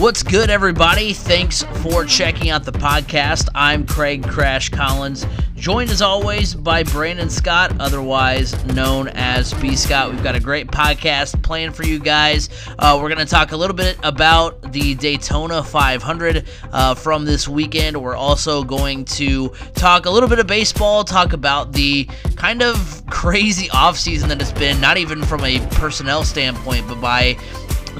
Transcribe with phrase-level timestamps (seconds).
[0.00, 1.12] What's good, everybody?
[1.12, 3.50] Thanks for checking out the podcast.
[3.54, 5.26] I'm Craig Crash Collins,
[5.56, 10.10] joined as always by Brandon Scott, otherwise known as B Scott.
[10.10, 12.48] We've got a great podcast planned for you guys.
[12.78, 17.46] Uh, we're going to talk a little bit about the Daytona 500 uh, from this
[17.46, 17.94] weekend.
[18.02, 22.04] We're also going to talk a little bit of baseball, talk about the
[22.36, 27.36] kind of crazy offseason that it's been, not even from a personnel standpoint, but by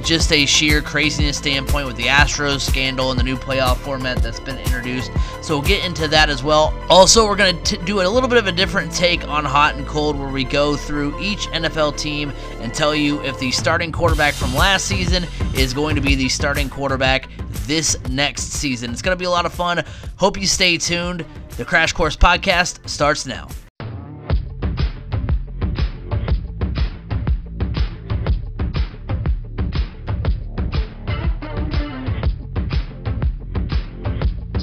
[0.03, 4.41] just a sheer craziness standpoint with the Astros scandal and the new playoff format that's
[4.41, 5.11] been introduced.
[5.43, 6.75] So we'll get into that as well.
[6.89, 9.87] Also, we're going to do a little bit of a different take on hot and
[9.87, 14.35] cold where we go through each NFL team and tell you if the starting quarterback
[14.35, 17.29] from last season is going to be the starting quarterback
[17.67, 18.91] this next season.
[18.91, 19.85] It's going to be a lot of fun.
[20.17, 21.25] Hope you stay tuned.
[21.57, 23.49] The Crash Course podcast starts now.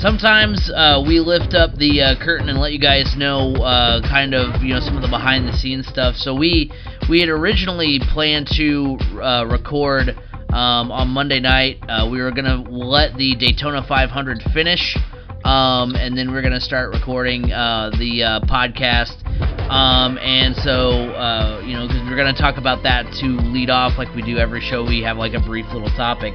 [0.08, 4.34] Sometimes uh, we lift up the uh, curtain and let you guys know uh, kind
[4.34, 6.16] of you know some of the behind the scenes stuff.
[6.16, 6.72] So we
[7.10, 10.18] we had originally planned to uh, record
[10.54, 11.84] um, on Monday night.
[11.90, 14.96] Uh, we were gonna let the Daytona 500 finish,
[15.44, 19.28] um, and then we are gonna start recording uh, the podcast.
[19.70, 24.16] Um, and so you know because we're gonna talk about that to lead off like
[24.16, 24.86] we do every show.
[24.86, 26.34] We have like a brief little topic,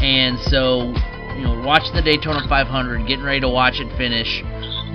[0.00, 0.94] and so
[1.38, 4.42] you know, watching the Daytona 500, getting ready to watch it finish.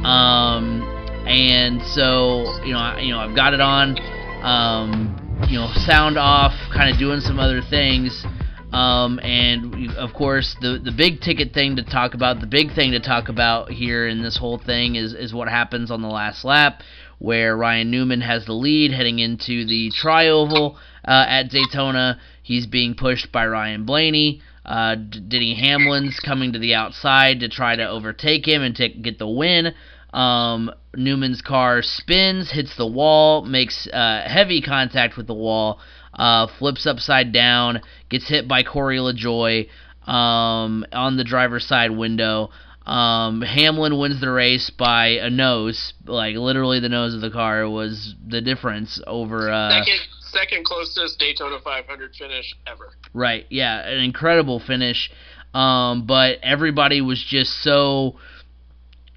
[0.03, 0.83] Um,
[1.25, 3.97] and so, you know, I, you know, I've got it on,
[4.43, 8.25] um, you know, sound off, kind of doing some other things.
[8.73, 12.91] Um, and of course, the the big ticket thing to talk about, the big thing
[12.91, 16.43] to talk about here in this whole thing is is what happens on the last
[16.43, 16.81] lap,
[17.19, 22.19] where Ryan Newman has the lead heading into the trioval uh, at Daytona.
[22.41, 24.41] He's being pushed by Ryan Blaney.
[24.65, 29.19] Uh, Denny Hamlin's coming to the outside to try to overtake him and take, get
[29.19, 29.73] the win.
[30.13, 35.79] Um, Newman's car spins, hits the wall, makes uh, heavy contact with the wall,
[36.13, 39.67] uh, flips upside down, gets hit by Corey LaJoie
[40.07, 42.51] um, on the driver's side window.
[42.85, 47.67] Um, Hamlin wins the race by a nose, like literally the nose of the car
[47.69, 49.49] was the difference over.
[49.49, 52.91] Uh, second, second closest Daytona 500 finish ever.
[53.13, 53.45] Right.
[53.49, 55.11] Yeah, an incredible finish.
[55.53, 58.15] Um, but everybody was just so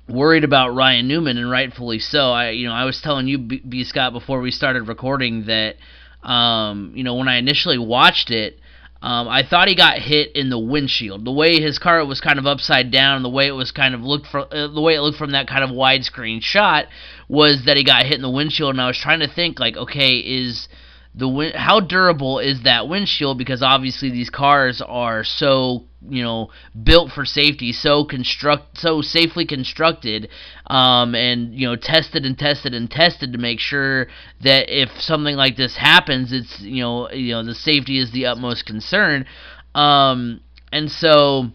[0.09, 2.31] worried about Ryan Newman, and rightfully so.
[2.31, 5.77] I, you know, I was telling you, B, B Scott, before we started recording that,
[6.23, 8.61] um, you know, when I initially watched it,
[9.03, 11.25] um, I thought he got hit in the windshield.
[11.25, 14.01] The way his car was kind of upside down, the way it was kind of
[14.01, 16.87] looked for, uh, the way it looked from that kind of widescreen shot
[17.29, 18.71] was that he got hit in the windshield.
[18.71, 20.69] And I was trying to think, like, okay, is
[21.17, 23.39] the how durable is that windshield?
[23.39, 26.51] Because obviously these cars are so you know
[26.85, 30.29] built for safety so construct so safely constructed
[30.67, 34.07] um, and you know tested and tested and tested to make sure
[34.43, 38.27] that if something like this happens it's you know you know the safety is the
[38.27, 39.25] utmost concern.
[39.75, 40.41] Um,
[40.73, 41.51] and so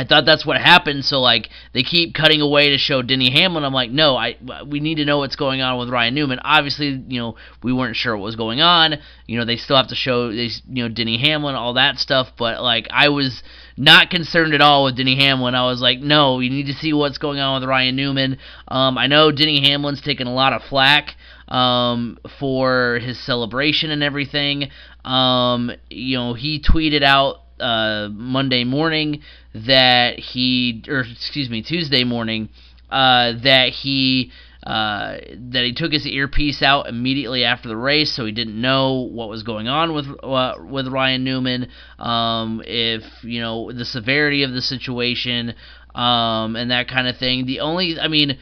[0.00, 1.04] I thought that's what happened.
[1.04, 3.64] So like they keep cutting away to show Denny Hamlin.
[3.64, 6.38] I'm like, no, I we need to know what's going on with Ryan Newman.
[6.42, 8.94] Obviously, you know we weren't sure what was going on.
[9.26, 12.28] You know they still have to show they you know Denny Hamlin all that stuff.
[12.38, 13.42] But like I was
[13.76, 15.54] not concerned at all with Denny Hamlin.
[15.54, 18.38] I was like, no, you need to see what's going on with Ryan Newman.
[18.68, 21.14] Um, I know Denny Hamlin's taken a lot of flack
[21.48, 24.70] um, for his celebration and everything.
[25.04, 29.22] Um, you know he tweeted out uh, Monday morning
[29.54, 32.48] that he, or excuse me, Tuesday morning,
[32.90, 34.32] uh, that he
[34.62, 35.16] uh,
[35.52, 39.28] that he took his earpiece out immediately after the race, so he didn't know what
[39.28, 41.68] was going on with uh, with Ryan Newman,
[41.98, 45.54] um, if you know the severity of the situation,
[45.94, 47.46] um, and that kind of thing.
[47.46, 48.38] The only, I mean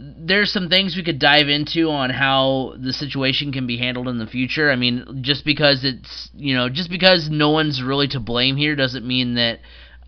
[0.00, 4.18] there's some things we could dive into on how the situation can be handled in
[4.18, 4.70] the future.
[4.70, 8.74] I mean, just because it's you know, just because no one's really to blame here
[8.74, 9.60] doesn't mean that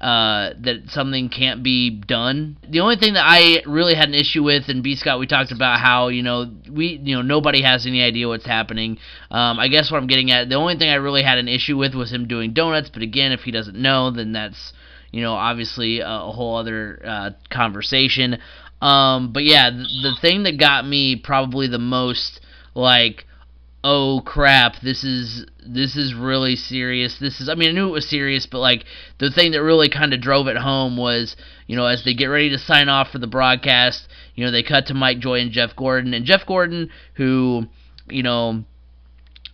[0.03, 2.57] uh, that something can't be done.
[2.69, 5.53] The only thing that I really had an issue with, and B Scott, we talked
[5.53, 8.99] about how you know we you know nobody has any idea what's happening.
[9.31, 11.77] Um, I guess what I'm getting at, the only thing I really had an issue
[11.77, 12.91] with was him doing donuts.
[12.93, 14.73] But again, if he doesn't know, then that's
[15.13, 18.39] you know obviously a, a whole other uh, conversation.
[18.83, 22.41] Um, but yeah, the, thing that got me probably the most
[22.75, 23.25] like
[23.85, 27.93] oh crap this is this is really serious this is i mean i knew it
[27.93, 28.85] was serious but like
[29.19, 31.35] the thing that really kind of drove it home was
[31.67, 34.07] you know as they get ready to sign off for the broadcast
[34.37, 37.67] you know they cut to mike joy and jeff gordon and jeff gordon who
[38.09, 38.63] you know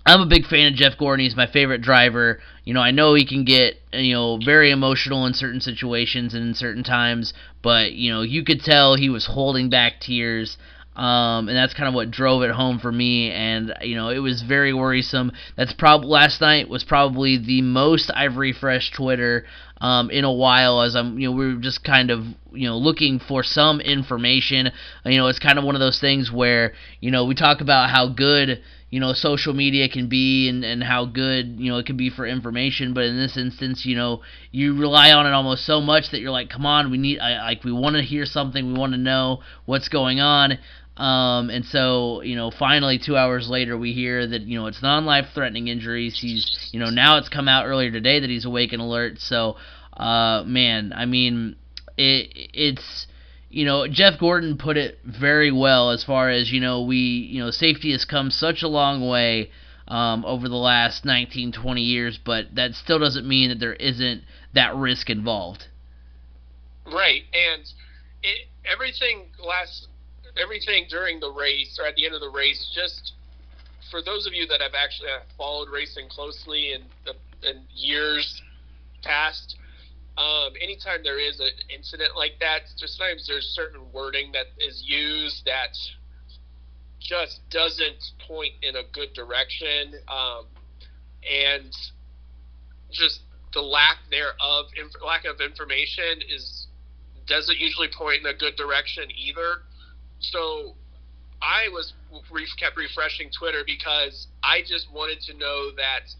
[0.09, 1.23] I'm a big fan of Jeff Gordon.
[1.23, 2.41] He's my favorite driver.
[2.69, 6.49] You know, I know he can get you know very emotional in certain situations and
[6.49, 7.33] in certain times,
[7.63, 10.59] but you know you could tell he was holding back tears.
[10.95, 13.31] Um, and that's kind of what drove it home for me.
[13.31, 15.33] And you know, it was very worrisome.
[15.57, 19.47] That's probably last night was probably the most I've refreshed Twitter
[19.81, 22.23] um, in a while, as I'm you know we were just kind of
[22.53, 24.73] you know looking for some information.
[25.07, 27.89] You know, it's kind of one of those things where you know we talk about
[27.89, 31.87] how good you know social media can be and, and how good you know it
[31.87, 34.21] can be for information but in this instance you know
[34.51, 37.43] you rely on it almost so much that you're like come on we need I,
[37.45, 40.59] like we want to hear something we want to know what's going on
[40.99, 44.83] um, and so, you know, finally, two hours later, we hear that you know it's
[44.83, 46.19] non-life-threatening injuries.
[46.21, 49.21] He's, you know, now it's come out earlier today that he's awake and alert.
[49.21, 49.57] So,
[49.97, 51.55] uh, man, I mean,
[51.97, 53.07] it it's
[53.51, 57.43] you know Jeff Gordon put it very well as far as you know we you
[57.43, 59.51] know safety has come such a long way
[59.87, 64.23] um, over the last 19 20 years but that still doesn't mean that there isn't
[64.55, 65.67] that risk involved.
[66.87, 67.63] Right and
[68.23, 69.89] it, everything last
[70.41, 73.13] everything during the race or at the end of the race, just
[73.91, 77.15] for those of you that have actually followed racing closely in the
[77.49, 78.43] in years
[79.03, 79.57] past,
[80.19, 85.45] um, anytime there is an incident like that, sometimes there's certain wording that is used
[85.47, 85.71] that
[86.99, 90.47] just doesn't point in a good direction, um,
[91.23, 91.73] and
[92.91, 93.21] just
[93.55, 96.67] the lack thereof, inf- lack of information is
[97.27, 99.63] doesn't usually point in a good direction either.
[100.19, 100.75] So
[101.41, 101.93] I was
[102.59, 106.11] kept refreshing Twitter because I just wanted to know that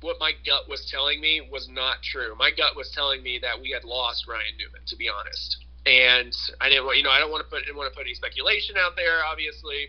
[0.00, 2.34] what my gut was telling me was not true.
[2.38, 5.64] My gut was telling me that we had lost Ryan Newman, to be honest.
[5.86, 8.06] And I didn't want, you know, I don't want to put, didn't want to put
[8.06, 9.88] any speculation out there, obviously.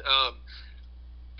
[0.00, 0.40] Um,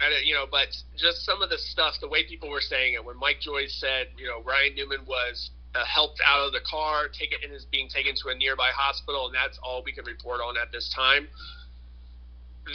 [0.01, 3.05] I you know, but just some of the stuff, the way people were saying it,
[3.05, 7.09] when Mike Joyce said, you know, Ryan Newman was uh, helped out of the car,
[7.09, 10.41] taken and is being taken to a nearby hospital, and that's all we can report
[10.41, 11.29] on at this time.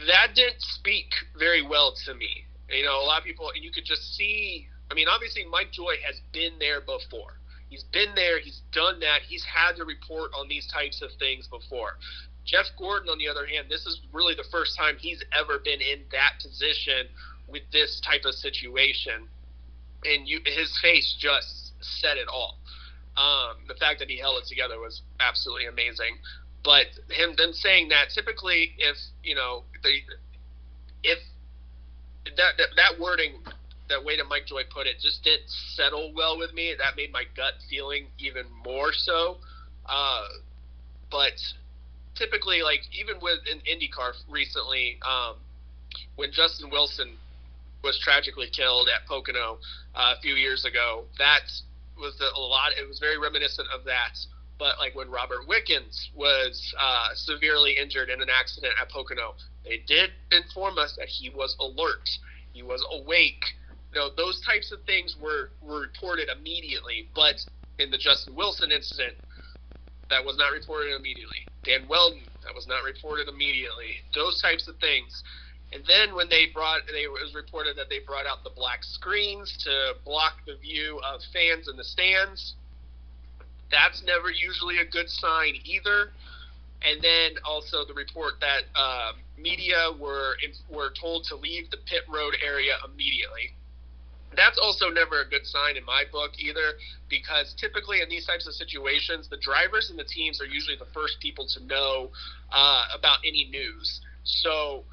[0.07, 2.45] That didn't speak very well to me.
[2.69, 4.67] You know, a lot of people, and you could just see.
[4.91, 7.39] I mean, obviously, Mike Joy has been there before.
[7.69, 8.39] He's been there.
[8.39, 9.21] He's done that.
[9.27, 11.97] He's had to report on these types of things before.
[12.45, 15.81] Jeff Gordon, on the other hand, this is really the first time he's ever been
[15.81, 17.07] in that position
[17.47, 19.27] with this type of situation,
[20.05, 22.59] and you, his face just said it all.
[23.17, 26.17] Um, the fact that he held it together was absolutely amazing.
[26.63, 29.99] But him then saying that typically, if you know, the
[31.03, 31.19] if
[32.25, 33.33] that, that that wording,
[33.89, 36.73] that way that Mike Joy put it, just didn't settle well with me.
[36.77, 39.37] That made my gut feeling even more so.
[39.85, 40.25] Uh,
[41.11, 41.37] but
[42.15, 45.35] typically, like even with an IndyCar recently, um,
[46.15, 47.17] when Justin Wilson
[47.83, 49.59] was tragically killed at Pocono
[49.93, 51.45] uh, a few years ago, that
[51.97, 52.71] was a lot.
[52.77, 54.17] It was very reminiscent of that.
[54.57, 59.83] But like when Robert Wickens was uh, severely injured in an accident at Pocono, they
[59.85, 62.09] did inform us that he was alert,
[62.53, 63.43] he was awake.
[63.95, 67.07] Know, those types of things were were reported immediately.
[67.15, 67.39] But
[67.79, 69.15] in the Justin Wilson incident,
[70.09, 71.47] that was not reported immediately.
[71.63, 74.03] Dan Wheldon, that was not reported immediately.
[74.13, 75.23] Those types of things.
[75.73, 79.51] And then when they brought, it was reported that they brought out the black screens
[79.65, 82.53] to block the view of fans in the stands.
[83.71, 86.11] That's never usually a good sign either.
[86.85, 90.35] And then also the report that uh, media were
[90.69, 93.55] were told to leave the pit road area immediately.
[94.35, 96.73] That's also never a good sign in my book either,
[97.09, 100.89] because typically in these types of situations, the drivers and the teams are usually the
[100.93, 102.11] first people to know
[102.51, 104.01] uh, about any news.
[104.23, 104.83] So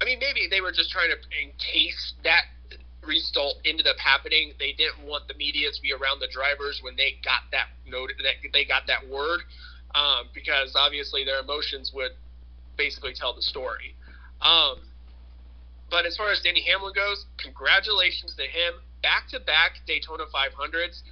[0.00, 2.42] I mean, maybe they were just trying to encase that
[3.02, 4.52] result ended up happening.
[4.58, 8.10] They didn't want the media to be around the drivers when they got that note
[8.22, 9.40] that they got that word,
[9.94, 12.12] um, because obviously their emotions would
[12.76, 13.94] basically tell the story.
[14.42, 14.86] Um,
[15.90, 18.74] but as far as Denny Hamlin goes, congratulations to him.
[19.02, 21.02] Back to back Daytona 500s.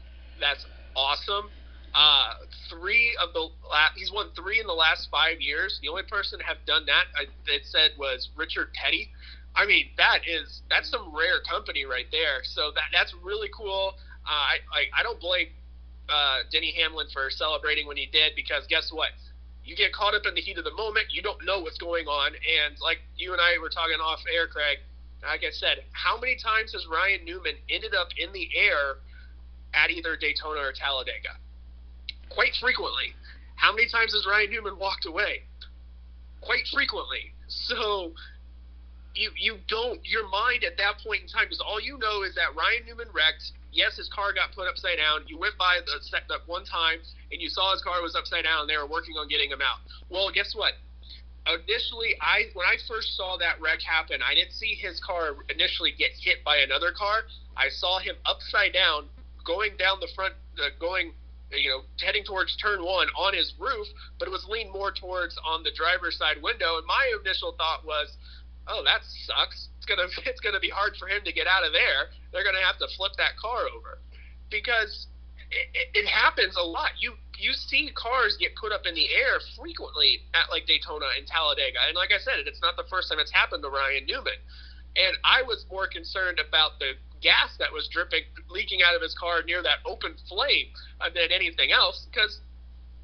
[0.40, 1.50] That's awesome.
[1.94, 2.34] Uh,
[2.68, 3.48] three of the
[3.96, 5.78] he's won three in the last five years.
[5.80, 9.08] The only person to have done that, I, it said, was Richard Petty.
[9.54, 12.44] I mean, that is that's some rare company right there.
[12.44, 13.94] So that that's really cool.
[14.26, 15.48] Uh, I, I I don't blame
[16.08, 19.08] uh, Denny Hamlin for celebrating when he did because guess what?
[19.66, 21.06] You get caught up in the heat of the moment.
[21.10, 24.46] You don't know what's going on, and like you and I were talking off air,
[24.46, 24.78] Craig.
[25.22, 29.02] Like I said, how many times has Ryan Newman ended up in the air
[29.74, 31.34] at either Daytona or Talladega?
[32.36, 33.14] quite frequently.
[33.56, 35.42] How many times has Ryan Newman walked away?
[36.40, 37.32] Quite frequently.
[37.48, 38.12] So
[39.14, 42.34] you you don't your mind at that point in time because all you know is
[42.34, 43.52] that Ryan Newman wrecked.
[43.76, 45.28] Yes, his car got put upside down.
[45.28, 46.98] You went by the that one time
[47.30, 48.66] and you saw his car was upside down.
[48.66, 49.84] They were working on getting him out.
[50.08, 50.72] Well, guess what?
[51.46, 55.92] Initially, I when I first saw that wreck happen, I didn't see his car initially
[55.92, 57.28] get hit by another car.
[57.56, 59.06] I saw him upside down
[59.44, 61.12] going down the front, uh, going
[61.52, 63.86] you know, heading towards turn one on his roof,
[64.18, 66.78] but it was leaned more towards on the driver's side window.
[66.78, 68.16] And my initial thought was,
[68.66, 69.68] oh, that sucks.
[69.78, 72.10] It's gonna it's gonna be hard for him to get out of there.
[72.36, 74.04] They're gonna have to flip that car over
[74.52, 75.08] because
[75.48, 76.92] it, it, it happens a lot.
[77.00, 81.26] You you see cars get put up in the air frequently at like Daytona and
[81.26, 84.36] Talladega, and like I said, it's not the first time it's happened to Ryan Newman.
[84.96, 89.14] And I was more concerned about the gas that was dripping, leaking out of his
[89.16, 90.68] car near that open flame
[91.00, 92.40] uh, than anything else because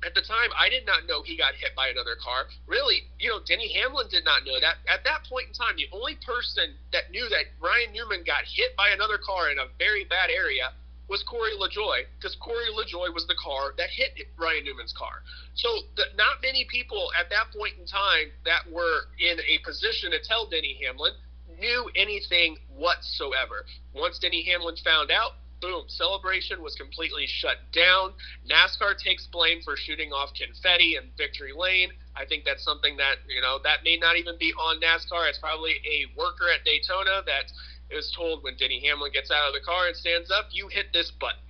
[0.05, 2.47] at the time, I did not know he got hit by another car.
[2.67, 4.83] Really, you know, Denny Hamlin did not know that.
[4.91, 8.75] At that point in time, the only person that knew that Ryan Newman got hit
[8.77, 10.75] by another car in a very bad area
[11.09, 15.23] was Corey LaJoie, because Corey LaJoie was the car that hit Ryan Newman's car.
[15.55, 20.11] So, the, not many people at that point in time that were in a position
[20.13, 21.13] to tell Denny Hamlin
[21.61, 23.67] knew anything whatsoever.
[23.95, 28.13] Once Denny Hamlin found out, boom, celebration was completely shut down.
[28.51, 31.91] NASCAR takes blame for shooting off confetti in victory lane.
[32.19, 35.31] I think that's something that, you know, that may not even be on NASCAR.
[35.31, 37.47] It's probably a worker at Daytona that
[37.95, 40.93] is told when Denny Hamlin gets out of the car and stands up, you hit
[40.93, 41.41] this button.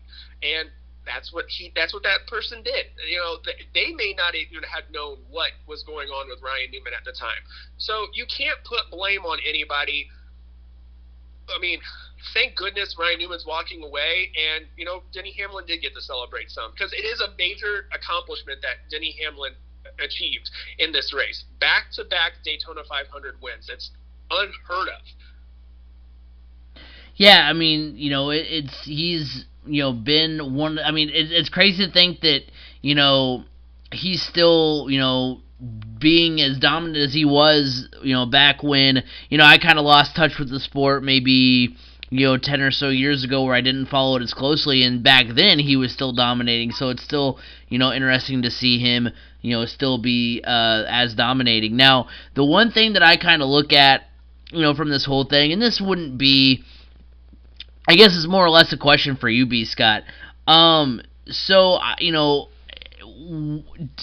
[0.44, 0.68] And
[1.04, 3.36] that's what he that's what that person did you know
[3.74, 7.10] they may not even have known what was going on with ryan newman at the
[7.10, 7.42] time
[7.76, 10.08] so you can't put blame on anybody
[11.50, 11.80] i mean
[12.34, 16.50] thank goodness Ryan Newman's walking away, and you know Denny Hamlin did get to celebrate
[16.50, 19.52] some because it is a major accomplishment that Denny Hamlin
[20.02, 21.44] achieved in this race.
[21.60, 23.68] Back to back Daytona 500 wins.
[23.72, 23.90] It's
[24.30, 25.02] unheard of.
[27.16, 30.78] Yeah, I mean, you know, it, it's he's you know been one.
[30.78, 32.42] I mean, it, it's crazy to think that
[32.80, 33.44] you know
[33.90, 35.40] he's still you know
[35.98, 39.84] being as dominant as he was, you know, back when, you know, I kind of
[39.84, 41.76] lost touch with the sport maybe
[42.12, 45.02] you know, 10 or so years ago where I didn't follow it as closely, and
[45.02, 47.38] back then he was still dominating, so it's still,
[47.70, 49.08] you know, interesting to see him,
[49.40, 51.74] you know, still be uh, as dominating.
[51.74, 54.02] Now, the one thing that I kind of look at,
[54.50, 56.62] you know, from this whole thing, and this wouldn't be,
[57.88, 59.64] I guess it's more or less a question for you, B.
[59.64, 60.02] Scott.
[60.46, 62.48] Um, so, you know,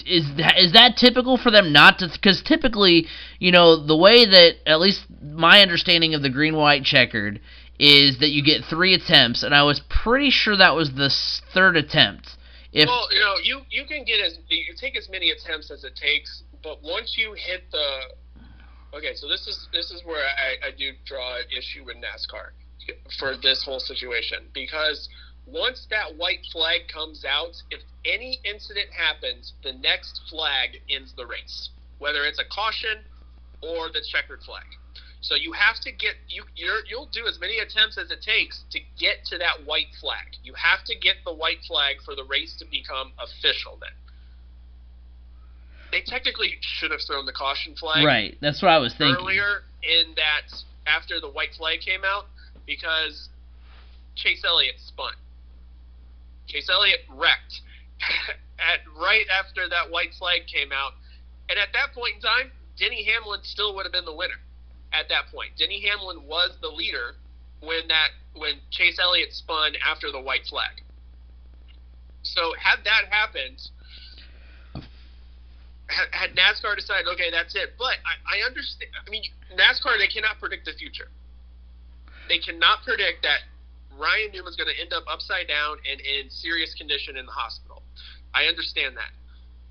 [0.04, 3.06] is that is that typical for them not to because typically
[3.38, 7.40] you know the way that at least my understanding of the green white checkered
[7.80, 11.08] is that you get three attempts, and I was pretty sure that was the
[11.54, 12.36] third attempt.
[12.72, 15.82] If well, you know, you you can get as you take as many attempts as
[15.82, 17.88] it takes, but once you hit the
[18.94, 22.52] okay, so this is this is where I, I do draw an issue with NASCAR
[23.18, 25.08] for this whole situation because
[25.46, 31.26] once that white flag comes out, if any incident happens, the next flag ends the
[31.26, 33.04] race, whether it's a caution
[33.62, 34.66] or the checkered flag.
[35.20, 38.64] So you have to get you you will do as many attempts as it takes
[38.70, 40.36] to get to that white flag.
[40.42, 43.78] You have to get the white flag for the race to become official.
[43.80, 43.92] Then
[45.92, 48.04] they technically should have thrown the caution flag.
[48.04, 49.64] Right, that's what I was thinking earlier.
[49.82, 50.48] In that
[50.86, 52.24] after the white flag came out,
[52.64, 53.28] because
[54.16, 55.12] Chase Elliott spun.
[56.48, 57.60] Chase Elliott wrecked
[58.58, 60.92] at right after that white flag came out,
[61.50, 64.40] and at that point in time, Denny Hamlin still would have been the winner
[64.92, 65.50] at that point.
[65.58, 67.14] Denny Hamlin was the leader
[67.60, 70.82] when that when Chase Elliott spun after the white flag.
[72.22, 73.58] So had that happened,
[75.88, 77.74] had, NASCAR decided, okay, that's it.
[77.78, 78.90] But I, I understand.
[78.94, 79.24] I mean,
[79.56, 81.08] NASCAR they cannot predict the future.
[82.28, 83.40] They cannot predict that
[83.98, 87.82] Ryan Newman's going to end up upside down and in serious condition in the hospital.
[88.32, 89.10] I understand that.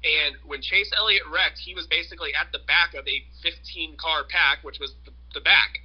[0.04, 4.24] And when Chase Elliott wrecked, he was basically at the back of a 15 car
[4.24, 5.84] pack, which was the, the back.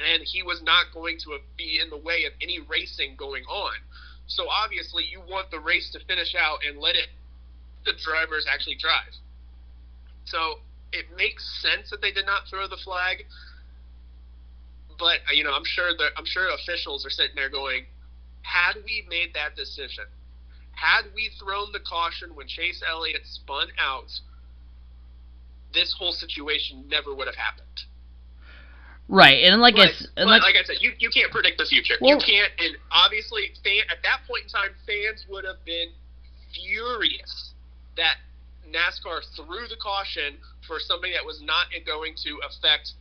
[0.00, 3.74] And he was not going to be in the way of any racing going on.
[4.26, 7.08] So obviously, you want the race to finish out and let it
[7.84, 9.14] the drivers actually drive.
[10.24, 10.60] So
[10.92, 13.24] it makes sense that they did not throw the flag.
[14.98, 17.86] But uh, you know, I'm sure that I'm sure officials are sitting there going,
[18.42, 20.04] had we made that decision,
[20.80, 24.08] had we thrown the caution when Chase Elliott spun out,
[25.74, 27.66] this whole situation never would have happened.
[29.08, 31.94] Right, and like but, I, like, like, I said, you, you can't predict the future.
[32.00, 35.90] Well, you can't, and obviously, fan, at that point in time, fans would have been
[36.54, 37.52] furious
[37.96, 38.16] that
[38.70, 42.92] NASCAR threw the caution for something that was not going to affect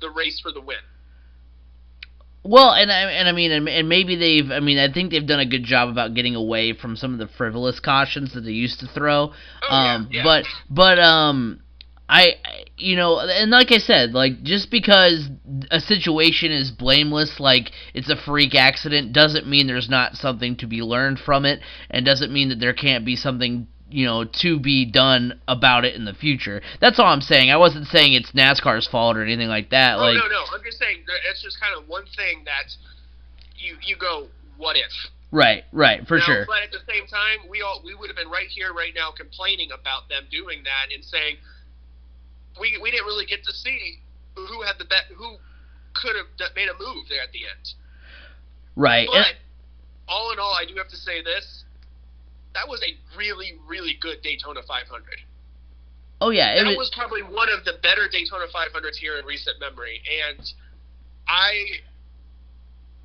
[0.00, 0.82] the race for the win.
[2.44, 4.50] Well, and I and I mean, and, and maybe they've.
[4.50, 7.18] I mean, I think they've done a good job about getting away from some of
[7.18, 9.32] the frivolous cautions that they used to throw.
[9.62, 10.24] Oh, um, yeah, yeah.
[10.24, 11.60] But but um,
[12.08, 12.34] I
[12.76, 15.28] you know, and like I said, like just because
[15.70, 20.66] a situation is blameless, like it's a freak accident, doesn't mean there's not something to
[20.66, 24.58] be learned from it, and doesn't mean that there can't be something you know to
[24.58, 26.62] be done about it in the future.
[26.80, 27.50] That's all I'm saying.
[27.50, 29.96] I wasn't saying it's NASCAR's fault or anything like that.
[29.96, 30.44] Oh like no, no.
[30.54, 32.74] I'm just saying that it's just kind of one thing that
[33.56, 34.90] you you go, what if?
[35.30, 36.44] right, right, for Now, sure.
[36.46, 39.10] But at the same time, we all we would have been right here, right now,
[39.10, 41.36] complaining about them doing that and saying
[42.60, 44.00] we we didn't really get to see
[44.36, 45.36] who had the bet, who
[45.94, 47.74] could have made a move there at the end.
[48.76, 49.08] Right.
[49.10, 49.36] But and-
[50.08, 51.64] all in all, I do have to say this:
[52.54, 54.88] that was a really, really good Daytona 500.
[56.20, 59.24] oh yeah, it that was, was probably one of the better Daytona 500s here in
[59.24, 60.40] recent memory, and
[61.26, 61.80] I,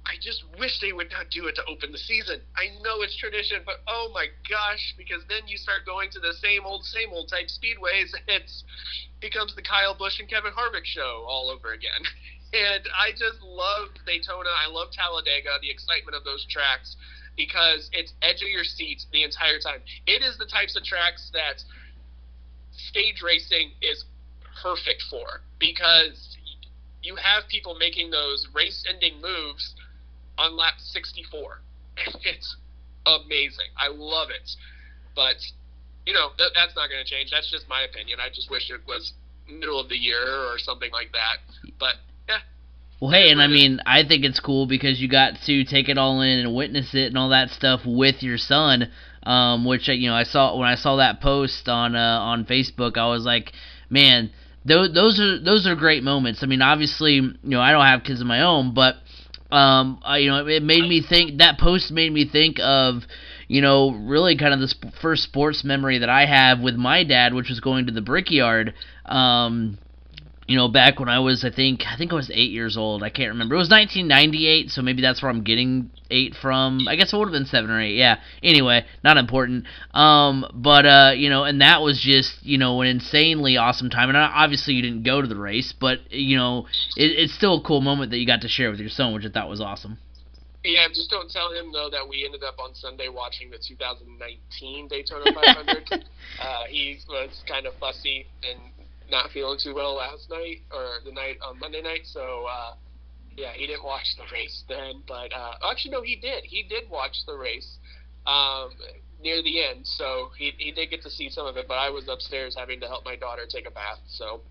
[0.06, 2.42] I just wish they would not do it to open the season.
[2.56, 6.34] I know it's tradition, but oh my gosh, because then you start going to the
[6.42, 8.64] same old, same old type speedways, and it's
[9.20, 12.04] becomes the Kyle Busch and Kevin Harvick show all over again.
[12.54, 14.48] And I just love Daytona.
[14.48, 16.96] I love Talladega, the excitement of those tracks,
[17.38, 19.80] because it's edge of your seat the entire time.
[20.06, 21.64] It is the types of tracks that
[22.72, 24.06] stage racing is
[24.62, 26.36] perfect for because
[27.04, 29.76] you have people making those race ending moves
[30.38, 31.62] on lap 64.
[32.24, 32.58] It's
[33.06, 33.72] amazing.
[33.78, 34.50] I love it.
[35.16, 35.38] But,
[36.06, 37.32] you know, th- that's not going to change.
[37.32, 38.20] That's just my opinion.
[38.20, 39.14] I just wish it was
[39.50, 41.38] middle of the year or something like that.
[41.80, 41.96] But.
[43.00, 46.00] Well, hey, and I mean, I think it's cool because you got to take it
[46.00, 48.90] all in and witness it and all that stuff with your son.
[49.22, 52.46] Um, which uh, you know, I saw when I saw that post on uh, on
[52.46, 53.52] Facebook, I was like,
[53.90, 54.32] man,
[54.66, 56.42] those those are those are great moments.
[56.42, 58.96] I mean, obviously, you know, I don't have kids of my own, but
[59.52, 61.38] um, I, you know, it made me think.
[61.38, 63.04] That post made me think of,
[63.48, 67.04] you know, really kind of the sp- first sports memory that I have with my
[67.04, 68.74] dad, which was going to the Brickyard.
[69.06, 69.78] Um,
[70.48, 73.04] you know, back when I was, I think, I think I was eight years old.
[73.04, 73.56] I can't remember.
[73.56, 76.88] It was 1998, so maybe that's where I'm getting eight from.
[76.88, 77.96] I guess it would have been seven or eight.
[77.96, 78.20] Yeah.
[78.42, 79.66] Anyway, not important.
[79.94, 84.08] Um, but uh, you know, and that was just, you know, an insanely awesome time.
[84.08, 87.62] And obviously, you didn't go to the race, but you know, it, it's still a
[87.62, 89.98] cool moment that you got to share with your son, which I thought was awesome.
[90.64, 94.88] Yeah, just don't tell him though that we ended up on Sunday watching the 2019
[94.88, 95.92] Daytona 500.
[96.42, 98.60] uh, he was kind of fussy and
[99.10, 102.76] not feeling too well last night or the night on Monday night, so uh,
[103.36, 105.04] yeah, he didn't watch the race then.
[105.08, 106.44] But uh, actually, no, he did.
[106.44, 107.78] He did watch the race
[108.26, 108.70] um,
[109.22, 111.68] near the end, so he he did get to see some of it.
[111.68, 114.42] But I was upstairs having to help my daughter take a bath, so.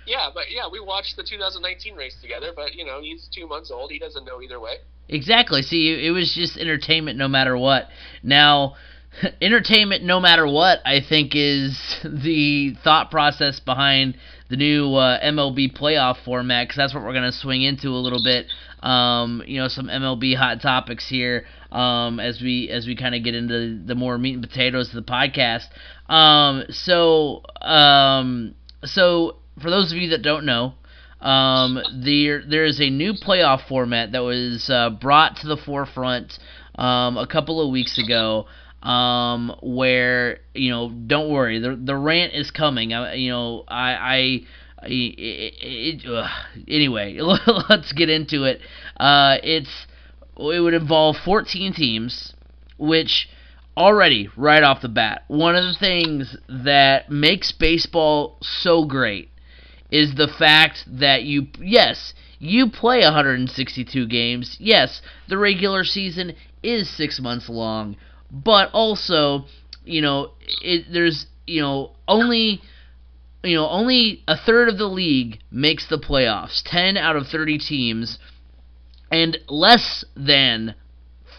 [0.05, 2.51] Yeah, but yeah, we watched the 2019 race together.
[2.55, 4.75] But you know, he's two months old; he doesn't know either way.
[5.09, 5.61] Exactly.
[5.61, 7.89] See, it was just entertainment no matter what.
[8.23, 8.75] Now,
[9.41, 14.17] entertainment no matter what, I think, is the thought process behind
[14.49, 18.01] the new uh, MLB playoff format, because that's what we're going to swing into a
[18.01, 18.45] little bit.
[18.81, 23.23] Um, you know, some MLB hot topics here um, as we as we kind of
[23.23, 25.65] get into the more meat and potatoes of the podcast.
[26.07, 30.75] Um, so, um, so for those of you that don't know,
[31.19, 36.37] um, there there is a new playoff format that was uh, brought to the forefront
[36.75, 38.45] um, a couple of weeks ago.
[38.83, 42.93] Um, where you know, don't worry, the the rant is coming.
[42.93, 44.41] I, you know, I, I
[44.83, 46.29] it, it, ugh.
[46.67, 47.19] anyway,
[47.69, 48.61] let's get into it.
[48.97, 49.87] Uh, it's
[50.37, 52.33] it would involve 14 teams,
[52.77, 53.27] which
[53.77, 59.29] already right off the bat, one of the things that makes baseball so great
[59.91, 64.57] is the fact that you yes, you play 162 games.
[64.59, 66.33] Yes, the regular season
[66.63, 67.95] is 6 months long,
[68.31, 69.45] but also,
[69.83, 72.61] you know, it, there's, you know, only
[73.43, 76.63] you know, only a third of the league makes the playoffs.
[76.65, 78.17] 10 out of 30 teams
[79.11, 80.75] and less than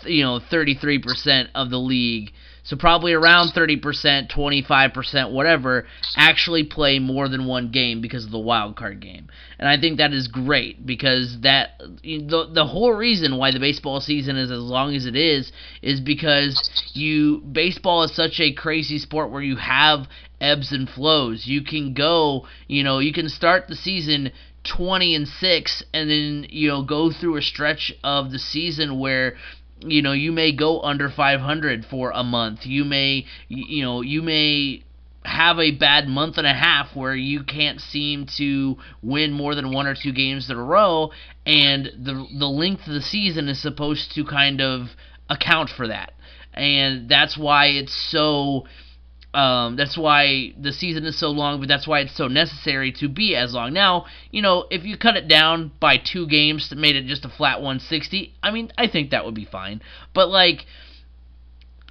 [0.04, 2.30] you know 33% of the league
[2.66, 8.38] so probably around 30% 25% whatever actually play more than one game because of the
[8.38, 9.28] wild card game.
[9.58, 14.00] And i think that is great because that the, the whole reason why the baseball
[14.00, 18.98] season is as long as it is is because you baseball is such a crazy
[18.98, 20.06] sport where you have
[20.40, 21.46] ebbs and flows.
[21.46, 24.32] You can go you know you can start the season
[24.64, 29.36] 20 and 6 and then you know go through a stretch of the season where
[29.80, 34.22] you know you may go under 500 for a month you may you know you
[34.22, 34.82] may
[35.26, 39.72] have a bad month and a half where you can't seem to win more than
[39.72, 41.10] one or two games in a row,
[41.44, 44.86] and the the length of the season is supposed to kind of
[45.28, 46.12] account for that,
[46.54, 48.66] and that's why it's so.
[49.34, 53.08] Um, that's why the season is so long, but that's why it's so necessary to
[53.08, 53.74] be as long.
[53.74, 57.28] Now, you know, if you cut it down by two games made it just a
[57.28, 59.82] flat 160, I mean, I think that would be fine.
[60.14, 60.64] But like,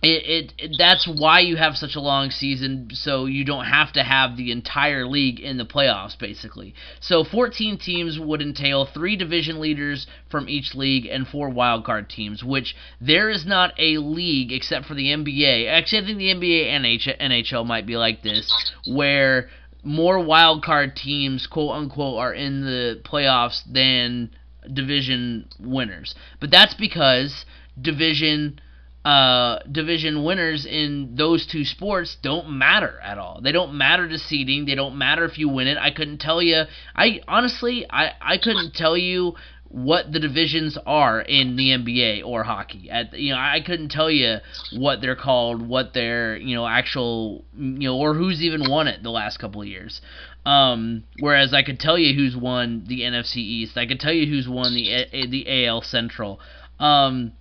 [0.08, 4.04] it, it, that's why you have such a long season so you don't have to
[4.04, 6.74] have the entire league in the playoffs basically.
[7.00, 12.44] So 14 teams would entail three division leaders from each league and four wildcard teams
[12.44, 16.68] which there is not a league except for the nba actually i think the nba
[16.68, 16.86] and
[17.32, 18.52] nhl might be like this
[18.88, 19.50] where
[19.84, 24.30] more wildcard teams quote unquote are in the playoffs than
[24.74, 26.15] division winners.
[26.39, 27.46] But that's because
[27.80, 28.60] division
[29.06, 33.39] uh, division winners in those two sports don't matter at all.
[33.39, 34.65] They don't matter to seeding.
[34.65, 35.78] They don't matter if you win it.
[35.78, 36.63] I couldn't tell you.
[36.96, 39.36] I honestly, I I couldn't tell you
[39.70, 42.89] what the divisions are in the NBA or hockey.
[42.89, 44.38] At you know, I couldn't tell you
[44.76, 49.04] what they're called, what their you know actual you know, or who's even won it
[49.04, 50.02] the last couple of years.
[50.48, 53.78] Um, whereas I could tell you who's won the NFC East.
[53.78, 56.39] I could tell you who's won the the AL Central.
[56.80, 57.34] Um,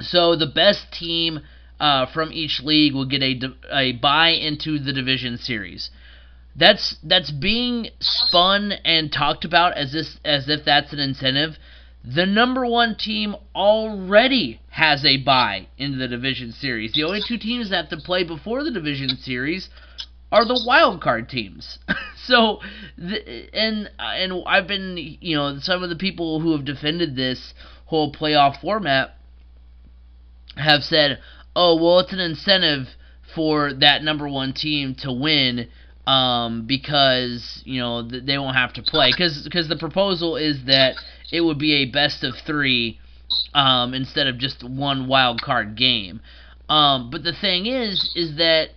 [0.00, 1.40] so the best team
[1.80, 5.90] uh, from each league will get a, a buy into the division series.
[6.56, 11.56] That's that's being spun and talked about as this as if that's an incentive.
[12.04, 16.92] The number one team already has a buy into the division series.
[16.92, 19.68] The only two teams that have to play before the division series
[20.32, 21.78] are the wild card teams.
[22.24, 22.60] so,
[22.96, 27.54] the, and and I've been you know some of the people who have defended this
[27.86, 29.17] whole playoff format
[30.58, 31.18] have said,
[31.56, 32.88] oh, well, it's an incentive
[33.34, 35.68] for that number one team to win
[36.06, 39.10] um, because, you know, th- they won't have to play.
[39.10, 40.94] Because the proposal is that
[41.30, 42.98] it would be a best of three
[43.54, 46.20] um, instead of just one wild card game.
[46.68, 48.70] Um, but the thing is, is that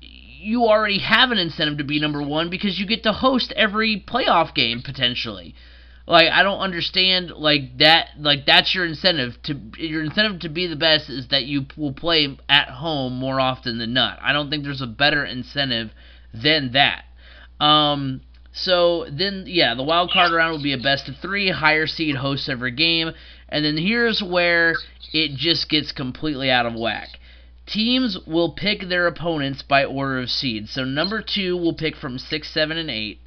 [0.00, 4.04] you already have an incentive to be number one because you get to host every
[4.06, 5.54] playoff game potentially.
[6.06, 10.68] Like I don't understand like that like that's your incentive to your incentive to be
[10.68, 14.20] the best is that you will play at home more often than not.
[14.22, 15.90] I don't think there's a better incentive
[16.32, 17.04] than that.
[17.58, 18.20] Um
[18.52, 22.14] so then yeah, the wild card round will be a best of 3, higher seed
[22.14, 23.10] hosts every game,
[23.48, 24.76] and then here's where
[25.12, 27.08] it just gets completely out of whack.
[27.66, 30.68] Teams will pick their opponents by order of seed.
[30.68, 33.20] So number 2 will pick from 6, 7 and 8.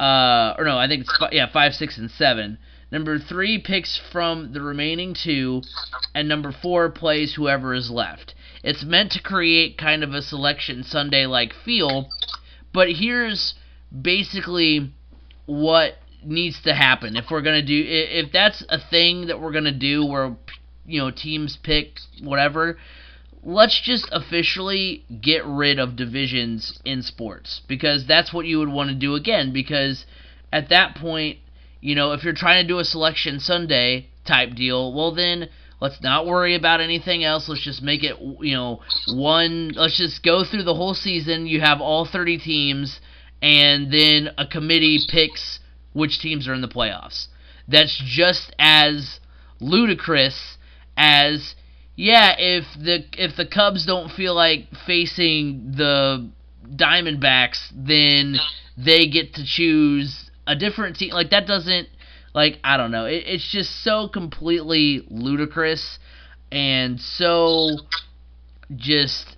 [0.00, 2.56] Uh, or no, I think it's fi- yeah five, six, and seven.
[2.90, 5.60] Number three picks from the remaining two,
[6.14, 8.34] and number four plays whoever is left.
[8.64, 12.08] It's meant to create kind of a selection Sunday like feel,
[12.72, 13.54] but here's
[14.00, 14.90] basically
[15.44, 19.70] what needs to happen if we're gonna do if that's a thing that we're gonna
[19.70, 20.34] do where
[20.86, 22.78] you know teams pick whatever
[23.42, 28.88] let's just officially get rid of divisions in sports because that's what you would want
[28.90, 30.04] to do again because
[30.52, 31.38] at that point
[31.80, 35.48] you know if you're trying to do a selection sunday type deal well then
[35.80, 37.48] let's not worry about anything else.
[37.48, 41.46] Let's just make it you know one let's just go through the whole season.
[41.46, 43.00] You have all 30 teams
[43.42, 45.60] and then a committee picks
[45.92, 47.26] which teams are in the playoffs.
[47.66, 49.20] That's just as
[49.60, 50.58] ludicrous
[50.96, 51.54] as
[52.00, 56.30] yeah, if the if the Cubs don't feel like facing the
[56.66, 58.36] Diamondbacks, then
[58.74, 61.12] they get to choose a different team.
[61.12, 61.88] Like that doesn't
[62.34, 63.04] like I don't know.
[63.04, 65.98] It, it's just so completely ludicrous
[66.50, 67.76] and so
[68.74, 69.36] just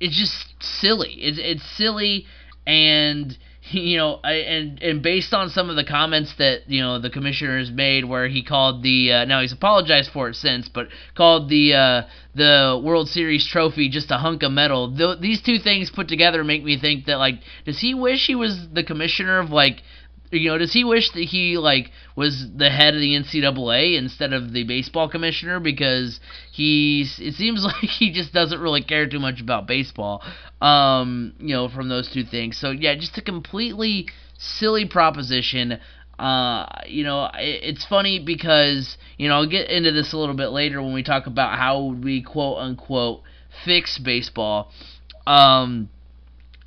[0.00, 1.12] it's just silly.
[1.20, 2.26] It's it's silly
[2.66, 3.38] and
[3.70, 7.58] you know, and and based on some of the comments that you know the commissioner
[7.58, 11.48] has made, where he called the uh, now he's apologized for it since, but called
[11.48, 12.02] the uh,
[12.34, 14.94] the World Series trophy just a hunk of metal.
[14.94, 18.34] Th- these two things put together make me think that like, does he wish he
[18.34, 19.82] was the commissioner of like
[20.30, 24.32] you know, does he wish that he like was the head of the NCAA instead
[24.32, 26.20] of the baseball commissioner because
[26.52, 30.22] he's it seems like he just doesn't really care too much about baseball.
[30.60, 32.58] Um, you know, from those two things.
[32.58, 35.78] So yeah, just a completely silly proposition.
[36.18, 40.34] Uh, you know, it, it's funny because you know I'll get into this a little
[40.34, 43.22] bit later when we talk about how we quote unquote
[43.64, 44.70] fix baseball.
[45.26, 45.90] Um,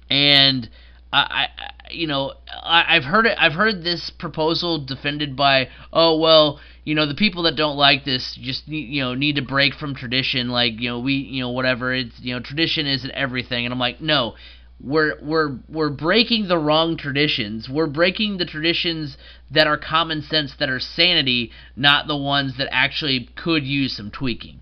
[0.10, 0.70] and
[1.14, 3.38] I, I you know, I, I've heard it.
[3.40, 8.06] I've heard this proposal defended by, oh well, you know, the people that don't like
[8.06, 10.50] this just you know need to break from tradition.
[10.50, 11.94] Like you know, we you know whatever.
[11.94, 13.66] It's you know, tradition isn't everything.
[13.66, 14.36] And I'm like, no,
[14.84, 17.70] we're we're we're breaking the wrong traditions.
[17.70, 19.18] We're breaking the traditions
[19.52, 24.10] that are common sense, that are sanity, not the ones that actually could use some
[24.10, 24.60] tweaking.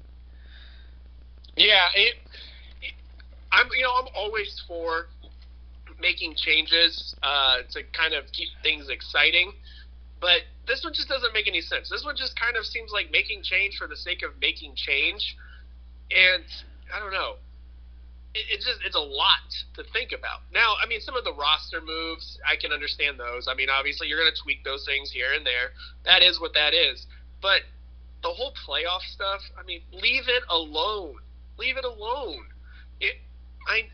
[1.55, 2.15] Yeah, it,
[2.81, 2.93] it,
[3.51, 5.07] I'm you know I'm always for
[5.99, 9.53] making changes uh, to kind of keep things exciting,
[10.21, 11.89] but this one just doesn't make any sense.
[11.89, 15.35] This one just kind of seems like making change for the sake of making change,
[16.11, 16.43] and
[16.93, 17.35] I don't know
[18.33, 20.41] it, it just it's a lot to think about.
[20.53, 23.47] Now, I mean, some of the roster moves, I can understand those.
[23.47, 25.71] I mean, obviously, you're going to tweak those things here and there.
[26.05, 27.05] That is what that is.
[27.41, 27.61] But
[28.21, 31.15] the whole playoff stuff, I mean, leave it alone.
[31.57, 32.45] Leave it alone.
[32.99, 33.15] It,
[33.67, 33.87] I,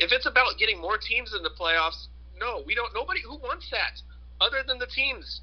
[0.00, 2.08] if it's about getting more teams in the playoffs,
[2.40, 2.92] no, we don't.
[2.94, 4.00] Nobody who wants that,
[4.40, 5.42] other than the teams,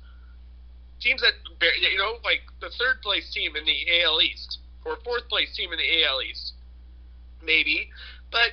[1.00, 5.30] teams that you know, like the third place team in the AL East or fourth
[5.30, 6.54] place team in the AL East
[7.43, 7.89] maybe,
[8.32, 8.52] but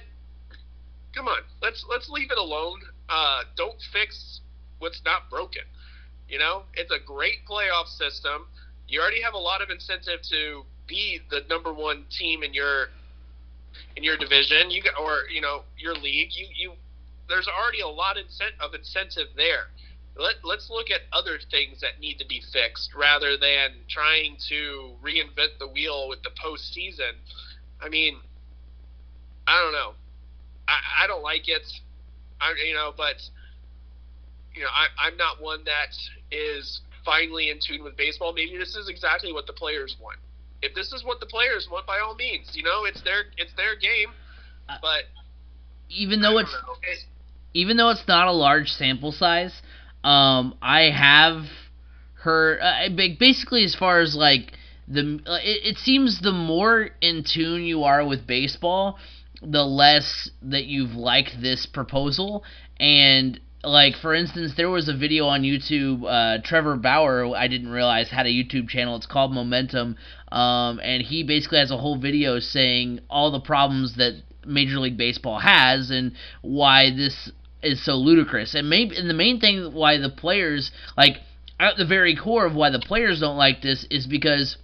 [1.15, 2.81] come on, let's let's leave it alone.
[3.09, 4.41] Uh, don't fix
[4.79, 5.63] what's not broken.
[6.29, 8.47] You know, it's a great playoff system.
[8.89, 12.89] You already have a lot of incentive to be the number one team in your
[13.97, 14.71] in your division.
[14.71, 16.31] You or you know your league.
[16.33, 16.73] You you
[17.29, 19.69] there's already a lot of incentive there.
[20.17, 24.93] Let, let's look at other things that need to be fixed rather than trying to
[25.03, 27.19] reinvent the wheel with the postseason.
[27.83, 28.19] I mean,
[29.49, 29.95] I don't know.
[30.69, 31.67] I, I don't like it.
[32.41, 33.17] I you know, but
[34.55, 35.97] you know, I, I'm not one that
[36.31, 38.33] is finally in tune with baseball.
[38.33, 40.19] Maybe this is exactly what the players want.
[40.65, 43.53] If this is what the players want, by all means, you know, it's their it's
[43.55, 44.09] their game.
[44.69, 45.05] Uh, but
[45.91, 46.55] even though it's
[47.53, 49.63] even though it's not a large sample size,
[50.03, 51.45] um, I have
[52.15, 54.53] heard uh, basically as far as like
[54.89, 58.99] the it, it seems the more in tune you are with baseball,
[59.43, 62.43] the less that you've liked this proposal.
[62.81, 66.05] And like for instance, there was a video on YouTube.
[66.05, 68.97] Uh, Trevor Bauer, I didn't realize had a YouTube channel.
[68.97, 69.97] It's called Momentum,
[70.33, 74.97] um, and he basically has a whole video saying all the problems that Major League
[74.97, 77.31] Baseball has and why this
[77.63, 78.55] is so ludicrous.
[78.55, 81.17] And maybe and the main thing why the players like
[81.59, 84.57] at the very core of why the players don't like this is because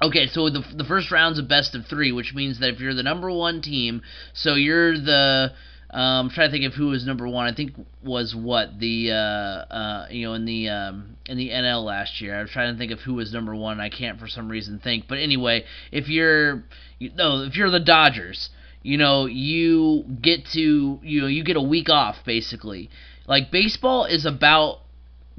[0.00, 2.94] Okay, so the the first round's a best of three, which means that if you're
[2.94, 5.52] the number one team, so you're the
[5.90, 7.46] um, I'm trying to think of who was number one.
[7.46, 7.72] I think
[8.04, 12.38] was what the uh, uh, you know in the um, in the NL last year.
[12.38, 13.80] I'm trying to think of who was number one.
[13.80, 15.08] I can't for some reason think.
[15.08, 16.64] But anyway, if you're
[16.98, 18.50] you, no, if you're the Dodgers,
[18.82, 22.90] you know you get to you know you get a week off basically.
[23.26, 24.80] Like baseball is about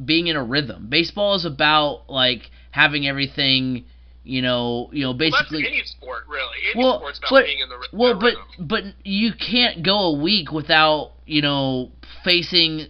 [0.03, 0.87] being in a rhythm.
[0.89, 3.85] Baseball is about like having everything
[4.23, 6.57] you know, you know, basically well, any sport really.
[6.73, 10.21] Any well, sport's about but, being in the well, but but you can't go a
[10.21, 11.91] week without you know
[12.23, 12.87] facing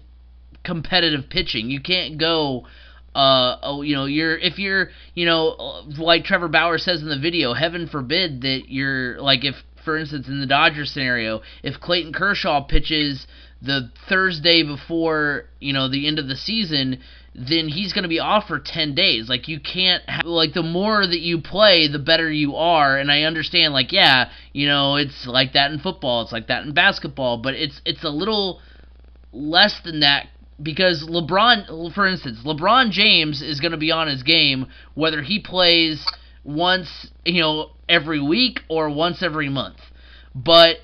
[0.64, 1.70] competitive pitching.
[1.70, 2.68] You can't go.
[3.16, 7.20] Uh, oh, you know, you're if you're, you know, like Trevor Bauer says in the
[7.20, 12.14] video, heaven forbid that you're like if, for instance, in the Dodgers scenario, if Clayton
[12.14, 13.26] Kershaw pitches
[13.62, 17.00] the Thursday before you know the end of the season,
[17.36, 19.30] then he's going to be off for 10 days.
[19.30, 22.98] Like you can't have, like the more that you play, the better you are.
[22.98, 26.64] And I understand like yeah, you know, it's like that in football, it's like that
[26.64, 28.62] in basketball, but it's it's a little
[29.32, 30.28] less than that
[30.62, 35.40] because LeBron for instance, LeBron James is going to be on his game whether he
[35.40, 36.06] plays
[36.44, 39.78] once, you know, every week or once every month.
[40.36, 40.78] But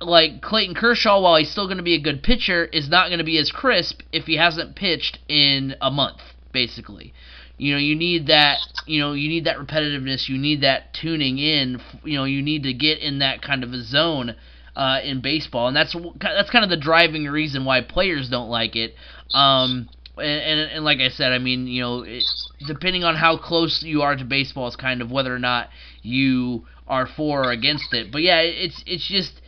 [0.00, 3.18] like Clayton Kershaw, while he's still going to be a good pitcher, is not going
[3.18, 6.20] to be as crisp if he hasn't pitched in a month,
[6.52, 7.12] basically.
[7.58, 8.58] You know, you need that.
[8.86, 10.28] You know, you need that repetitiveness.
[10.28, 11.80] You need that tuning in.
[12.04, 14.34] You know, you need to get in that kind of a zone
[14.74, 18.74] uh, in baseball, and that's that's kind of the driving reason why players don't like
[18.74, 18.94] it.
[19.34, 22.24] Um, and, and, and like I said, I mean, you know, it,
[22.66, 25.68] depending on how close you are to baseball, is kind of whether or not
[26.02, 28.10] you are for or against it.
[28.10, 29.41] But yeah, it's it's just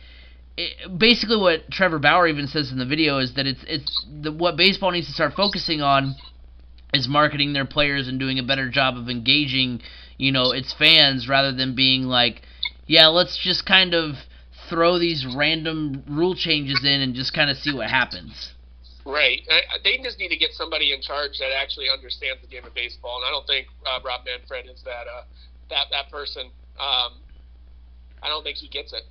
[0.57, 4.31] it, basically what Trevor Bauer even says in the video is that it's it's the,
[4.31, 6.15] what baseball needs to start focusing on
[6.93, 9.81] is marketing their players and doing a better job of engaging,
[10.17, 12.41] you know, its fans rather than being like,
[12.87, 14.15] yeah, let's just kind of
[14.69, 18.53] throw these random rule changes in and just kind of see what happens.
[19.05, 19.41] Right.
[19.83, 23.17] they just need to get somebody in charge that actually understands the game of baseball,
[23.17, 25.23] and I don't think uh, Rob Manfred is that uh,
[25.69, 26.49] that that person.
[26.79, 27.21] Um,
[28.23, 29.03] I don't think he gets it.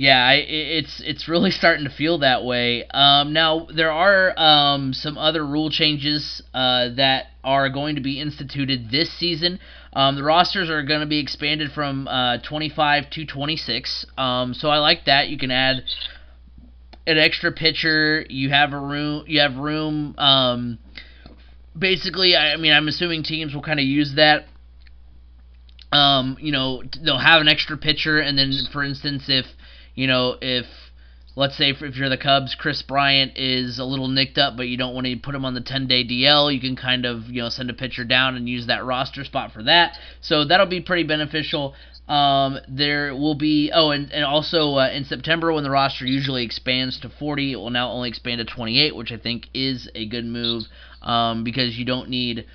[0.00, 2.84] Yeah, I, it's it's really starting to feel that way.
[2.88, 8.18] Um, now there are um, some other rule changes uh, that are going to be
[8.18, 9.60] instituted this season.
[9.92, 14.06] Um, the rosters are going to be expanded from uh, 25 to 26.
[14.16, 15.28] Um, so I like that.
[15.28, 15.82] You can add
[17.06, 18.24] an extra pitcher.
[18.30, 19.24] You have a room.
[19.26, 20.14] You have room.
[20.16, 20.78] Um,
[21.78, 24.46] basically, I, I mean, I'm assuming teams will kind of use that
[25.92, 29.44] um, you know, they'll have an extra pitcher, and then, for instance, if
[30.00, 30.64] you know, if
[31.36, 34.78] let's say if you're the Cubs, Kris Bryant is a little nicked up, but you
[34.78, 37.50] don't want to put him on the 10-day DL, you can kind of you know
[37.50, 39.98] send a pitcher down and use that roster spot for that.
[40.22, 41.74] So that'll be pretty beneficial.
[42.08, 46.44] Um, there will be oh, and and also uh, in September when the roster usually
[46.44, 50.06] expands to 40, it will now only expand to 28, which I think is a
[50.06, 50.62] good move
[51.02, 52.46] um, because you don't need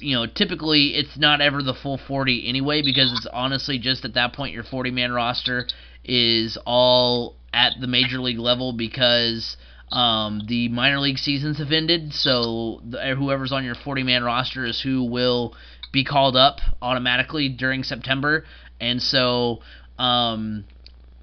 [0.00, 4.14] you know, typically it's not ever the full 40 anyway because it's honestly just at
[4.14, 5.66] that point your 40 man roster
[6.04, 9.56] is all at the major league level because
[9.90, 12.12] um, the minor league seasons have ended.
[12.14, 15.54] So the, whoever's on your 40 man roster is who will
[15.92, 18.44] be called up automatically during September.
[18.80, 19.60] And so
[19.98, 20.64] um,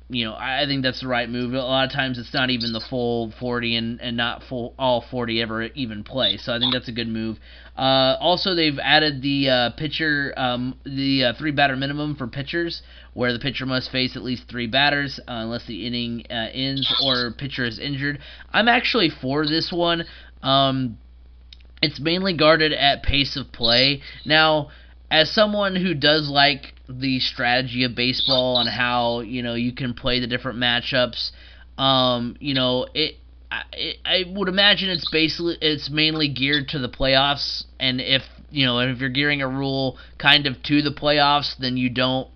[0.09, 1.53] you know, I think that's the right move.
[1.53, 5.03] A lot of times it's not even the full 40 and, and not full all
[5.11, 6.37] 40 ever even play.
[6.37, 7.37] So I think that's a good move.
[7.77, 12.81] Uh, also, they've added the uh, pitcher, um, the uh, three batter minimum for pitchers,
[13.13, 16.89] where the pitcher must face at least three batters uh, unless the inning uh, ends
[17.03, 18.19] or pitcher is injured.
[18.53, 20.05] I'm actually for this one.
[20.41, 20.97] Um,
[21.81, 24.01] it's mainly guarded at pace of play.
[24.25, 24.69] Now,
[25.09, 29.93] as someone who does like the strategy of baseball and how you know you can
[29.93, 31.31] play the different matchups,
[31.77, 33.15] um, you know it.
[33.49, 38.65] I, I would imagine it's basically it's mainly geared to the playoffs, and if you
[38.65, 42.27] know if you're gearing a rule kind of to the playoffs, then you don't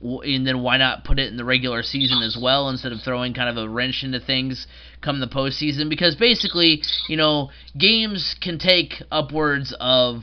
[0.00, 3.34] and then why not put it in the regular season as well instead of throwing
[3.34, 4.66] kind of a wrench into things
[5.00, 5.88] come the postseason?
[5.88, 10.22] Because basically, you know, games can take upwards of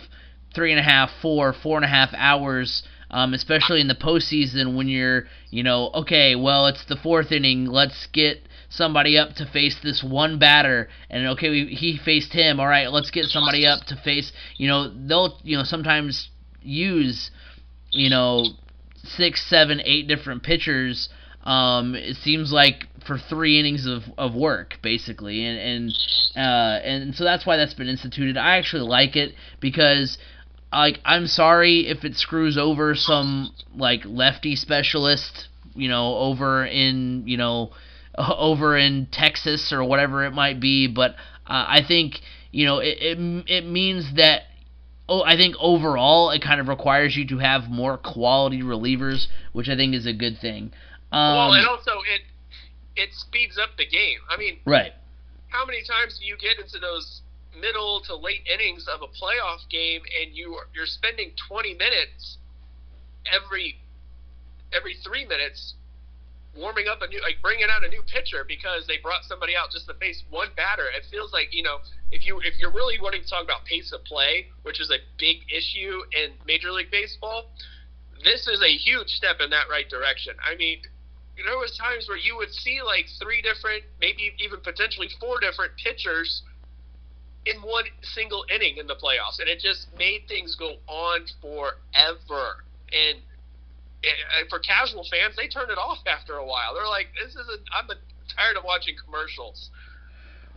[0.55, 2.83] three and a half, four, four and a half hours.
[3.11, 7.67] Um, especially in the postseason when you're, you know, okay, well, it's the fourth inning.
[7.67, 8.39] Let's get
[8.69, 12.59] somebody up to face this one batter, and okay, we, he faced him.
[12.59, 14.33] All right, let's get somebody up to face.
[14.57, 16.29] You know, they'll, you know, sometimes
[16.61, 17.29] use,
[17.91, 18.45] you know,
[19.03, 21.09] six, seven, eight different pitchers.
[21.43, 25.91] Um, it seems like for three innings of, of work basically, and and
[26.35, 28.35] uh, and so that's why that's been instituted.
[28.35, 30.17] I actually like it because
[30.75, 37.23] like I'm sorry if it screws over some like lefty specialist, you know, over in
[37.25, 37.71] you know
[38.17, 41.11] over in Texas or whatever it might be, but
[41.47, 42.19] uh, I think
[42.51, 44.43] you know it, it it means that
[45.07, 49.69] oh I think overall it kind of requires you to have more quality relievers, which
[49.69, 50.71] I think is a good thing.
[51.11, 52.21] Um, well, and also it
[52.95, 54.19] it speeds up the game.
[54.29, 54.93] I mean, right.
[55.49, 57.21] How many times do you get into those
[57.59, 62.37] middle to late innings of a playoff game, and you are, you're spending 20 minutes
[63.25, 63.79] every
[64.73, 65.75] every three minutes
[66.55, 69.71] warming up a new like bringing out a new pitcher because they brought somebody out
[69.71, 70.87] just to face one batter.
[70.95, 71.79] It feels like you know
[72.11, 74.99] if you if you're really wanting to talk about pace of play, which is a
[75.19, 77.51] big issue in Major League Baseball,
[78.23, 80.35] this is a huge step in that right direction.
[80.43, 80.79] I mean.
[81.35, 85.75] There was times where you would see like three different, maybe even potentially four different
[85.75, 86.43] pitchers
[87.45, 92.65] in one single inning in the playoffs, and it just made things go on forever.
[92.91, 93.19] And,
[94.03, 96.73] and for casual fans, they turn it off after a while.
[96.73, 97.61] They're like, "This isn't.
[97.73, 97.87] I'm
[98.35, 99.69] tired of watching commercials."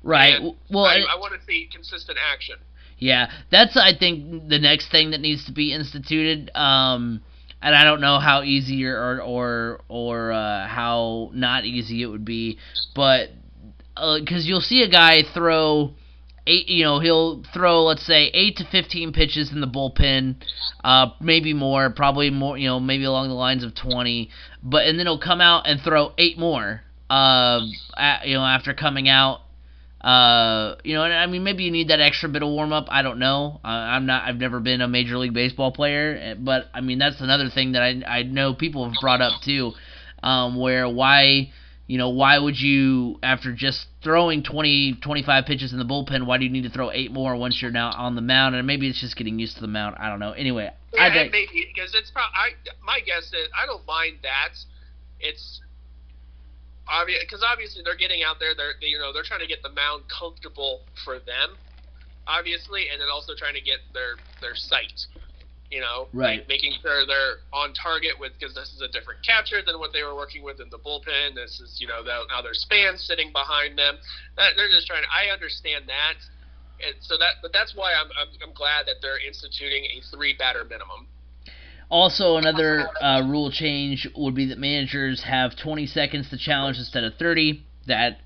[0.02, 0.34] Right.
[0.34, 2.56] And well, I, I want to see consistent action.
[2.98, 6.50] Yeah, that's I think the next thing that needs to be instituted.
[6.54, 7.22] Um,
[7.60, 12.24] and I don't know how easy or or or uh, how not easy it would
[12.24, 12.58] be,
[12.94, 13.30] but
[13.94, 15.92] because uh, you'll see a guy throw
[16.48, 20.36] eight, you know, he'll throw let's say eight to fifteen pitches in the bullpen,
[20.82, 24.30] uh, maybe more, probably more, you know, maybe along the lines of twenty.
[24.62, 27.60] But and then he'll come out and throw eight more, uh,
[27.96, 29.40] at, you know, after coming out.
[30.00, 32.86] Uh, you know, I mean, maybe you need that extra bit of warm up.
[32.88, 33.60] I don't know.
[33.64, 34.22] Uh, I'm not.
[34.24, 37.72] I've never been a major league baseball player, eh, but I mean, that's another thing
[37.72, 39.72] that I I know people have brought up too,
[40.22, 41.50] um, where why
[41.88, 46.38] you know, why would you, after just throwing 20, 25 pitches in the bullpen, why
[46.38, 48.54] do you need to throw eight more once you're now on the mound?
[48.54, 49.96] And maybe it's just getting used to the mound.
[49.98, 50.32] I don't know.
[50.32, 52.34] Anyway, yeah, I maybe because it's probably.
[52.34, 52.48] I,
[52.84, 54.54] my guess is I don't mind that.
[55.20, 55.60] It's
[56.88, 58.54] obvious because obviously they're getting out there.
[58.56, 61.58] They're they, you know they're trying to get the mound comfortable for them,
[62.26, 65.06] obviously, and then also trying to get their their sight.
[65.70, 66.40] You know, right?
[66.40, 69.92] Like making sure they're on target with because this is a different catcher than what
[69.92, 71.34] they were working with in the bullpen.
[71.34, 73.96] This is you know now there's fans sitting behind them.
[74.36, 75.02] That, they're just trying.
[75.02, 76.16] To, I understand that,
[76.80, 80.34] and so that but that's why I'm I'm, I'm glad that they're instituting a three
[80.38, 81.06] batter minimum.
[81.90, 87.02] Also, another uh, rule change would be that managers have 20 seconds to challenge instead
[87.02, 87.64] of 30.
[87.86, 88.18] That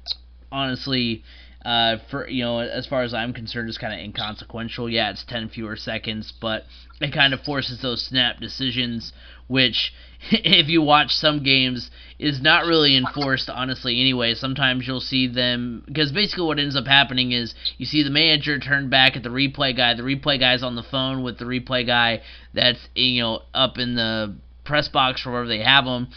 [0.51, 1.22] honestly
[1.64, 4.90] uh, for you know, as far as I'm concerned, is kind of inconsequential.
[4.90, 6.64] Yeah, it's ten fewer seconds, but
[7.00, 9.12] it kind of forces those snap decisions,
[9.46, 9.92] which,
[10.30, 13.48] if you watch some games, is not really enforced.
[13.48, 18.02] Honestly, anyway, sometimes you'll see them because basically what ends up happening is you see
[18.02, 19.94] the manager turn back at the replay guy.
[19.94, 22.22] The replay guy's on the phone with the replay guy
[22.54, 24.34] that's you know up in the
[24.64, 26.08] press box or wherever they have them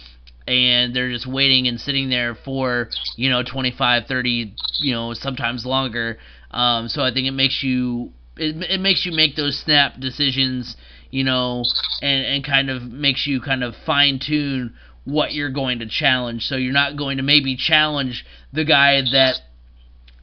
[0.48, 5.66] and they're just waiting and sitting there for you know 25 30 you know sometimes
[5.66, 6.18] longer.
[6.52, 10.78] Um, so i think it makes you it, it makes you make those snap decisions
[11.12, 11.64] you know
[12.02, 14.74] and and kind of makes you kind of fine tune
[15.06, 16.46] what you're going to challenge.
[16.48, 19.36] So you're not going to maybe challenge the guy that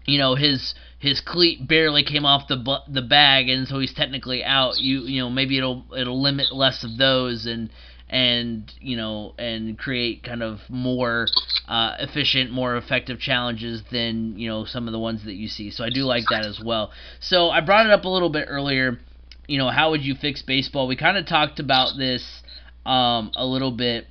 [0.05, 3.95] you know his his cleat barely came off the bu- the bag and so he's
[3.95, 4.79] technically out.
[4.79, 7.71] You you know maybe it'll it'll limit less of those and
[8.13, 11.27] and you know and create kind of more
[11.67, 15.71] uh, efficient, more effective challenges than you know some of the ones that you see.
[15.71, 16.93] So I do like that as well.
[17.21, 18.99] So I brought it up a little bit earlier.
[19.49, 20.87] You know, how would you fix baseball?
[20.87, 22.43] We kind of talked about this
[22.85, 24.07] um, a little bit.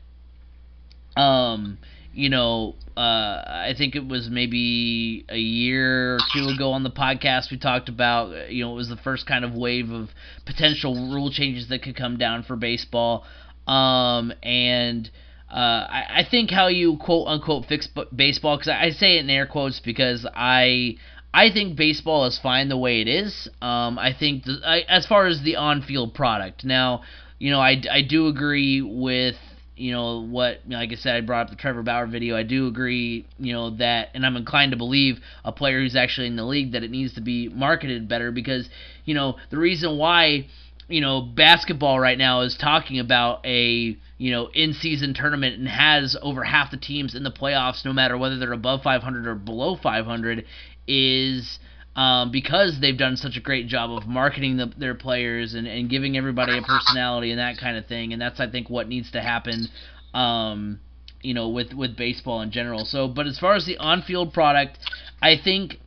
[1.16, 1.78] Um,
[2.14, 6.90] you know, uh, I think it was maybe a year or two ago on the
[6.90, 8.52] podcast we talked about.
[8.52, 10.10] You know, it was the first kind of wave of
[10.46, 13.26] potential rule changes that could come down for baseball.
[13.68, 15.10] Um, and
[15.52, 15.56] uh,
[15.90, 19.22] I, I think how you quote unquote fix b- baseball because I, I say it
[19.22, 20.96] in air quotes because I
[21.34, 23.50] I think baseball is fine the way it is.
[23.62, 26.66] Um, I think the, I, as far as the on-field product.
[26.66, 27.04] Now,
[27.40, 29.36] you know, I, I do agree with
[29.78, 32.38] you know what like I said I brought up the Trevor Bauer video.
[32.38, 36.28] I do agree, you know, that and I'm inclined to believe a player who's actually
[36.28, 38.70] in the league that it needs to be marketed better because,
[39.06, 40.48] you know, the reason why
[40.92, 46.18] you know, basketball right now is talking about a, you know, in-season tournament and has
[46.22, 49.78] over half the teams in the playoffs, no matter whether they're above 500 or below
[49.82, 50.46] 500,
[50.88, 51.60] is
[51.96, 55.90] um, because they've done such a great job of marketing the, their players and, and
[55.90, 58.14] giving everybody a personality and that kind of thing.
[58.14, 59.68] And that's, I think, what needs to happen,
[60.14, 60.80] um,
[61.22, 62.86] you know, with, with baseball in general.
[62.86, 64.80] So, but as far as the on-field product,
[65.22, 65.81] I think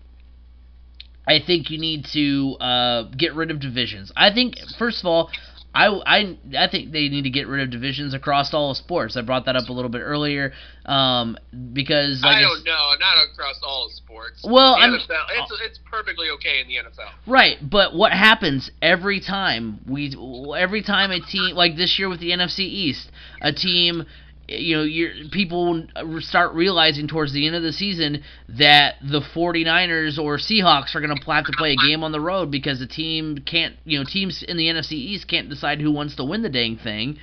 [1.27, 4.12] I think you need to uh, get rid of divisions.
[4.16, 5.31] I think first of all,
[5.75, 9.16] I, I, I think they need to get rid of divisions across all of sports.
[9.16, 10.53] I brought that up a little bit earlier
[10.87, 11.37] um,
[11.72, 14.45] because like I don't know, not across all of sports.
[14.49, 17.11] Well, NFL, it's it's perfectly okay in the NFL.
[17.27, 20.14] Right, but what happens every time we
[20.57, 23.11] every time a team like this year with the NFC East,
[23.41, 24.05] a team
[24.49, 25.87] you know, you people
[26.21, 31.17] start realizing towards the end of the season that the 49ers or Seahawks are going
[31.17, 34.05] to have to play a game on the road because the team can't, you know,
[34.05, 37.19] teams in the NFC East can't decide who wants to win the dang thing.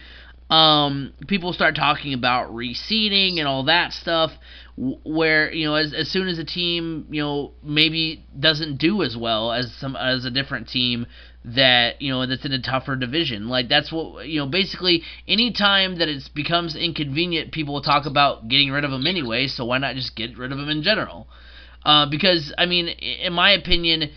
[0.50, 4.32] Um, people start talking about reseeding and all that stuff,
[4.76, 9.16] where you know, as as soon as a team, you know, maybe doesn't do as
[9.16, 11.06] well as some as a different team,
[11.44, 13.50] that you know that's in a tougher division.
[13.50, 14.46] Like that's what you know.
[14.46, 19.48] Basically, anytime that it becomes inconvenient, people will talk about getting rid of them anyway.
[19.48, 21.28] So why not just get rid of them in general?
[21.84, 24.12] Uh, because I mean, in my opinion,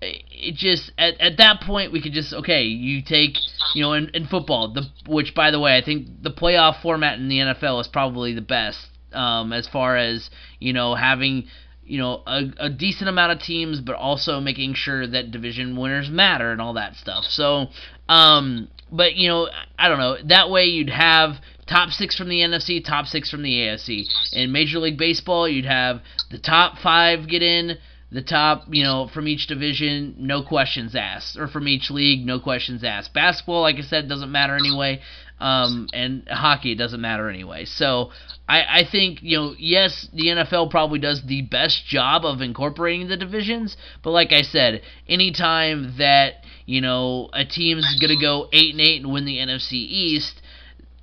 [0.00, 3.36] it just at, at that point we could just okay, you take
[3.74, 7.18] you know in, in football the which by the way I think the playoff format
[7.18, 8.78] in the NFL is probably the best
[9.12, 11.48] um, as far as you know having
[11.90, 16.08] you know a, a decent amount of teams, but also making sure that division winners
[16.08, 17.24] matter and all that stuff.
[17.24, 17.66] So,
[18.08, 20.16] um, but you know, I don't know.
[20.28, 21.36] That way, you'd have
[21.66, 24.06] top six from the NFC, top six from the AFC.
[24.32, 27.76] In Major League Baseball, you'd have the top five get in,
[28.12, 32.40] the top, you know, from each division, no questions asked, or from each league, no
[32.40, 33.14] questions asked.
[33.14, 35.00] Basketball, like I said, doesn't matter anyway,
[35.38, 37.64] um, and hockey doesn't matter anyway.
[37.66, 38.10] So
[38.48, 43.08] I, I think you know, yes, the NFL probably does the best job of incorporating
[43.08, 48.72] the divisions, but like I said, anytime that you know a team's gonna go eight
[48.72, 50.42] and eight and win the NFC East,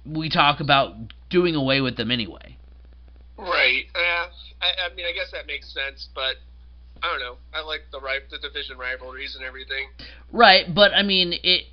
[0.06, 0.96] we talk about
[1.30, 2.58] doing away with them anyway.
[3.38, 3.86] Right.
[3.96, 4.26] Yeah.
[4.62, 6.36] I, I mean, I guess that makes sense, but
[7.04, 7.38] I don't know.
[7.54, 9.90] I like the right the division rivalries and everything.
[10.32, 11.66] Right, but I mean it.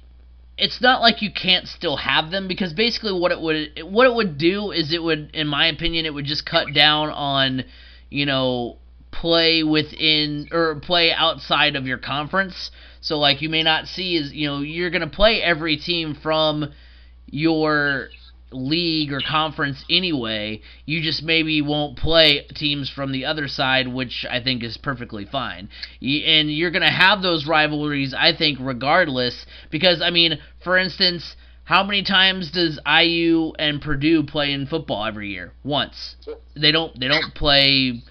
[0.56, 4.14] It's not like you can't still have them because basically what it would what it
[4.14, 7.64] would do is it would, in my opinion, it would just cut down on,
[8.08, 8.78] you know,
[9.10, 12.70] play within or play outside of your conference.
[13.00, 16.72] So like you may not see is you know you're gonna play every team from
[17.26, 18.08] your
[18.54, 20.60] league or conference anyway.
[20.86, 25.24] You just maybe won't play teams from the other side, which I think is perfectly
[25.24, 25.68] fine.
[26.00, 29.44] And you're going to have those rivalries, I think, regardless.
[29.70, 35.04] Because, I mean, for instance, how many times does IU and Purdue play in football
[35.04, 35.52] every year?
[35.64, 36.16] Once.
[36.54, 36.98] They don't.
[36.98, 38.02] They don't play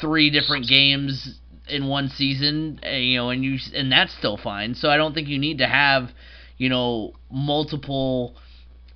[0.00, 2.80] three different games in one season.
[2.82, 4.74] Eh, you know, and you and that's still fine.
[4.74, 6.10] So I don't think you need to have,
[6.56, 8.34] you know, multiple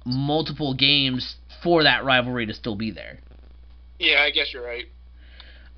[0.05, 3.19] multiple games for that rivalry to still be there.
[3.99, 4.87] Yeah, I guess you're right.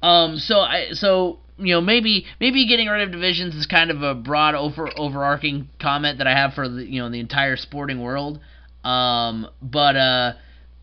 [0.02, 4.02] Um, so I so you know maybe maybe getting rid of divisions is kind of
[4.02, 8.00] a broad over overarching comment that I have for the you know the entire sporting
[8.00, 8.40] world.
[8.82, 10.32] Um, but uh,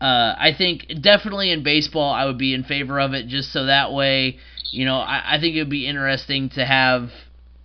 [0.00, 3.66] uh, I think definitely in baseball I would be in favor of it just so
[3.66, 4.38] that way
[4.70, 7.10] you know I, I think it would be interesting to have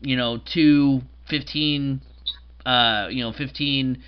[0.02, 2.02] you know two 15
[2.66, 4.04] uh, you know 15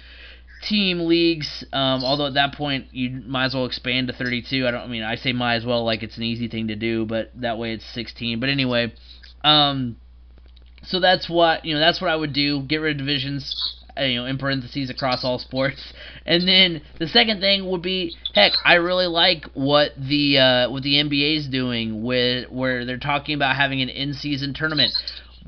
[0.67, 1.63] team leagues.
[1.71, 4.67] Um, although at that point you might as well expand to 32.
[4.67, 4.81] I don't.
[4.81, 7.31] I mean, I say might as well like it's an easy thing to do, but
[7.41, 8.39] that way it's 16.
[8.39, 8.93] But anyway,
[9.43, 9.97] um,
[10.83, 11.79] so that's what you know.
[11.79, 12.61] That's what I would do.
[12.61, 13.75] Get rid of divisions.
[13.97, 15.93] Uh, you know, in parentheses across all sports.
[16.25, 20.83] And then the second thing would be, heck, I really like what the uh, what
[20.83, 24.93] the NBA is doing with where they're talking about having an in-season tournament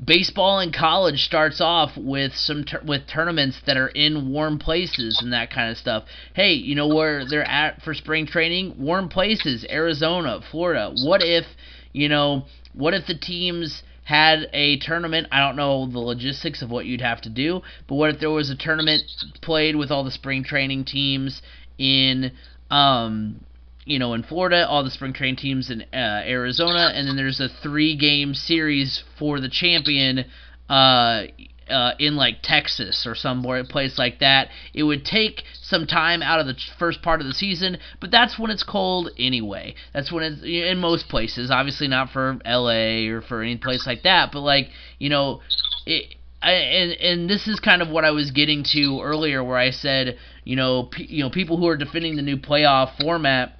[0.04, 5.32] baseball in college starts off with some with tournaments that are in warm places and
[5.32, 6.04] that kind of stuff.
[6.34, 8.74] Hey, you know where they're at for spring training?
[8.78, 10.92] Warm places, Arizona, Florida.
[11.04, 11.44] What if,
[11.92, 15.28] you know, what if the teams had a tournament.
[15.30, 18.30] I don't know the logistics of what you'd have to do, but what if there
[18.30, 19.02] was a tournament
[19.40, 21.40] played with all the spring training teams
[21.78, 22.32] in
[22.70, 23.44] um,
[23.84, 27.40] you know, in Florida, all the spring training teams in uh, Arizona, and then there's
[27.40, 30.24] a three-game series for the champion
[30.68, 31.24] uh,
[31.68, 34.48] uh, in like Texas or some place like that.
[34.72, 38.38] It would take some time out of the first part of the season, but that's
[38.38, 39.74] when it's cold anyway.
[39.92, 41.50] That's when it's in most places.
[41.50, 43.08] Obviously, not for L.A.
[43.08, 44.68] or for any place like that, but like
[44.98, 45.40] you know,
[45.86, 46.14] it.
[46.44, 49.70] I, and and this is kind of what I was getting to earlier, where I
[49.70, 53.56] said, you know, p- you know, people who are defending the new playoff format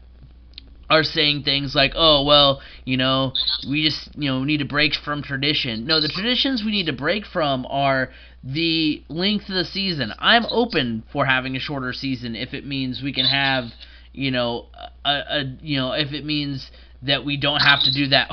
[0.92, 3.32] are saying things like, "Oh, well, you know,
[3.68, 6.92] we just, you know, need to break from tradition." No, the traditions we need to
[6.92, 8.10] break from are
[8.44, 10.12] the length of the season.
[10.18, 13.64] I'm open for having a shorter season if it means we can have,
[14.12, 14.66] you know,
[15.04, 16.70] a, a you know, if it means
[17.04, 18.30] that we don't have to do that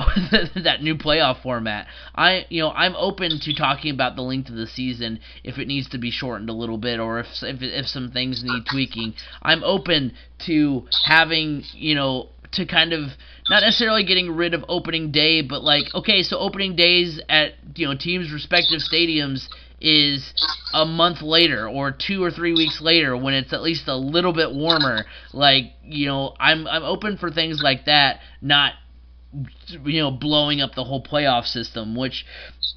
[0.64, 1.86] that new playoff format.
[2.14, 5.66] I you know I'm open to talking about the length of the season if it
[5.66, 9.14] needs to be shortened a little bit or if if if some things need tweaking.
[9.42, 10.12] I'm open
[10.46, 13.10] to having you know to kind of
[13.48, 17.86] not necessarily getting rid of opening day, but like okay, so opening days at you
[17.86, 19.46] know teams' respective stadiums
[19.80, 20.32] is
[20.74, 24.32] a month later or two or three weeks later when it's at least a little
[24.32, 25.04] bit warmer.
[25.32, 28.74] Like you know, I'm I'm open for things like that, not
[29.84, 32.26] you know blowing up the whole playoff system which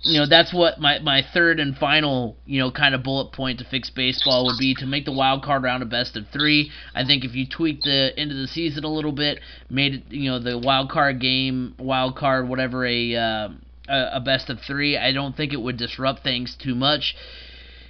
[0.04, 3.58] you know that's what my my third and final you know kind of bullet point
[3.58, 6.70] to fix baseball would be to make the wild card round a best of 3
[6.94, 9.40] i think if you tweak the end of the season a little bit
[9.70, 13.50] made it you know the wild card game wild card whatever a uh,
[13.88, 17.16] a best of 3 i don't think it would disrupt things too much.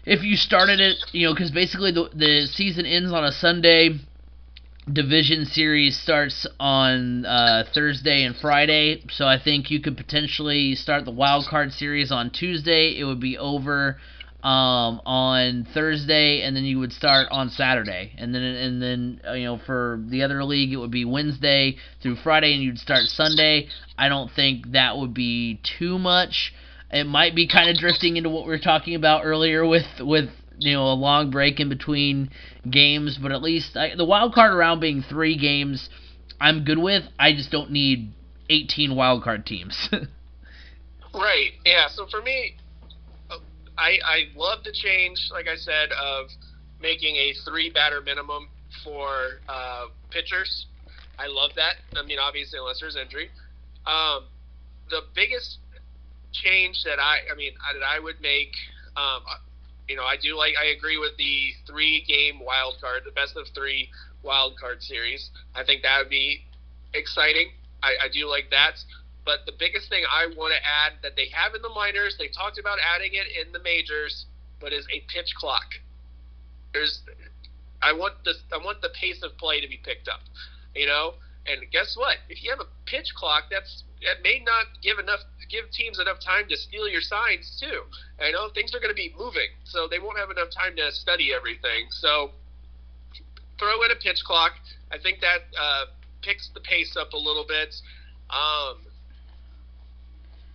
[0.05, 3.99] If you started it you know cuz basically the the season ends on a sunday
[4.91, 11.05] division series starts on uh, Thursday and Friday, so I think you could potentially start
[11.05, 12.97] the wild card series on Tuesday.
[12.99, 13.97] It would be over
[14.43, 19.33] um, on Thursday, and then you would start on Saturday, and then and then uh,
[19.33, 23.03] you know for the other league it would be Wednesday through Friday, and you'd start
[23.05, 23.69] Sunday.
[23.97, 26.53] I don't think that would be too much.
[26.91, 30.29] It might be kind of drifting into what we were talking about earlier with with
[30.57, 32.29] you know a long break in between
[32.69, 35.89] games, but at least I, the wild card round being three games,
[36.39, 37.03] I'm good with.
[37.19, 38.13] I just don't need
[38.49, 39.89] 18 wild card teams.
[41.13, 41.51] right.
[41.65, 41.87] Yeah.
[41.89, 42.55] So for me,
[43.77, 46.27] I I love the change, like I said, of
[46.81, 48.49] making a three batter minimum
[48.83, 50.67] for uh, pitchers.
[51.17, 51.75] I love that.
[51.97, 53.29] I mean, obviously, unless there's injury.
[53.85, 54.25] Um,
[54.89, 55.59] the biggest
[56.31, 58.51] change that I, I mean, that I would make,
[58.97, 59.21] um,
[59.87, 60.53] you know, I do like.
[60.59, 63.89] I agree with the three-game wild card, the best of three
[64.23, 65.29] wild card series.
[65.55, 66.45] I think that would be
[66.93, 67.51] exciting.
[67.81, 68.79] I, I do like that.
[69.25, 72.27] But the biggest thing I want to add that they have in the minors, they
[72.27, 74.25] talked about adding it in the majors,
[74.59, 75.79] but is a pitch clock.
[76.73, 77.01] There's,
[77.81, 80.21] I want the I want the pace of play to be picked up.
[80.75, 81.13] You know,
[81.45, 82.17] And guess what?
[82.29, 86.19] If you have a pitch clock, that's that may not give enough give teams enough
[86.19, 87.81] time to steal your signs too.
[88.21, 90.91] I know things are going to be moving, so they won't have enough time to
[90.91, 91.89] study everything.
[91.89, 92.31] So
[93.57, 94.53] throw in a pitch clock.
[94.91, 95.85] I think that uh,
[96.21, 97.73] picks the pace up a little bit.
[98.29, 98.85] Um,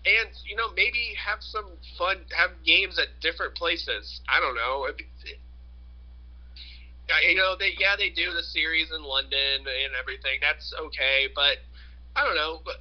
[0.06, 1.66] and you know maybe have some
[1.98, 4.20] fun, have games at different places.
[4.28, 4.86] I don't know.
[7.24, 10.38] You know, they yeah they do the series in London and everything.
[10.40, 11.56] That's okay, but
[12.18, 12.60] I don't know.
[12.64, 12.76] But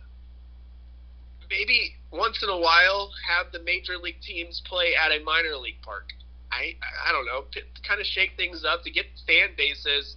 [1.50, 5.82] maybe once in a while have the major league teams play at a minor league
[5.84, 6.10] park.
[6.52, 6.74] I
[7.06, 10.16] I don't know, to kind of shake things up to get fan bases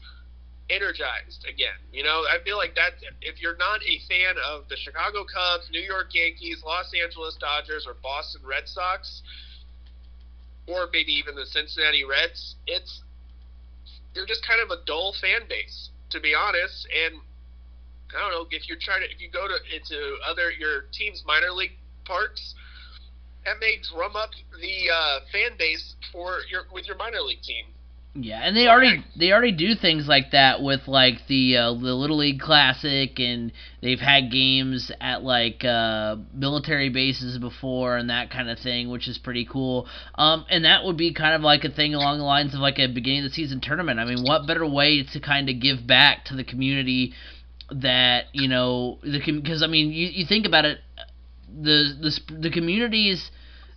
[0.71, 1.77] energized again.
[1.93, 5.69] You know, I feel like that if you're not a fan of the Chicago Cubs,
[5.71, 9.23] New York Yankees, Los Angeles Dodgers, or Boston Red Sox,
[10.67, 13.03] or maybe even the Cincinnati Reds, it's
[14.15, 16.87] they're just kind of a dull fan base, to be honest.
[17.05, 17.21] And
[18.17, 21.23] I don't know if you're trying to if you go to into other your team's
[21.27, 22.55] minor league parks,
[23.45, 24.31] that may drum up
[24.61, 27.67] the uh, fan base for your with your minor league team.
[28.15, 31.95] Yeah, and they already they already do things like that with like the uh, the
[31.95, 38.33] Little League Classic, and they've had games at like uh, military bases before and that
[38.33, 39.87] kind of thing, which is pretty cool.
[40.17, 42.81] Um, and that would be kind of like a thing along the lines of like
[42.81, 44.01] a beginning of the season tournament.
[44.01, 47.15] I mean, what better way to kind of give back to the community
[47.73, 50.79] that you know the because I mean you you think about it,
[51.49, 53.31] the the the communities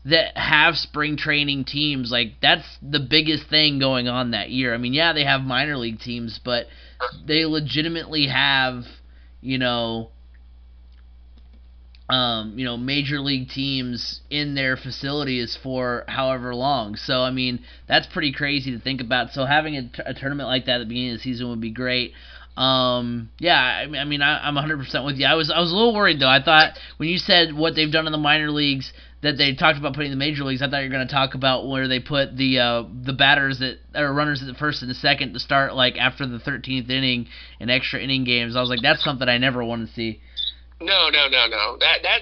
[0.06, 4.74] that have spring training teams like that's the biggest thing going on that year.
[4.74, 6.68] I mean, yeah, they have minor league teams, but
[7.26, 8.84] they legitimately have,
[9.42, 10.10] you know,
[12.10, 16.98] um, you know, major league teams in their facilities for however long.
[16.98, 19.32] So I mean, that's pretty crazy to think about.
[19.32, 21.62] So having a, t- a tournament like that at the beginning of the season would
[21.62, 22.14] be great.
[22.56, 25.26] Um, yeah, I mean, I mean, I, I'm 100% with you.
[25.26, 26.30] I was, I was a little worried though.
[26.30, 28.94] I thought when you said what they've done in the minor leagues,
[29.24, 30.62] that they talked about putting in the major leagues.
[30.62, 33.60] I thought you were going to talk about where they put the uh, the batters
[33.60, 36.90] that or runners at the first and the second to start like after the 13th
[36.90, 37.28] inning
[37.60, 38.56] and extra inning games.
[38.56, 40.20] I was like, that's something I never want to see.
[40.82, 41.78] No, no, no, no.
[41.80, 42.22] That that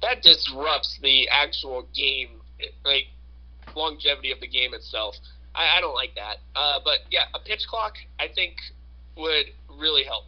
[0.00, 2.40] that disrupts the actual game,
[2.84, 3.08] like
[3.76, 5.16] longevity of the game itself.
[5.54, 6.38] I, I don't like that.
[6.56, 8.56] Uh, but yeah, a pitch clock I think
[9.18, 9.46] would
[9.78, 10.24] really help.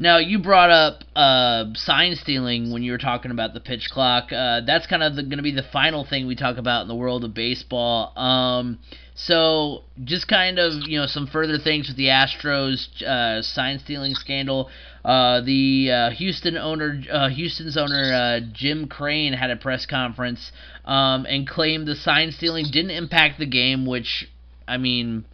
[0.00, 4.32] Now you brought up uh, sign stealing when you were talking about the pitch clock.
[4.32, 6.94] Uh, that's kind of going to be the final thing we talk about in the
[6.94, 8.16] world of baseball.
[8.16, 8.78] Um,
[9.14, 14.14] so just kind of you know some further things with the Astros uh, sign stealing
[14.14, 14.70] scandal.
[15.04, 20.50] Uh, the uh, Houston owner, uh, Houston's owner Jim Crane had a press conference
[20.86, 24.30] um, and claimed the sign stealing didn't impact the game, which
[24.66, 25.26] I mean,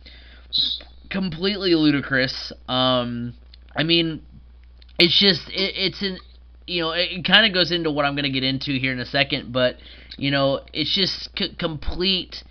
[1.17, 2.53] completely ludicrous.
[2.69, 3.35] Um,
[3.75, 4.23] I mean,
[4.99, 6.19] it's just it, it's an
[6.67, 8.93] you know it, it kind of goes into what I'm going to get into here
[8.93, 9.77] in a second, but
[10.19, 12.43] you know it's just c- complete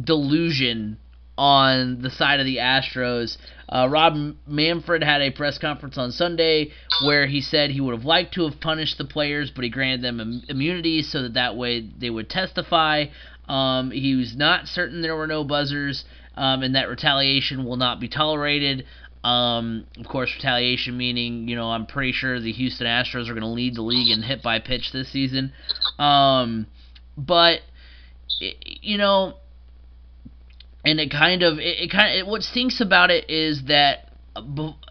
[0.00, 0.98] delusion
[1.36, 3.36] on the side of the Astros.
[3.68, 4.14] Uh, Rob
[4.46, 6.70] Manfred had a press conference on Sunday
[7.04, 10.02] where he said he would have liked to have punished the players, but he granted
[10.02, 13.06] them Im- immunity so that that way they would testify.
[13.48, 16.04] Um, he was not certain there were no buzzers,
[16.36, 18.84] um, and that retaliation will not be tolerated.
[19.22, 23.40] Um, of course, retaliation meaning, you know, I'm pretty sure the Houston Astros are going
[23.40, 25.52] to lead the league in hit by pitch this season.
[25.98, 26.66] Um,
[27.16, 27.60] but,
[28.38, 29.34] you know,
[30.84, 34.10] and it kind of, it, it kind of, it, what stinks about it is that,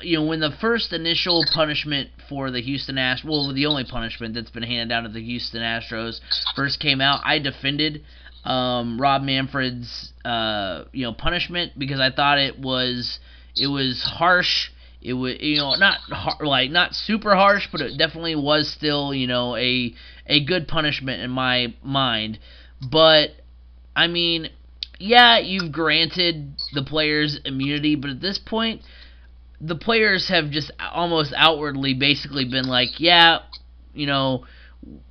[0.02, 4.34] you know, when the first initial punishment for the Houston Astros, well, the only punishment
[4.34, 6.22] that's been handed down to the Houston Astros
[6.56, 8.04] first came out, I defended
[8.46, 13.20] um, Rob Manfred's, uh, you know, punishment because I thought it was
[13.56, 14.70] it was harsh.
[15.02, 19.14] It was you know not har- like not super harsh, but it definitely was still
[19.14, 19.94] you know a
[20.28, 22.40] a good punishment in my mind.
[22.82, 23.32] But
[23.96, 24.50] I mean,
[25.00, 28.82] yeah, you've granted the players immunity, but at this point,
[29.62, 33.40] the players have just almost outwardly basically been like, yeah,
[33.94, 34.46] you know,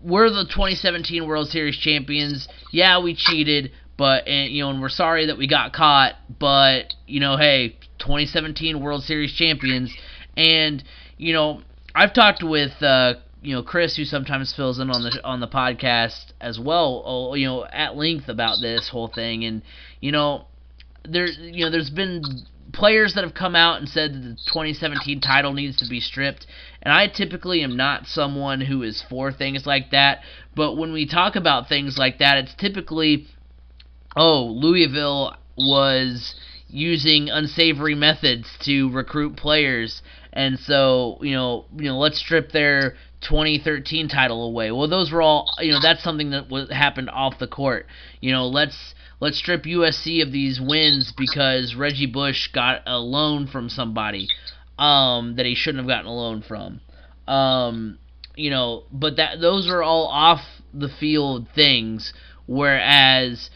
[0.03, 2.49] we're the 2017 World Series champions.
[2.73, 6.95] Yeah, we cheated, but and you know, and we're sorry that we got caught, but
[7.07, 9.95] you know, hey, 2017 World Series champions,
[10.37, 10.83] and
[11.19, 11.61] you know
[11.95, 15.49] I've talked with uh, you know Chris, who sometimes fills in on the on the
[15.49, 19.63] podcast as well, you know at length about this whole thing, and
[20.01, 20.47] you know
[21.05, 22.23] there you know there's been
[22.73, 26.47] players that have come out and said that the 2017 title needs to be stripped.
[26.83, 30.23] And I typically am not someone who is for things like that.
[30.55, 33.29] But when we talk about things like that, it's typically,
[34.17, 36.35] oh, Louisville was
[36.69, 40.03] using unsavory methods to recruit players
[40.33, 44.73] and so you know you know let's strip their 2013 title away.
[44.73, 47.87] Well, those were all you know that's something that happened off the court.
[48.21, 53.47] You know let's let's strip USC of these wins because Reggie Bush got a loan
[53.47, 54.29] from somebody
[54.83, 56.81] um, that he shouldn't have gotten a loan from.
[57.29, 57.99] Um,
[58.35, 60.41] you know, but that those are all off
[60.75, 62.13] the field things.
[62.47, 63.49] Whereas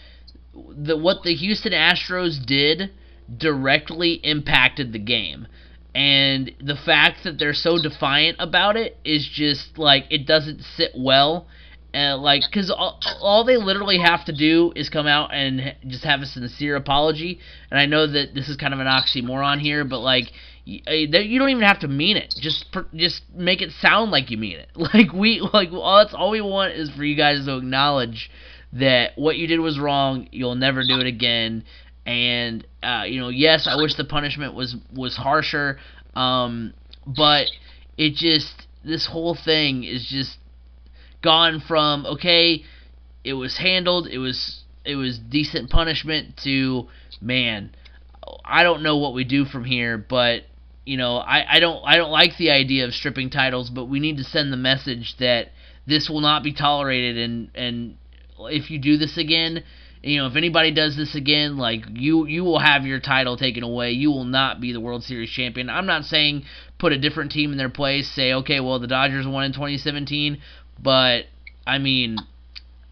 [0.54, 2.92] the what the Houston Astros did
[3.36, 5.48] directly impacted the game.
[5.96, 10.92] And the fact that they're so defiant about it is just like it doesn't sit
[10.96, 11.48] well.
[11.94, 16.04] Uh, like, because all, all they literally have to do is come out and just
[16.04, 17.40] have a sincere apology.
[17.70, 20.30] And I know that this is kind of an oxymoron here, but like,
[20.66, 22.34] you don't even have to mean it.
[22.40, 24.68] Just just make it sound like you mean it.
[24.76, 28.30] Like we like all that's all we want is for you guys to acknowledge
[28.72, 30.28] that what you did was wrong.
[30.32, 31.64] You'll never do it again.
[32.04, 35.78] And uh, you know, yes, I wish the punishment was was harsher.
[36.14, 36.74] Um,
[37.06, 37.46] but
[37.96, 40.36] it just this whole thing is just
[41.22, 42.64] gone from okay,
[43.22, 46.88] it was handled, it was it was decent punishment to
[47.20, 47.70] man,
[48.44, 50.42] I don't know what we do from here, but
[50.86, 54.00] you know, I, I don't I don't like the idea of stripping titles, but we
[54.00, 55.48] need to send the message that
[55.86, 57.98] this will not be tolerated and and
[58.38, 59.64] if you do this again,
[60.02, 63.64] you know, if anybody does this again, like you you will have your title taken
[63.64, 63.90] away.
[63.90, 65.68] You will not be the World Series champion.
[65.68, 66.44] I'm not saying
[66.78, 70.38] put a different team in their place, say, okay, well the Dodgers won in 2017,
[70.80, 71.24] but
[71.66, 72.16] I mean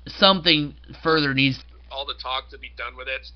[0.09, 3.29] something further needs all the talk to be done with it.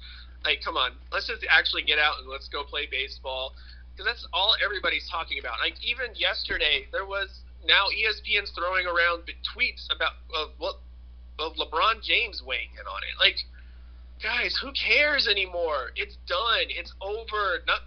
[0.45, 3.55] Like, come on, let's just actually get out and let's go play baseball
[3.99, 5.59] because that's all everybody's talking about.
[5.59, 10.79] Like even yesterday, there was now ESPN's throwing around tweets about of what
[11.43, 13.19] of LeBron James weighing in on it.
[13.19, 13.43] Like,
[14.23, 15.91] guys, who cares anymore?
[15.97, 16.71] It's done.
[16.71, 17.67] It's over.
[17.67, 17.83] Not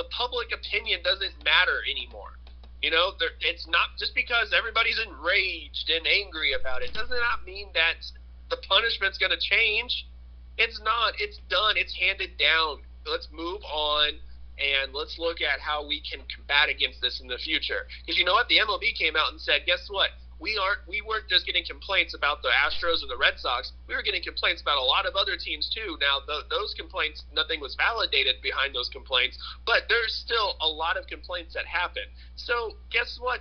[0.00, 2.40] the public opinion doesn't matter anymore.
[2.80, 7.44] You know, there, it's not just because everybody's enraged and angry about it does not
[7.44, 8.00] mean that
[8.48, 10.08] the punishment's going to change.
[10.56, 11.14] It's not.
[11.20, 11.76] It's done.
[11.76, 12.80] It's handed down.
[13.04, 14.20] Let's move on
[14.58, 17.86] and let's look at how we can combat against this in the future.
[18.02, 20.10] Because you know what, the MLB came out and said, guess what?
[20.40, 20.86] We aren't.
[20.88, 23.72] We weren't just getting complaints about the Astros and the Red Sox.
[23.86, 25.96] We were getting complaints about a lot of other teams too.
[26.00, 31.06] Now, those complaints, nothing was validated behind those complaints, but there's still a lot of
[31.06, 32.02] complaints that happen.
[32.34, 33.40] So, guess what?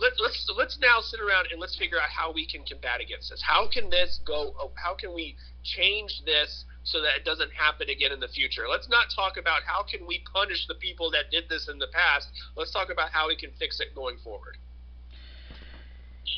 [0.00, 3.30] Let, let's let's now sit around and let's figure out how we can combat against
[3.30, 3.40] this.
[3.40, 4.52] How can this go?
[4.74, 8.62] How can we change this so that it doesn't happen again in the future.
[8.70, 11.86] Let's not talk about how can we punish the people that did this in the
[11.92, 12.28] past.
[12.56, 14.56] Let's talk about how we can fix it going forward.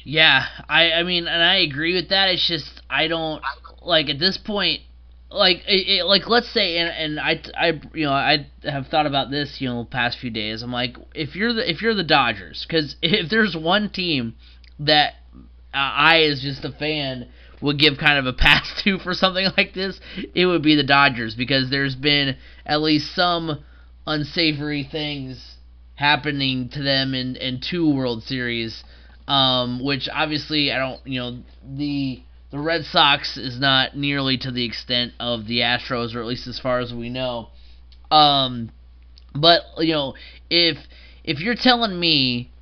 [0.05, 2.29] Yeah, I I mean, and I agree with that.
[2.29, 3.43] It's just I don't
[3.83, 4.83] like at this point.
[5.31, 9.07] Like, it, it, like let's say, and, and I, I, you know, I have thought
[9.07, 10.63] about this, you know, past few days.
[10.63, 14.35] I'm like, if you're the if you're the Dodgers, because if there's one team
[14.79, 15.15] that
[15.73, 17.29] uh, I, as just a fan,
[17.61, 20.01] would give kind of a pass to for something like this,
[20.35, 22.37] it would be the Dodgers because there's been
[22.67, 23.65] at least some
[24.07, 25.57] unsavory things
[25.95, 28.83] happening to them in, in two World Series,
[29.29, 31.39] um, which obviously I don't, you know,
[31.77, 36.27] the the Red Sox is not nearly to the extent of the Astros, or at
[36.27, 37.49] least as far as we know.
[38.13, 38.71] Um,
[39.35, 40.15] but you know,
[40.49, 40.79] if
[41.25, 42.53] if you're telling me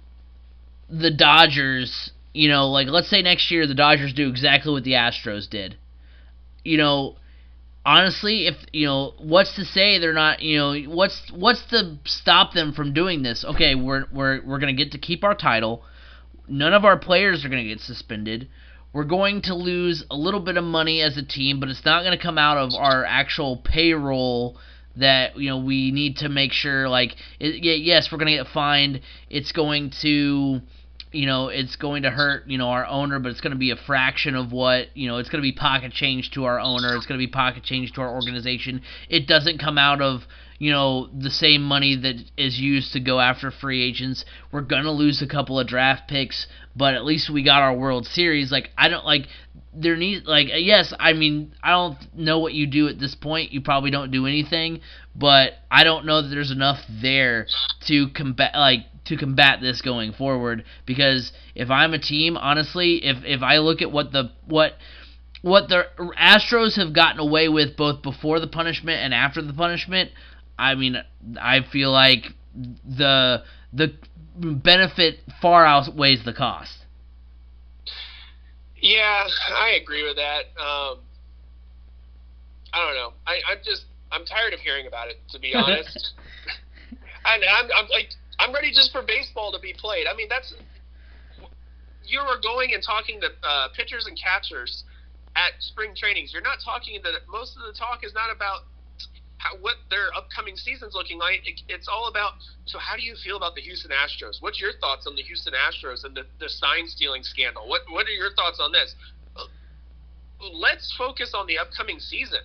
[0.88, 4.92] the Dodgers you know, like let's say next year the Dodgers do exactly what the
[4.92, 5.76] Astros did.
[6.64, 7.16] You know,
[7.84, 12.52] honestly, if you know, what's to say they're not, you know, what's what's to stop
[12.52, 13.44] them from doing this?
[13.44, 15.82] Okay, we're we're we're going to get to keep our title.
[16.48, 18.48] None of our players are going to get suspended.
[18.92, 22.02] We're going to lose a little bit of money as a team, but it's not
[22.02, 24.58] going to come out of our actual payroll
[24.96, 28.52] that you know we need to make sure like it, yes we're going to get
[28.52, 30.60] fined it's going to
[31.12, 33.70] you know, it's going to hurt, you know, our owner, but it's going to be
[33.70, 36.94] a fraction of what, you know, it's going to be pocket change to our owner.
[36.96, 38.82] It's going to be pocket change to our organization.
[39.08, 40.22] It doesn't come out of,
[40.58, 44.24] you know, the same money that is used to go after free agents.
[44.50, 46.46] We're going to lose a couple of draft picks,
[46.76, 48.52] but at least we got our World Series.
[48.52, 49.26] Like, I don't, like,
[49.74, 53.52] there needs, like, yes, I mean, I don't know what you do at this point.
[53.52, 54.80] You probably don't do anything,
[55.16, 57.46] but I don't know that there's enough there
[57.88, 63.18] to combat, like, to combat this going forward because if I'm a team, honestly, if
[63.24, 64.72] if I look at what the what
[65.42, 65.84] what the
[66.20, 70.10] Astros have gotten away with both before the punishment and after the punishment,
[70.58, 70.96] I mean,
[71.40, 73.42] I feel like the
[73.72, 73.94] the
[74.34, 76.78] benefit far outweighs the cost.
[78.76, 79.26] Yeah,
[79.56, 80.60] I agree with that.
[80.60, 80.98] Um,
[82.72, 83.12] I don't know.
[83.26, 85.16] I, I'm just I'm tired of hearing about it.
[85.30, 86.14] To be honest,
[87.24, 88.10] And I'm, I'm like,
[88.42, 90.06] I'm ready just for baseball to be played.
[90.10, 90.52] I mean, that's
[92.02, 94.82] you are going and talking to uh, pitchers and catchers
[95.36, 96.32] at spring trainings.
[96.32, 98.66] You're not talking that most of the talk is not about
[99.38, 101.46] how, what their upcoming season's looking like.
[101.46, 102.32] It, it's all about
[102.66, 104.42] so how do you feel about the Houston Astros?
[104.42, 107.68] What's your thoughts on the Houston Astros and the, the sign stealing scandal?
[107.68, 108.96] What what are your thoughts on this?
[110.52, 112.42] Let's focus on the upcoming season.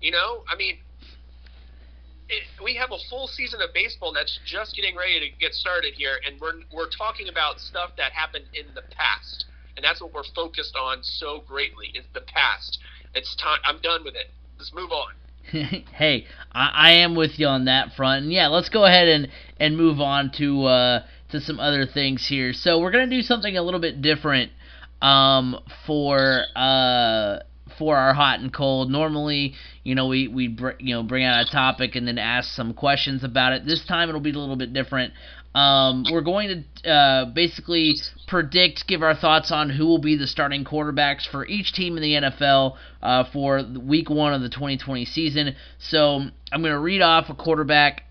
[0.00, 0.78] You know, I mean,
[2.30, 5.94] it, we have a full season of baseball that's just getting ready to get started
[5.94, 10.14] here, and we're we're talking about stuff that happened in the past, and that's what
[10.14, 12.78] we're focused on so greatly is the past.
[13.14, 13.58] It's time.
[13.64, 14.30] I'm done with it.
[14.58, 15.14] Let's move on.
[15.92, 18.24] hey, I, I, am with you on that front.
[18.24, 19.28] And yeah, let's go ahead and,
[19.58, 22.52] and move on to uh, to some other things here.
[22.52, 24.52] So we're gonna do something a little bit different
[25.02, 27.38] um, for uh,
[27.78, 28.90] for our hot and cold.
[28.90, 32.50] Normally, you know, we we br- you know bring out a topic and then ask
[32.54, 33.66] some questions about it.
[33.66, 35.12] This time it'll be a little bit different.
[35.54, 37.96] Um, we're going to uh, basically
[38.28, 42.02] predict, give our thoughts on who will be the starting quarterbacks for each team in
[42.02, 45.56] the NFL uh, for week one of the 2020 season.
[45.78, 46.20] So
[46.52, 48.04] I'm going to read off a quarterback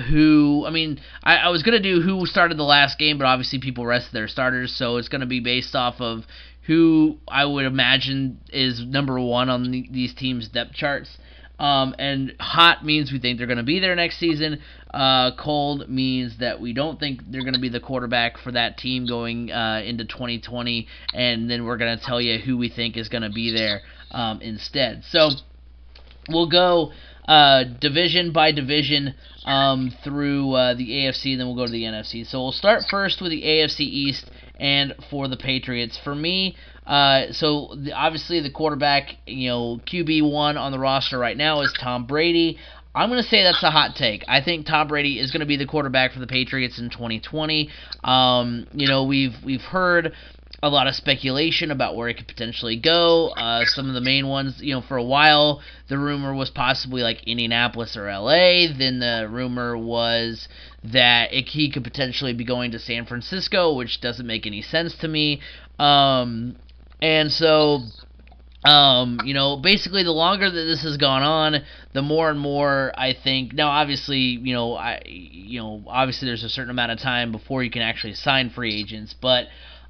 [0.00, 3.58] who I mean I, I was gonna do who started the last game, but obviously
[3.58, 6.24] people rested their starters, so it's gonna be based off of
[6.68, 11.08] who I would imagine is number one on the, these teams' depth charts.
[11.58, 14.60] Um, and hot means we think they're going to be there next season.
[14.92, 18.76] Uh, cold means that we don't think they're going to be the quarterback for that
[18.76, 20.86] team going uh, into 2020.
[21.14, 23.80] And then we're going to tell you who we think is going to be there
[24.10, 25.02] um, instead.
[25.10, 25.30] So
[26.28, 26.92] we'll go
[27.26, 29.14] uh, division by division
[29.46, 32.26] um, through uh, the AFC, and then we'll go to the NFC.
[32.26, 35.98] So we'll start first with the AFC East and for the Patriots.
[36.02, 36.56] For me,
[36.86, 41.60] uh, so the, obviously the quarterback, you know, QB one on the roster right now
[41.62, 42.58] is Tom Brady.
[42.94, 44.24] I'm going to say that's a hot take.
[44.26, 47.68] I think Tom Brady is going to be the quarterback for the Patriots in 2020.
[48.02, 50.14] Um, you know, we've we've heard
[50.62, 53.28] a lot of speculation about where it could potentially go.
[53.28, 57.02] Uh, some of the main ones, you know, for a while, the rumor was possibly
[57.02, 58.66] like Indianapolis or LA.
[58.76, 60.48] Then the rumor was
[60.82, 64.96] that it, he could potentially be going to San Francisco, which doesn't make any sense
[64.96, 65.40] to me.
[65.78, 66.56] Um,
[67.00, 67.82] and so,
[68.64, 72.92] um, you know, basically, the longer that this has gone on, the more and more
[72.96, 73.52] I think.
[73.52, 77.62] Now, obviously, you know, I, you know, obviously, there's a certain amount of time before
[77.62, 79.46] you can actually sign free agents, but,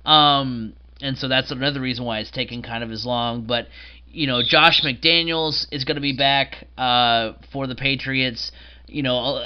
[0.09, 3.47] um, and so that's another reason why it's taken kind of as long.
[3.47, 3.69] But,
[4.11, 8.51] you know, Josh McDaniels is going to be back uh, for the Patriots.
[8.87, 9.45] You know,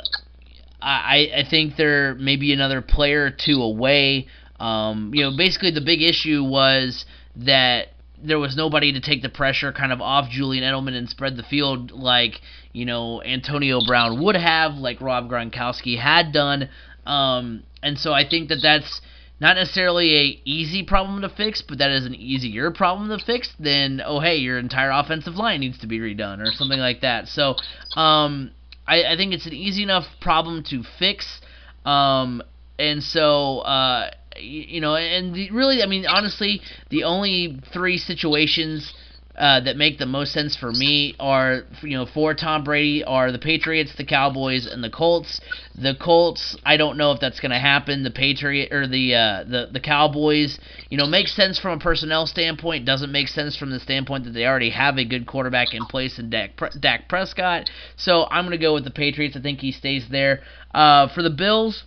[0.81, 4.29] I I think they're maybe another player or two away.
[4.61, 7.05] Um, you know, basically the big issue was
[7.35, 7.89] that
[8.23, 11.43] there was nobody to take the pressure kind of off Julian Edelman and spread the
[11.43, 12.41] field like,
[12.73, 16.69] you know, Antonio Brown would have, like Rob Gronkowski had done.
[17.05, 19.01] Um, and so I think that that's
[19.43, 23.53] not necessarily a easy problem to fix, but that is an easier problem to fix
[23.59, 27.27] than, oh, hey, your entire offensive line needs to be redone or something like that.
[27.27, 27.57] So
[27.97, 28.53] um,
[28.87, 31.41] I, I think it's an easy enough problem to fix.
[31.85, 32.41] Um,
[32.79, 38.95] and so uh, you know, and the, really, I mean, honestly, the only three situations
[39.37, 43.33] uh, that make the most sense for me are, you know, for Tom Brady are
[43.33, 45.41] the Patriots, the Cowboys, and the Colts.
[45.75, 48.03] The Colts, I don't know if that's going to happen.
[48.03, 50.59] The Patriot or the uh, the the Cowboys,
[50.91, 52.85] you know, makes sense from a personnel standpoint.
[52.85, 56.19] Doesn't make sense from the standpoint that they already have a good quarterback in place
[56.19, 57.71] in Dak, Dak Prescott.
[57.97, 59.35] So I'm going to go with the Patriots.
[59.37, 60.41] I think he stays there.
[60.75, 61.83] Uh, for the Bills,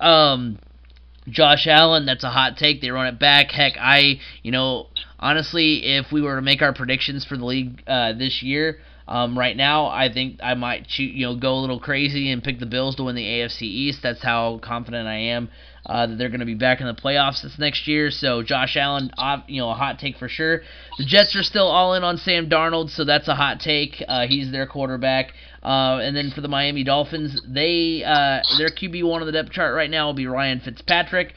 [0.00, 0.58] um
[1.30, 2.80] Josh Allen, that's a hot take.
[2.80, 3.50] They run it back.
[3.50, 4.86] Heck, I, you know,
[5.18, 9.38] honestly, if we were to make our predictions for the league uh, this year, um,
[9.38, 12.58] right now, I think I might shoot, you know, go a little crazy and pick
[12.58, 14.00] the Bills to win the AFC East.
[14.02, 15.48] That's how confident I am
[15.86, 18.10] uh, that they're going to be back in the playoffs this next year.
[18.10, 19.10] So Josh Allen,
[19.46, 20.60] you know, a hot take for sure.
[20.98, 24.04] The Jets are still all in on Sam Darnold, so that's a hot take.
[24.06, 25.32] Uh, he's their quarterback.
[25.62, 29.50] Uh, and then for the Miami Dolphins, they uh, their QB one on the depth
[29.50, 31.32] chart right now will be Ryan Fitzpatrick.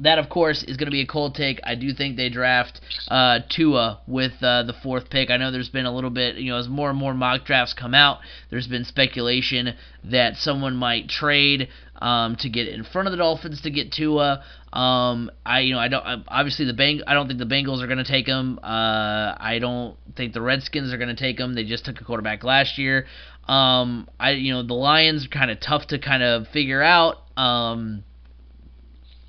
[0.00, 1.60] That, of course, is going to be a cold take.
[1.62, 5.30] I do think they draft uh, Tua with uh, the fourth pick.
[5.30, 7.74] I know there's been a little bit, you know, as more and more mock drafts
[7.74, 8.18] come out,
[8.50, 9.74] there's been speculation
[10.04, 11.68] that someone might trade
[12.00, 14.42] um, to get in front of the Dolphins to get Tua.
[14.72, 16.24] Um, I, you know, I don't.
[16.28, 17.02] Obviously, the Bang.
[17.06, 18.58] I don't think the Bengals are going to take him.
[18.62, 21.54] Uh, I don't think the Redskins are going to take him.
[21.54, 23.06] They just took a quarterback last year.
[23.48, 27.16] Um, I, you know, the Lions are kind of tough to kind of figure out.
[27.36, 28.04] Um,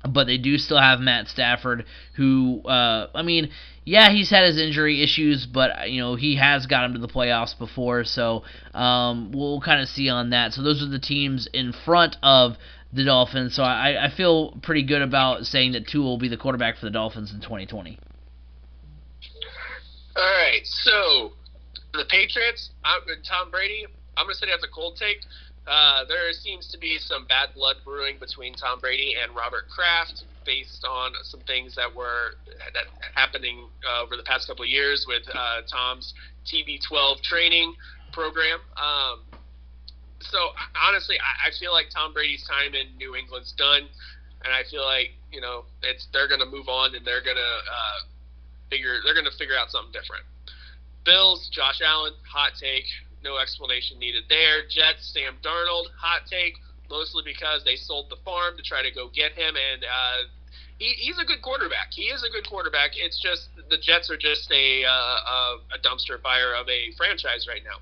[0.08, 1.84] but they do still have Matt Stafford,
[2.16, 3.50] who, uh, I mean,
[3.84, 7.08] yeah, he's had his injury issues, but you know he has got him to the
[7.08, 8.44] playoffs before, so
[8.74, 10.52] um, we'll kind of see on that.
[10.52, 12.52] So those are the teams in front of
[12.92, 13.56] the Dolphins.
[13.56, 16.86] So I, I feel pretty good about saying that Tua will be the quarterback for
[16.86, 17.98] the Dolphins in 2020.
[20.14, 21.32] All right, so
[21.92, 23.86] the Patriots, I'm, Tom Brady.
[24.16, 25.18] I'm gonna say that's a cold take.
[25.66, 30.24] Uh, there seems to be some bad blood brewing between Tom Brady and Robert Kraft
[30.44, 32.34] based on some things that were
[32.74, 36.14] that happening uh, over the past couple of years with uh, Tom's
[36.46, 37.74] TB12 training
[38.12, 38.58] program.
[38.74, 39.22] Um,
[40.18, 43.86] so honestly, I, I feel like Tom Brady's time in New England's done,
[44.44, 47.38] and I feel like you know it's they're going to move on and they're going
[47.38, 47.98] to uh,
[48.70, 50.24] figure they're going to figure out something different.
[51.04, 52.86] Bills, Josh Allen, hot take,
[53.22, 54.62] no explanation needed there.
[54.68, 56.54] Jets, Sam Darnold, hot take
[56.90, 60.28] mostly because they sold the farm to try to go get him, and uh,
[60.76, 61.88] he, he's a good quarterback.
[61.90, 62.92] He is a good quarterback.
[62.94, 67.64] It's just the Jets are just a uh, a dumpster fire of a franchise right
[67.64, 67.80] now.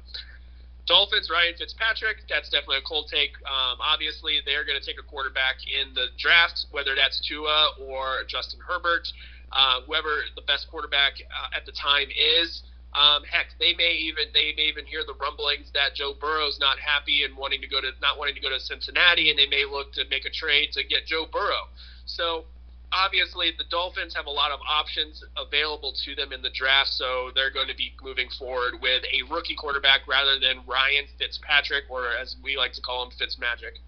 [0.86, 3.30] Dolphins, Ryan Fitzpatrick, that's definitely a cold take.
[3.47, 8.26] Um, obviously, they're going to take a quarterback in the draft, whether that's Tua or
[8.26, 9.07] Justin Herbert,
[9.53, 12.62] uh, whoever the best quarterback uh, at the time is.
[12.93, 16.78] Um, heck, they may even they may even hear the rumblings that Joe Burrow's not
[16.80, 19.64] happy and wanting to go to not wanting to go to Cincinnati, and they may
[19.64, 21.70] look to make a trade to get Joe Burrow.
[22.07, 22.47] So
[22.93, 27.30] obviously, the Dolphins have a lot of options available to them in the draft, so
[27.34, 32.09] they're going to be moving forward with a rookie quarterback rather than Ryan Fitzpatrick, or
[32.20, 33.78] as we like to call him, Fitzmagic.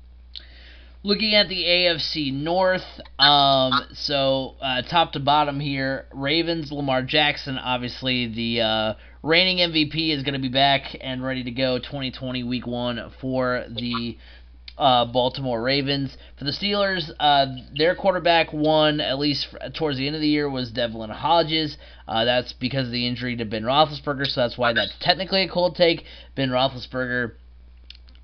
[1.05, 2.85] Looking at the AFC North,
[3.19, 10.17] um, so uh, top to bottom here, Ravens, Lamar Jackson, obviously the uh, reigning MVP
[10.17, 14.17] is going to be back and ready to go 2020 Week One for the
[14.79, 16.17] uh, Baltimore Ravens.
[16.39, 17.47] For the Steelers, uh,
[17.77, 21.79] their quarterback one, at least towards the end of the year, was Devlin Hodges.
[22.07, 25.49] Uh, that's because of the injury to Ben Roethlisberger, so that's why that's technically a
[25.49, 26.05] cold take.
[26.37, 27.33] Ben Roethlisberger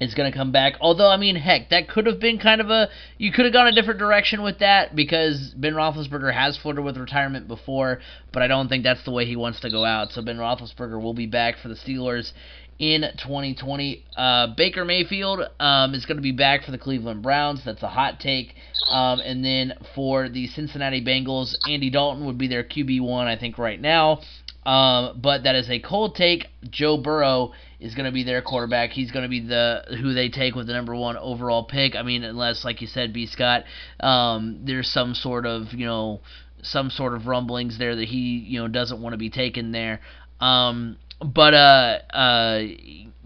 [0.00, 0.74] is going to come back.
[0.80, 2.88] Although, I mean, heck, that could have been kind of a.
[3.16, 6.96] You could have gone a different direction with that because Ben Roethlisberger has flirted with
[6.96, 8.00] retirement before,
[8.32, 10.10] but I don't think that's the way he wants to go out.
[10.12, 12.32] So Ben Roethlisberger will be back for the Steelers
[12.78, 14.04] in 2020.
[14.16, 17.62] Uh, Baker Mayfield um, is going to be back for the Cleveland Browns.
[17.64, 18.54] That's a hot take.
[18.90, 23.58] Um, and then for the Cincinnati Bengals, Andy Dalton would be their QB1, I think,
[23.58, 24.20] right now.
[24.64, 26.46] Um, but that is a cold take.
[26.70, 28.90] Joe Burrow is going to be their quarterback.
[28.90, 31.94] He's going to be the who they take with the number one overall pick.
[31.94, 33.26] I mean, unless, like you said, B.
[33.26, 33.64] Scott,
[34.00, 36.20] um, there's some sort of you know
[36.62, 40.00] some sort of rumblings there that he you know doesn't want to be taken there.
[40.40, 42.62] Um, but uh, uh,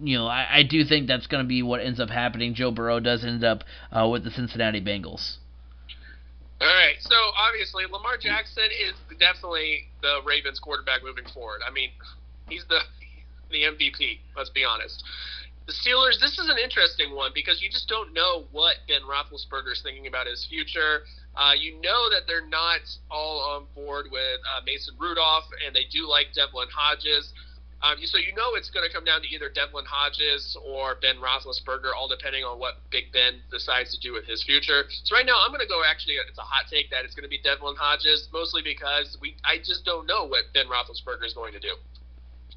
[0.03, 2.55] you know, I, I do think that's going to be what ends up happening.
[2.55, 5.37] Joe Burrow does end up uh, with the Cincinnati Bengals.
[6.61, 11.61] All right, so obviously Lamar Jackson is definitely the Ravens quarterback moving forward.
[11.69, 11.91] I mean,
[12.49, 12.79] he's the
[13.53, 14.19] the MVP.
[14.37, 15.03] Let's be honest.
[15.67, 16.19] The Steelers.
[16.19, 20.09] This is an interesting one because you just don't know what Ben Roethlisberger is thinking
[20.09, 21.07] about his future.
[21.37, 25.85] Uh, you know that they're not all on board with uh, Mason Rudolph, and they
[25.93, 27.33] do like Devlin Hodges.
[27.83, 31.19] Um, so you know it's going to come down to either Devlin Hodges or Ben
[31.19, 34.87] Roethlisberger, all depending on what Big Ben decides to do with his future.
[35.03, 37.27] So right now I'm going to go actually it's a hot take that it's going
[37.27, 41.35] to be Devlin Hodges, mostly because we I just don't know what Ben Roethlisberger is
[41.35, 41.75] going to do.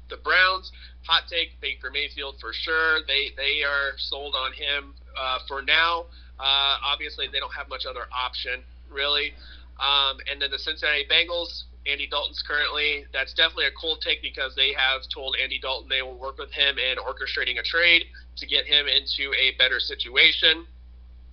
[0.08, 0.70] The Browns,
[1.06, 3.00] hot take Baker Mayfield for sure.
[3.06, 6.06] They they are sold on him uh, for now.
[6.38, 9.32] Uh, obviously they don't have much other option really.
[9.80, 13.04] Um, and then the Cincinnati Bengals, Andy Dalton's currently.
[13.12, 16.50] That's definitely a cold take because they have told Andy Dalton they will work with
[16.52, 18.04] him in orchestrating a trade
[18.36, 20.66] to get him into a better situation.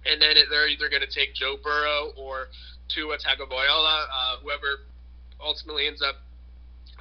[0.05, 2.47] And then they're either going to take Joe Burrow or
[2.89, 4.84] Tua Tagovailoa, uh, whoever
[5.39, 6.15] ultimately ends up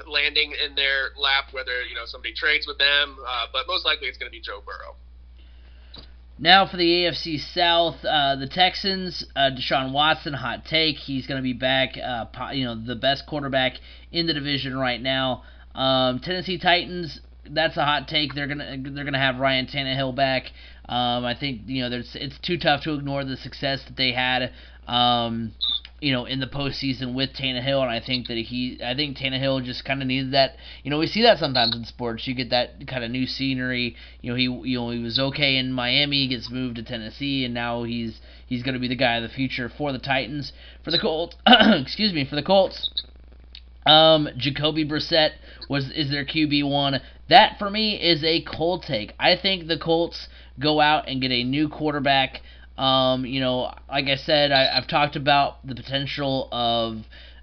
[0.07, 3.17] landing in their lap, whether you know somebody trades with them.
[3.27, 4.97] Uh, but most likely it's going to be Joe Burrow.
[6.39, 10.97] Now for the AFC South, uh, the Texans, uh, Deshaun Watson, hot take.
[10.97, 11.97] He's going to be back.
[11.97, 13.75] Uh, you know, the best quarterback
[14.11, 15.45] in the division right now.
[15.75, 18.35] Um, Tennessee Titans, that's a hot take.
[18.35, 20.45] They're gonna they're gonna have Ryan Tannehill back.
[20.89, 24.13] Um, I think you know there's it's too tough to ignore the success that they
[24.13, 24.53] had.
[24.87, 25.53] Um,
[26.03, 29.65] you know, in the postseason with Tannehill, and I think that he, I think Tannehill
[29.65, 30.57] just kind of needed that.
[30.83, 32.27] You know, we see that sometimes in sports.
[32.27, 33.95] You get that kind of new scenery.
[34.21, 37.45] You know, he, you know, he was okay in Miami, He gets moved to Tennessee,
[37.45, 40.53] and now he's he's going to be the guy of the future for the Titans.
[40.83, 42.91] For the Colts, excuse me, for the Colts,
[43.87, 45.31] um, Jacoby Brissett
[45.69, 47.01] was is their QB one.
[47.29, 49.15] That for me is a cold take.
[49.21, 50.27] I think the Colts
[50.59, 52.41] go out and get a new quarterback.
[52.83, 56.97] Um, you know, like I said, I, have talked about the potential of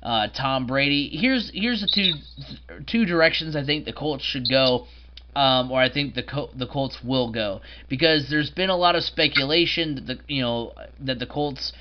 [0.04, 1.10] uh, Tom Brady.
[1.14, 4.88] Here's here's the two two directions I think the Colts should go.
[5.36, 8.96] Um, or I think the Col- the Colts will go because there's been a lot
[8.98, 11.72] of speculation that the you know that the Colts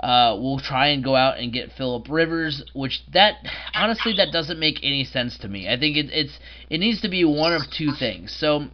[0.00, 3.36] uh, will try and go out and get Philip Rivers, which that
[3.74, 5.68] honestly that doesn't make any sense to me.
[5.68, 6.36] I think it, it's
[6.68, 8.34] it needs to be one of two things.
[8.36, 8.66] So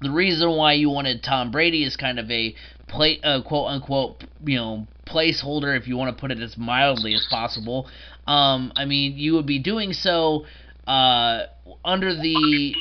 [0.00, 2.54] the reason why you wanted Tom Brady is kind of a
[2.88, 7.14] play, uh, quote unquote, you know, placeholder, if you want to put it as mildly
[7.14, 7.88] as possible.
[8.26, 10.44] Um, I mean, you would be doing so
[10.86, 11.46] uh,
[11.84, 12.74] under the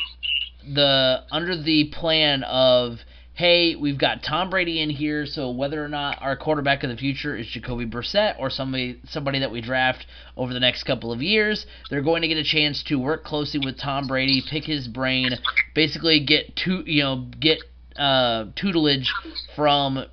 [0.73, 2.99] the under the plan of
[3.37, 6.97] hey, we've got Tom Brady in here, so whether or not our quarterback of the
[6.97, 11.21] future is Jacoby Brissett or somebody somebody that we draft over the next couple of
[11.21, 14.87] years, they're going to get a chance to work closely with Tom Brady, pick his
[14.87, 15.29] brain,
[15.75, 17.59] basically get to you know get
[17.97, 19.11] uh, tutelage
[19.55, 20.05] from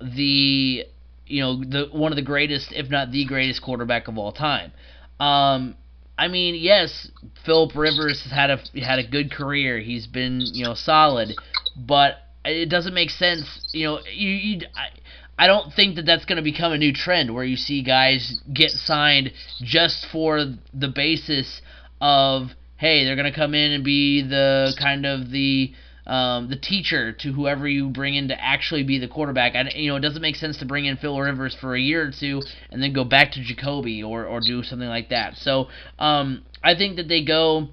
[0.00, 0.84] the
[1.26, 4.72] you know the one of the greatest, if not the greatest quarterback of all time.
[5.18, 5.76] Um,
[6.18, 7.10] I mean, yes,
[7.44, 9.78] Philip Rivers has had a had a good career.
[9.78, 11.30] He's been you know solid,
[11.76, 13.68] but it doesn't make sense.
[13.72, 16.92] You know, you, you I, I don't think that that's going to become a new
[16.92, 19.32] trend where you see guys get signed
[19.62, 21.62] just for the basis
[22.00, 25.72] of hey, they're going to come in and be the kind of the
[26.06, 29.52] um, the teacher to whoever you bring in to actually be the quarterback.
[29.54, 32.08] And you know, it doesn't make sense to bring in Phil Rivers for a year
[32.08, 35.36] or two and then go back to Jacoby or or do something like that.
[35.36, 37.68] So um, I think that they go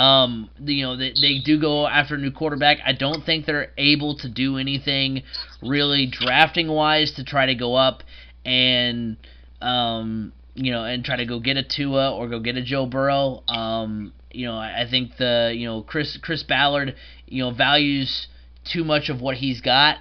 [0.00, 2.78] um, you know, they, they do go after a new quarterback.
[2.86, 5.24] I don't think they're able to do anything
[5.62, 8.02] really drafting wise to try to go up
[8.46, 9.18] and,
[9.60, 12.86] um, you know, and try to go get a Tua or go get a Joe
[12.86, 13.42] Burrow.
[13.46, 16.94] Um, you know, I, think the, you know, Chris Chris Ballard,
[17.26, 18.28] you know, values
[18.64, 19.98] too much of what he's got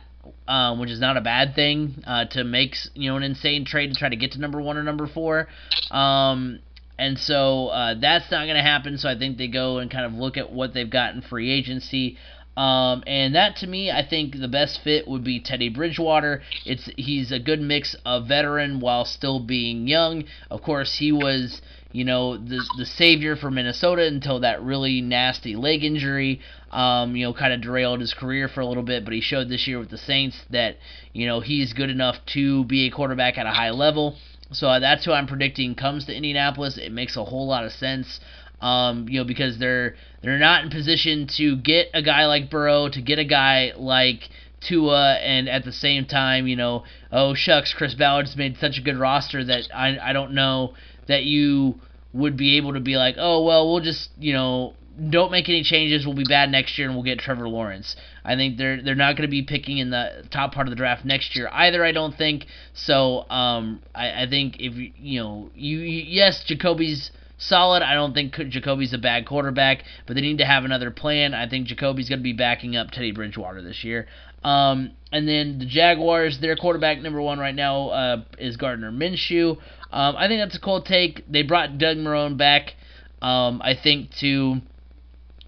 [0.48, 3.94] um, which is not a bad thing uh, to make you know an insane trade
[3.94, 5.48] to try to get to number one or number four.
[5.92, 6.60] Um,
[6.98, 8.98] and so uh, that's not going to happen.
[8.98, 11.50] So I think they go and kind of look at what they've got in free
[11.50, 12.18] agency.
[12.58, 16.42] Um, and that to me, I think the best fit would be Teddy Bridgewater.
[16.66, 20.26] It's he's a good mix of veteran while still being young.
[20.52, 21.62] Of course, he was
[21.92, 26.40] you know the the savior for Minnesota until that really nasty leg injury.
[26.72, 29.50] Um, you know, kind of derailed his career for a little bit, but he showed
[29.50, 30.78] this year with the Saints that
[31.14, 34.18] you know he's good enough to be a quarterback at a high level.
[34.52, 36.78] So uh, that's who I'm predicting comes to Indianapolis.
[36.78, 38.20] It makes a whole lot of sense.
[38.62, 42.90] Um, you know, because they're they're not in position to get a guy like Burrow,
[42.90, 44.30] to get a guy like
[44.62, 48.82] Tua, and at the same time, you know, oh shucks, Chris Ballard's made such a
[48.82, 50.74] good roster that I I don't know
[51.10, 51.76] that you
[52.14, 54.74] would be able to be like, oh well, we'll just you know
[55.10, 56.06] don't make any changes.
[56.06, 57.96] We'll be bad next year, and we'll get Trevor Lawrence.
[58.24, 60.76] I think they're they're not going to be picking in the top part of the
[60.76, 61.84] draft next year either.
[61.84, 63.30] I don't think so.
[63.30, 67.82] Um, I, I think if you know you, you yes, Jacoby's solid.
[67.82, 71.34] I don't think Jacoby's a bad quarterback, but they need to have another plan.
[71.34, 74.08] I think Jacoby's going to be backing up Teddy Bridgewater this year.
[74.44, 79.58] Um, and then the Jaguars, their quarterback number one right now uh, is Gardner Minshew.
[79.92, 81.24] Um, I think that's a cool take.
[81.30, 82.76] They brought Doug Marrone back.
[83.22, 84.62] Um, I think to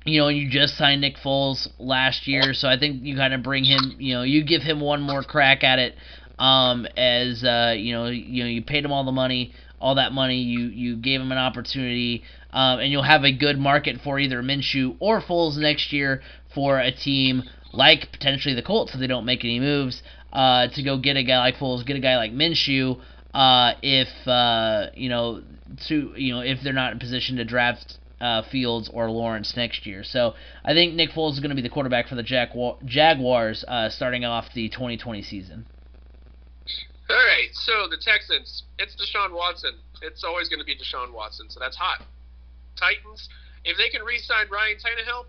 [0.06, 3.44] you know, you just signed Nick Foles last year, so I think you kind of
[3.44, 5.96] bring him, you know, you give him one more crack at it.
[6.40, 10.12] Um, as uh, you know, you know, you paid him all the money, all that
[10.12, 14.20] money, you you gave him an opportunity, um, and you'll have a good market for
[14.20, 16.24] either Minshew or Foles next year
[16.56, 20.02] for a team like potentially the Colts if they don't make any moves
[20.34, 23.00] uh, to go get a guy like Foles, get a guy like Minshew.
[23.34, 25.42] Uh, if uh, you know,
[25.88, 29.86] to you know, if they're not in position to draft uh, Fields or Lawrence next
[29.86, 30.04] year.
[30.04, 33.90] So I think Nick Foles is going to be the quarterback for the Jaguars uh,
[33.90, 35.66] starting off the 2020 season.
[37.10, 39.72] All right, so the Texans, it's Deshaun Watson.
[40.02, 42.06] It's always going to be Deshaun Watson, so that's hot.
[42.80, 43.28] Titans,
[43.66, 45.26] if they can re-sign Ryan Tannehill,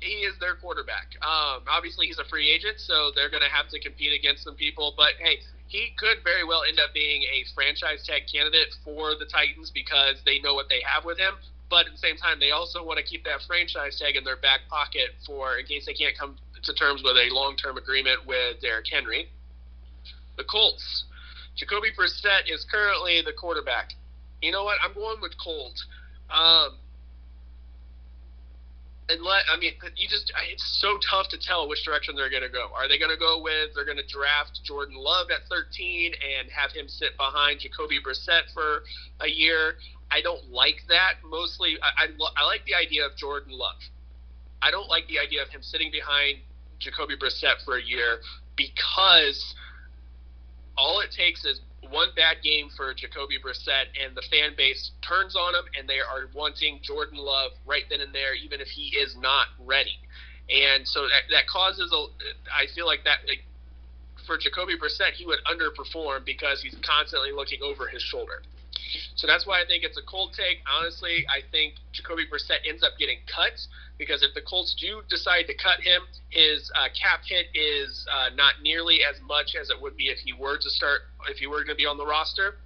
[0.00, 1.12] he is their quarterback.
[1.20, 4.54] Um, obviously, he's a free agent, so they're going to have to compete against some
[4.54, 4.94] people.
[4.96, 5.38] But hey,
[5.68, 10.16] he could very well end up being a franchise tag candidate for the Titans because
[10.24, 11.34] they know what they have with him.
[11.68, 14.36] But at the same time, they also want to keep that franchise tag in their
[14.36, 18.60] back pocket for in case they can't come to terms with a long-term agreement with
[18.60, 19.28] Derrick Henry.
[20.36, 21.04] The Colts.
[21.56, 23.94] Jacoby Brissett is currently the quarterback.
[24.42, 24.76] You know what?
[24.84, 25.74] I'm going with Colt.
[26.30, 26.76] Um,
[29.08, 32.48] let I mean, you just it's so tough to tell which direction they're going to
[32.48, 32.68] go.
[32.74, 36.50] Are they going to go with they're going to draft Jordan Love at 13 and
[36.50, 38.82] have him sit behind Jacoby Brissett for
[39.20, 39.74] a year?
[40.10, 41.22] I don't like that.
[41.24, 42.06] Mostly, I, I,
[42.36, 43.78] I like the idea of Jordan Love.
[44.62, 46.38] I don't like the idea of him sitting behind
[46.78, 48.18] Jacoby Brissett for a year
[48.56, 49.54] because
[50.76, 51.60] all it takes is
[51.90, 55.98] one bad game for Jacoby Brissett, and the fan base turns on him, and they
[55.98, 59.98] are wanting Jordan Love right then and there, even if he is not ready.
[60.48, 62.06] And so that, that causes a.
[62.54, 63.42] I feel like that like,
[64.26, 68.42] for Jacoby Brissett, he would underperform because he's constantly looking over his shoulder.
[69.14, 70.58] So that's why I think it's a cold take.
[70.68, 73.56] Honestly, I think Jacoby Brissett ends up getting cut
[73.98, 78.34] because if the Colts do decide to cut him, his uh, cap hit is uh,
[78.34, 81.46] not nearly as much as it would be if he were to start, if he
[81.46, 82.56] were going to be on the roster.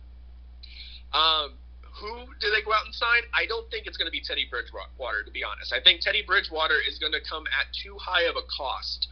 [1.13, 1.55] Um,
[2.01, 3.23] who do they go out and sign?
[3.35, 5.73] I don't think it's going to be Teddy Bridgewater, to be honest.
[5.73, 9.09] I think Teddy Bridgewater is going to come at too high of a cost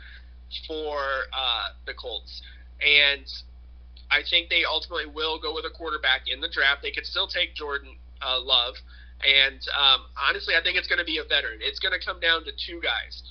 [0.66, 0.98] for
[1.32, 2.40] uh, the Colts.
[2.80, 3.26] And
[4.10, 6.82] I think they ultimately will go with a quarterback in the draft.
[6.82, 8.74] They could still take Jordan uh, Love.
[9.20, 11.58] And um, honestly, I think it's going to be a veteran.
[11.60, 13.22] It's going to come down to two guys.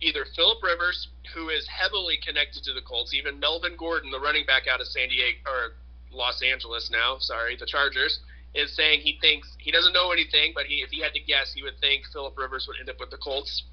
[0.00, 4.46] Either Philip Rivers, who is heavily connected to the Colts, even Melvin Gordon, the running
[4.46, 5.74] back out of San Diego or
[6.12, 8.20] Los Angeles now, sorry, the Chargers,
[8.54, 11.52] is saying he thinks he doesn't know anything, but he, if he had to guess,
[11.52, 13.64] he would think Philip Rivers would end up with the Colts.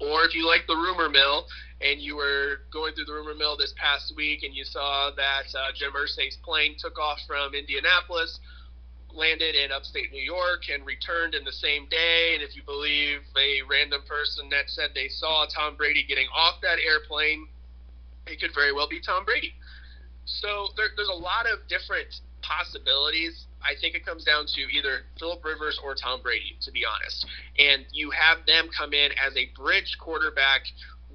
[0.00, 1.46] Or if you like the rumor mill
[1.80, 5.46] and you were going through the rumor mill this past week and you saw that
[5.56, 8.40] uh, Jim Irsay's plane took off from Indianapolis,
[9.12, 12.34] landed in upstate New York, and returned in the same day.
[12.34, 16.60] And if you believe a random person that said they saw Tom Brady getting off
[16.62, 17.48] that airplane,
[18.26, 19.54] it could very well be Tom Brady.
[20.26, 22.08] So there, there's a lot of different
[22.42, 23.46] possibilities.
[23.66, 27.26] I think it comes down to either Philip Rivers or Tom Brady, to be honest.
[27.58, 30.62] And you have them come in as a bridge quarterback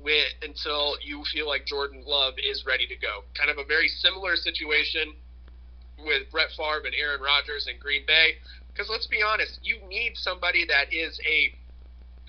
[0.03, 3.23] with until you feel like Jordan Love is ready to go.
[3.37, 5.15] Kind of a very similar situation
[6.03, 8.35] with Brett Favre and Aaron Rodgers in Green Bay.
[8.73, 11.53] Because let's be honest, you need somebody that is a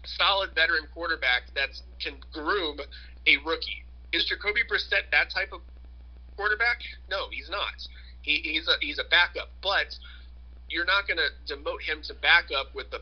[0.05, 1.71] solid veteran quarterback that
[2.01, 2.79] can groom
[3.27, 3.85] a rookie.
[4.13, 5.61] Is Jacoby Brissett that type of
[6.37, 6.79] quarterback?
[7.09, 7.75] No, he's not.
[8.23, 9.95] He, he's a he's a backup, but
[10.73, 13.01] you're not going to demote him to backup with the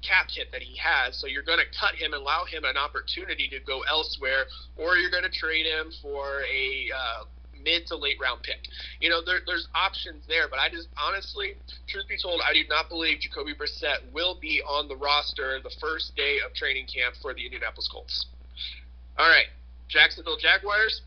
[0.00, 1.20] cap hit that he has.
[1.20, 4.96] So you're going to cut him and allow him an opportunity to go elsewhere, or
[4.96, 7.24] you're going to trade him for a uh,
[7.62, 8.64] mid to late round pick.
[9.00, 11.54] You know, there, there's options there, but I just honestly,
[11.88, 15.72] truth be told, I do not believe Jacoby Brissett will be on the roster the
[15.80, 18.26] first day of training camp for the Indianapolis Colts.
[19.18, 19.52] All right,
[19.88, 21.02] Jacksonville Jaguars.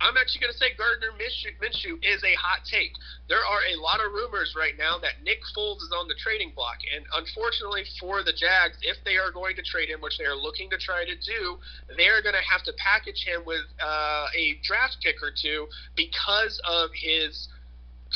[0.00, 2.92] I'm actually going to say Gardner Minshew, is a hot take.
[3.28, 6.52] There are a lot of rumors right now that Nick Foles is on the trading
[6.56, 10.24] block, and unfortunately for the Jags, if they are going to trade him, which they
[10.24, 11.60] are looking to try to do,
[11.96, 15.68] they are going to have to package him with uh, a draft pick or two
[15.96, 17.48] because of his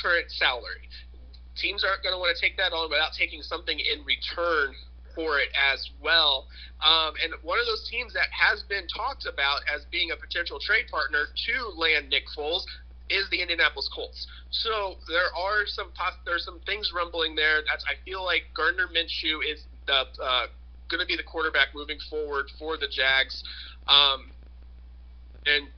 [0.01, 0.89] current salary.
[1.55, 4.75] Teams aren't going to want to take that on without taking something in return
[5.15, 6.47] for it as well.
[6.83, 10.59] Um, and one of those teams that has been talked about as being a potential
[10.61, 12.65] trade partner to land Nick Foles
[13.11, 14.27] is the Indianapolis Colts.
[14.51, 15.89] So there are some
[16.25, 17.63] there's some things rumbling there.
[17.69, 20.47] That's I feel like Gardner Minshew is the uh,
[20.89, 23.43] going to be the quarterback moving forward for the Jags,
[23.89, 24.31] um,
[25.47, 25.69] and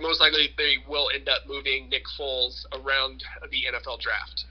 [0.00, 4.44] most likely they will end up moving Nick Foles around the NFL draft.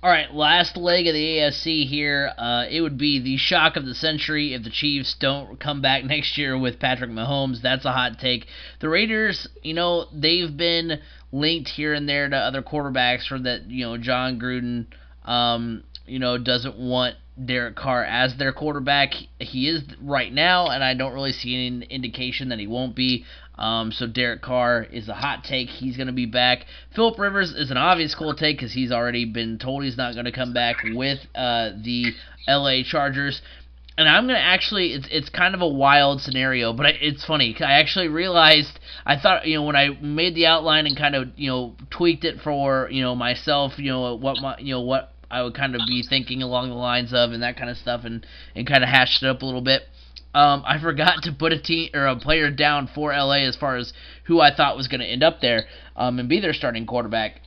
[0.00, 2.30] All right, last leg of the AFC here.
[2.38, 6.04] Uh, it would be the shock of the century if the Chiefs don't come back
[6.04, 7.62] next year with Patrick Mahomes.
[7.62, 8.46] That's a hot take.
[8.78, 11.00] The Raiders, you know, they've been
[11.32, 13.68] linked here and there to other quarterbacks for that.
[13.68, 14.86] You know, Jon Gruden,
[15.28, 19.12] um, you know, doesn't want Derek Carr as their quarterback.
[19.38, 23.24] He is right now, and I don't really see any indication that he won't be.
[23.58, 25.68] Um, so Derek Carr is a hot take.
[25.68, 26.64] He's going to be back.
[26.94, 30.26] Philip Rivers is an obvious cold take because he's already been told he's not going
[30.26, 32.12] to come back with uh, the
[32.46, 33.42] LA Chargers.
[33.96, 37.56] And I'm gonna actually, it's it's kind of a wild scenario, but it's funny.
[37.58, 41.30] I actually realized I thought, you know, when I made the outline and kind of,
[41.34, 45.12] you know, tweaked it for, you know, myself, you know, what my, you know, what
[45.30, 48.04] I would kind of be thinking along the lines of and that kind of stuff,
[48.04, 49.82] and and kind of hashed it up a little bit.
[50.34, 53.76] Um, I forgot to put a team or a player down for LA as far
[53.76, 53.92] as
[54.24, 55.64] who I thought was going to end up there
[55.96, 57.40] um, and be their starting quarterback.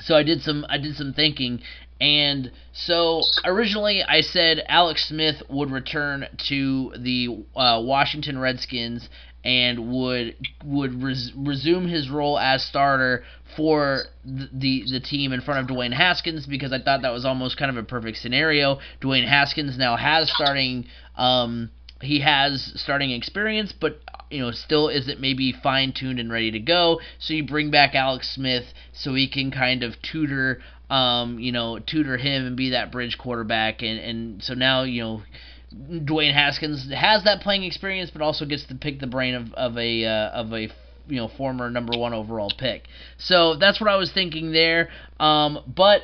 [0.00, 1.60] So I did some I did some thinking,
[2.00, 9.08] and so originally I said Alex Smith would return to the uh, Washington Redskins
[9.44, 13.24] and would would res, resume his role as starter
[13.56, 17.24] for the, the, the team in front of Dwayne Haskins because I thought that was
[17.24, 18.78] almost kind of a perfect scenario.
[19.00, 20.86] Dwayne Haskins now has starting
[21.16, 21.70] um,
[22.02, 24.00] he has starting experience, but
[24.30, 27.00] you know still isn't maybe fine tuned and ready to go.
[27.18, 30.60] So you bring back Alex Smith so he can kind of tutor,
[30.90, 35.02] um, you know, tutor him and be that bridge quarterback, and and so now you
[35.02, 35.22] know.
[35.72, 39.76] Dwayne Haskins has that playing experience, but also gets to pick the brain of, of
[39.76, 40.68] a uh, of a
[41.08, 42.84] you know former number one overall pick.
[43.18, 44.90] So that's what I was thinking there.
[45.18, 46.02] Um, but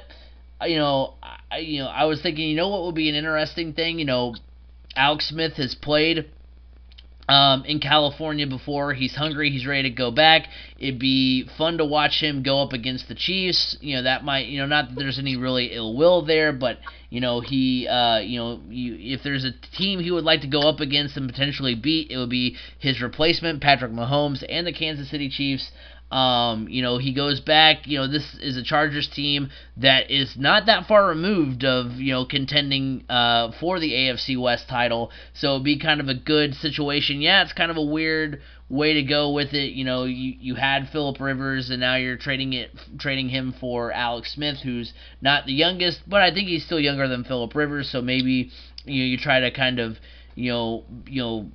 [0.63, 1.15] you know,
[1.51, 3.99] I, you know, I was thinking, you know, what would be an interesting thing?
[3.99, 4.35] You know,
[4.97, 6.31] Alex Smith has played
[7.29, 8.95] um, in California before.
[8.95, 9.51] He's hungry.
[9.51, 10.49] He's ready to go back.
[10.79, 13.77] It'd be fun to watch him go up against the Chiefs.
[13.81, 16.79] You know that might you know not that there's any really ill will there, but
[17.11, 20.49] you know he uh, you know you, if there's a team he would like to
[20.49, 24.73] go up against and potentially beat, it would be his replacement Patrick Mahomes and the
[24.73, 25.71] Kansas City Chiefs.
[26.11, 27.87] Um, you know, he goes back.
[27.87, 32.13] You know, this is a Chargers team that is not that far removed of you
[32.13, 35.11] know contending uh, for the AFC West title.
[35.35, 37.21] So it'd be kind of a good situation.
[37.21, 38.41] Yeah, it's kind of a weird
[38.71, 39.73] way to go with it.
[39.73, 43.93] You know, you you had Philip Rivers, and now you're trading it, trading him for
[43.93, 47.91] Alex Smith, who's not the youngest, but I think he's still younger than Philip Rivers.
[47.91, 48.51] So maybe
[48.85, 49.99] you know you try to kind of
[50.39, 51.47] you know, you know,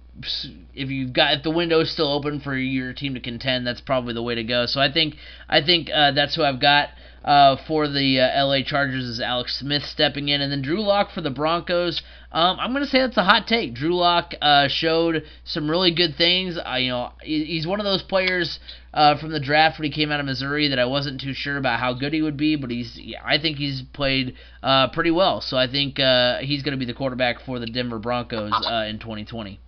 [0.75, 4.13] if you've got if the window's still open for your team to contend, that's probably
[4.13, 4.65] the way to go.
[4.65, 5.15] So I think
[5.47, 6.89] I think uh, that's who I've got
[7.23, 11.11] uh, for the uh, LA Chargers is Alex Smith stepping in, and then Drew Lock
[11.11, 12.01] for the Broncos.
[12.31, 13.73] Um, I'm gonna say that's a hot take.
[13.73, 16.57] Drew Lock uh, showed some really good things.
[16.79, 18.59] you know, he's one of those players
[18.93, 21.57] uh, from the draft when he came out of Missouri that I wasn't too sure
[21.57, 25.41] about how good he would be, but he's I think he's played uh, pretty well.
[25.41, 25.97] So I think
[26.41, 28.51] he's gonna be the quarterback for the Denver Broncos
[28.87, 29.59] in 2020.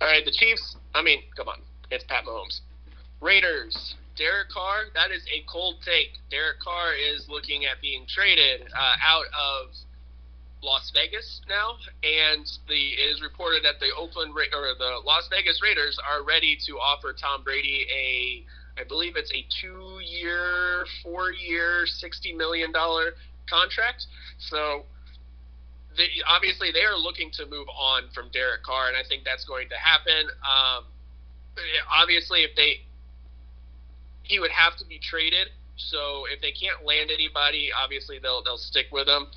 [0.00, 0.76] All right, the Chiefs.
[0.94, 1.60] I mean, come on,
[1.90, 2.60] it's Pat Mahomes.
[3.20, 3.94] Raiders.
[4.16, 6.18] Derek Carr, that is a cold take.
[6.30, 9.74] Derek Carr is looking at being traded uh, out of
[10.62, 15.28] Las Vegas now, and the it is reported that the Oakland Ra- or the Las
[15.30, 21.86] Vegas Raiders are ready to offer Tom Brady a, I believe it's a two-year, four-year,
[21.86, 23.12] sixty million dollar
[23.48, 24.06] contract.
[24.38, 24.84] So
[26.26, 29.68] obviously they are looking to move on from Derek Carr, and I think that's going
[29.68, 30.28] to happen.
[30.40, 30.84] Um,
[31.94, 32.80] obviously, if they
[34.26, 35.48] he would have to be traded.
[35.76, 39.28] So if they can't land anybody, obviously they'll they'll stick with him.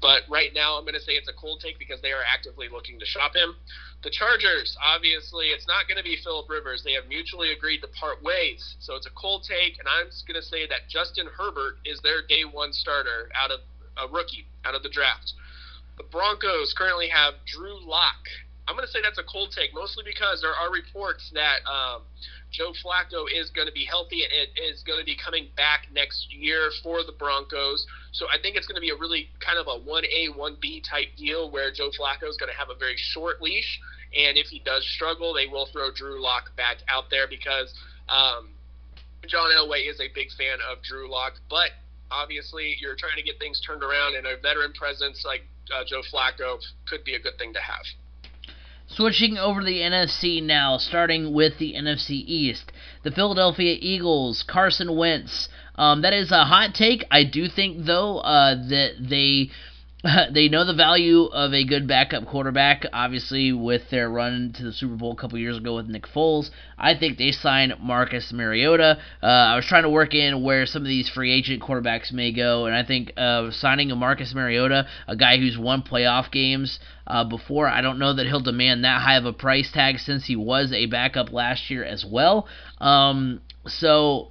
[0.00, 2.68] But right now, I'm going to say it's a cold take because they are actively
[2.68, 3.56] looking to shop him.
[4.04, 6.82] The Chargers, obviously, it's not going to be Philip Rivers.
[6.84, 8.76] They have mutually agreed to part ways.
[8.78, 12.20] So it's a cold take, and I'm going to say that Justin Herbert is their
[12.28, 13.60] day one starter out of
[13.96, 15.32] a rookie out of the draft.
[15.96, 18.20] The Broncos currently have Drew Lock.
[18.68, 22.02] I'm going to say that's a cold take, mostly because there are reports that um,
[22.56, 25.88] Joe Flacco is going to be healthy and it is going to be coming back
[25.92, 27.86] next year for the Broncos.
[28.12, 31.12] So I think it's going to be a really kind of a 1A, 1B type
[31.16, 33.78] deal where Joe Flacco is going to have a very short leash.
[34.16, 37.74] And if he does struggle, they will throw Drew Lock back out there because
[38.08, 38.56] um,
[39.28, 41.34] John Elway is a big fan of Drew Lock.
[41.50, 41.76] But
[42.10, 45.42] obviously, you're trying to get things turned around, and a veteran presence like
[45.74, 46.56] uh, Joe Flacco
[46.88, 47.84] could be a good thing to have.
[48.88, 52.70] Switching over to the NFC now, starting with the NFC East.
[53.02, 55.48] The Philadelphia Eagles, Carson Wentz.
[55.74, 57.04] Um, that is a hot take.
[57.10, 59.50] I do think, though, uh, that they
[60.32, 62.84] they know the value of a good backup quarterback.
[62.92, 66.50] Obviously, with their run to the Super Bowl a couple years ago with Nick Foles,
[66.78, 68.98] I think they signed Marcus Mariota.
[69.22, 72.32] Uh, I was trying to work in where some of these free agent quarterbacks may
[72.32, 76.78] go, and I think uh, signing a Marcus Mariota, a guy who's won playoff games
[77.06, 80.26] uh, before, I don't know that he'll demand that high of a price tag since
[80.26, 82.46] he was a backup last year as well.
[82.80, 84.30] Um, so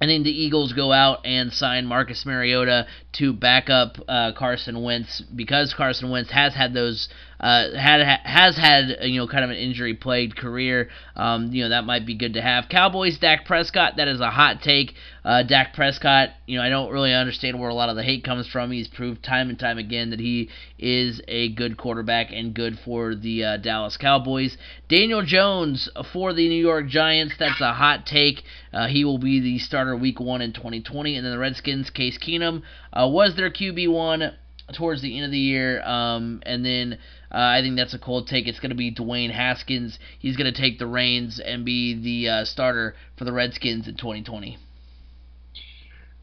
[0.00, 4.82] I think the Eagles go out and sign Marcus Mariota to back up uh, Carson
[4.82, 7.08] Wentz because Carson Wentz has had those
[7.40, 10.90] uh, had has had you know kind of an injury plagued career.
[11.14, 12.68] Um, you know that might be good to have.
[12.68, 14.94] Cowboys Dak Prescott that is a hot take.
[15.26, 18.22] Uh, Dak Prescott, you know I don't really understand where a lot of the hate
[18.22, 18.70] comes from.
[18.70, 23.16] He's proved time and time again that he is a good quarterback and good for
[23.16, 24.56] the uh, Dallas Cowboys.
[24.88, 28.44] Daniel Jones for the New York Giants that's a hot take.
[28.72, 32.16] Uh, he will be the starter week one in 2020, and then the Redskins Case
[32.18, 32.62] Keenum
[32.92, 34.32] uh, was their QB one
[34.76, 35.82] towards the end of the year.
[35.82, 36.98] Um, and then
[37.32, 38.46] uh, I think that's a cold take.
[38.46, 39.98] It's going to be Dwayne Haskins.
[40.20, 43.96] He's going to take the reins and be the uh, starter for the Redskins in
[43.96, 44.58] 2020.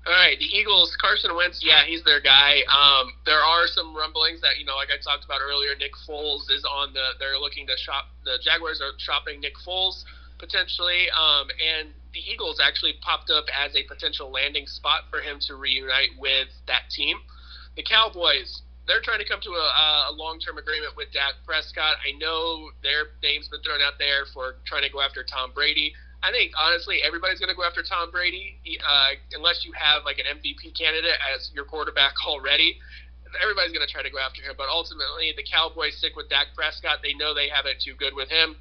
[0.05, 2.59] All right, the Eagles, Carson Wentz, yeah, he's their guy.
[2.67, 6.51] Um, there are some rumblings that you know, like I talked about earlier, Nick Foles
[6.51, 7.15] is on the.
[7.19, 8.11] They're looking to shop.
[8.25, 10.03] The Jaguars are shopping Nick Foles
[10.39, 15.39] potentially, um, and the Eagles actually popped up as a potential landing spot for him
[15.47, 17.15] to reunite with that team
[17.75, 21.97] the Cowboys, they're trying to come to a, a long-term agreement with Dak Prescott.
[22.03, 25.93] I know their name's been thrown out there for trying to go after Tom Brady.
[26.23, 30.17] I think honestly, everybody's going to go after Tom Brady uh, unless you have like
[30.17, 32.79] an MVP candidate as your quarterback already.
[33.41, 36.53] Everybody's going to try to go after him, but ultimately, the Cowboys stick with Dak
[36.55, 37.03] Prescott.
[37.03, 38.55] They know they have it too good with him.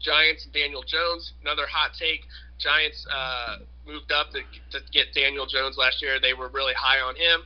[0.00, 1.32] Giants, Daniel Jones.
[1.42, 2.24] Another hot take.
[2.58, 4.40] Giants uh, moved up to,
[4.72, 6.18] to get Daniel Jones last year.
[6.18, 7.44] They were really high on him.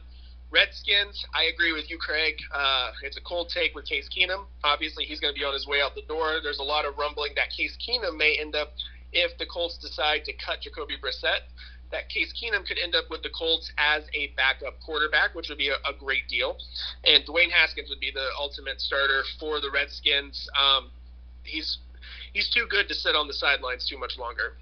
[0.54, 2.36] Redskins, I agree with you, Craig.
[2.54, 4.46] Uh, it's a cold take with Case Keenum.
[4.62, 6.38] Obviously, he's going to be on his way out the door.
[6.42, 8.70] There's a lot of rumbling that Case Keenum may end up,
[9.14, 11.46] if the Colts decide to cut Jacoby Brissett,
[11.90, 15.58] that Case Keenum could end up with the Colts as a backup quarterback, which would
[15.58, 16.56] be a, a great deal.
[17.04, 20.48] And Dwayne Haskins would be the ultimate starter for the Redskins.
[20.58, 20.90] Um,
[21.44, 21.78] he's
[22.32, 24.56] he's too good to sit on the sidelines too much longer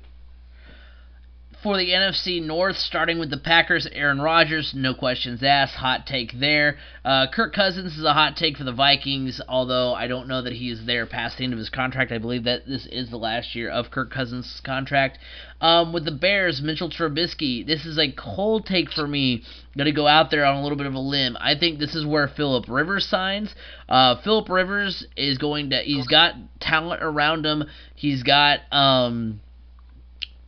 [1.62, 6.32] for the NFC North, starting with the Packers, Aaron Rodgers, no questions asked, hot take
[6.40, 6.76] there.
[7.04, 10.54] Uh, Kirk Cousins is a hot take for the Vikings, although I don't know that
[10.54, 12.10] he is there past the end of his contract.
[12.10, 15.18] I believe that this is the last year of Kirk Cousins' contract.
[15.60, 19.44] Um, with the Bears, Mitchell Trubisky, this is a cold take for me.
[19.76, 21.36] Going to go out there on a little bit of a limb.
[21.40, 23.54] I think this is where Philip Rivers signs.
[23.88, 25.76] Uh, Philip Rivers is going to.
[25.78, 27.64] He's got talent around him.
[27.94, 28.60] He's got.
[28.72, 29.40] Um,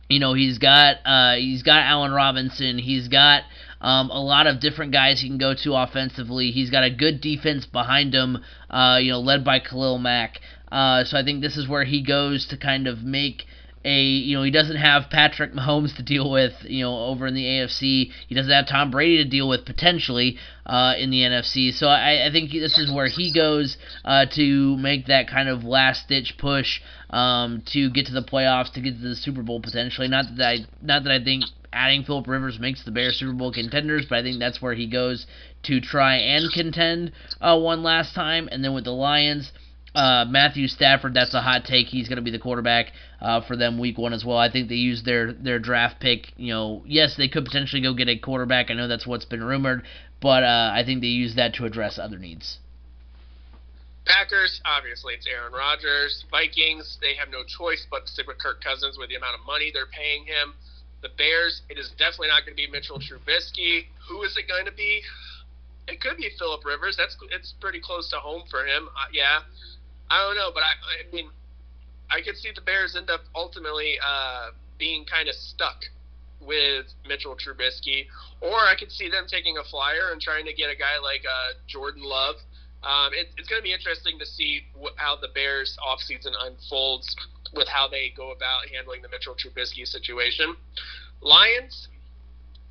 [0.09, 2.77] you know he's got uh, he's got Allen Robinson.
[2.77, 3.43] He's got
[3.81, 6.51] um, a lot of different guys he can go to offensively.
[6.51, 8.37] He's got a good defense behind him.
[8.69, 10.39] Uh, you know, led by Khalil Mack.
[10.71, 13.45] Uh, so I think this is where he goes to kind of make
[13.85, 17.35] a you know he doesn't have Patrick Mahomes to deal with you know over in
[17.35, 18.11] the AFC.
[18.27, 21.71] He doesn't have Tom Brady to deal with potentially uh, in the NFC.
[21.71, 25.63] So I, I think this is where he goes uh, to make that kind of
[25.63, 26.81] last ditch push
[27.11, 30.07] um, to get to the playoffs, to get to the Super Bowl potentially.
[30.07, 33.53] Not that I not that I think adding Philip Rivers makes the Bears Super Bowl
[33.53, 35.27] contenders, but I think that's where he goes
[35.63, 38.49] to try and contend uh, one last time.
[38.51, 39.51] And then with the Lions.
[39.95, 41.87] Uh, Matthew Stafford, that's a hot take.
[41.87, 42.91] He's going to be the quarterback
[43.21, 44.37] uh, for them week one as well.
[44.37, 46.33] I think they used their their draft pick.
[46.35, 48.69] You know, yes, they could potentially go get a quarterback.
[48.69, 49.83] I know that's what's been rumored,
[50.21, 52.59] but uh, I think they used that to address other needs.
[54.05, 56.25] Packers, obviously, it's Aaron Rodgers.
[56.29, 59.45] Vikings, they have no choice but to stick with Kirk Cousins with the amount of
[59.47, 60.53] money they're paying him.
[61.01, 63.87] The Bears, it is definitely not going to be Mitchell Trubisky.
[64.09, 65.01] Who is it going to be?
[65.87, 66.97] It could be Philip Rivers.
[66.97, 68.89] That's it's pretty close to home for him.
[68.89, 69.41] Uh, yeah,
[70.09, 71.29] I don't know, but I, I mean,
[72.09, 75.83] I could see the Bears end up ultimately uh, being kind of stuck
[76.39, 78.05] with Mitchell Trubisky,
[78.41, 81.23] or I could see them taking a flyer and trying to get a guy like
[81.25, 82.35] uh, Jordan Love.
[82.83, 87.15] Um, it, it's going to be interesting to see wh- how the Bears' offseason unfolds
[87.53, 90.55] with how they go about handling the Mitchell Trubisky situation.
[91.21, 91.87] Lions,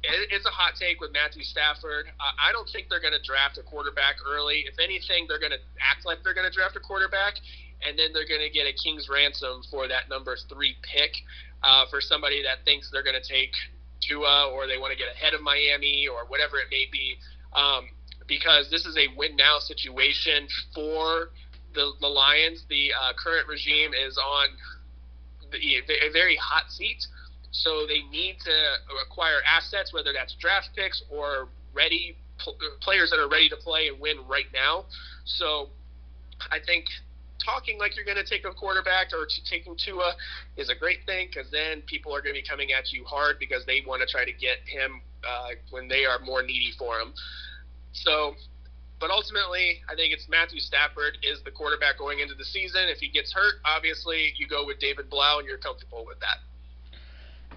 [0.04, 2.06] it's a hot take with Matthew Stafford.
[2.20, 4.64] I don't think they're going to draft a quarterback early.
[4.68, 7.40] If anything, they're going to act like they're going to draft a quarterback,
[7.80, 11.16] and then they're going to get a king's ransom for that number three pick
[11.62, 13.52] uh, for somebody that thinks they're going to take
[14.04, 17.16] Tua or they want to get ahead of Miami or whatever it may be.
[17.56, 17.88] Um,
[18.26, 21.30] because this is a win now situation for
[21.74, 22.64] the, the Lions.
[22.68, 24.48] The uh, current regime is on
[25.50, 27.04] the, a very hot seat.
[27.54, 28.56] So they need to
[29.06, 32.16] acquire assets, whether that's draft picks or ready
[32.80, 34.86] players that are ready to play and win right now.
[35.24, 35.68] So
[36.50, 36.86] I think
[37.38, 40.14] talking like you're going to take a quarterback or taking Tua
[40.56, 43.38] is a great thing because then people are going to be coming at you hard
[43.38, 46.98] because they want to try to get him uh, when they are more needy for
[46.98, 47.14] him.
[47.92, 48.34] So,
[48.98, 52.90] but ultimately, I think it's Matthew Stafford is the quarterback going into the season.
[52.90, 56.42] If he gets hurt, obviously you go with David Blough and you're comfortable with that.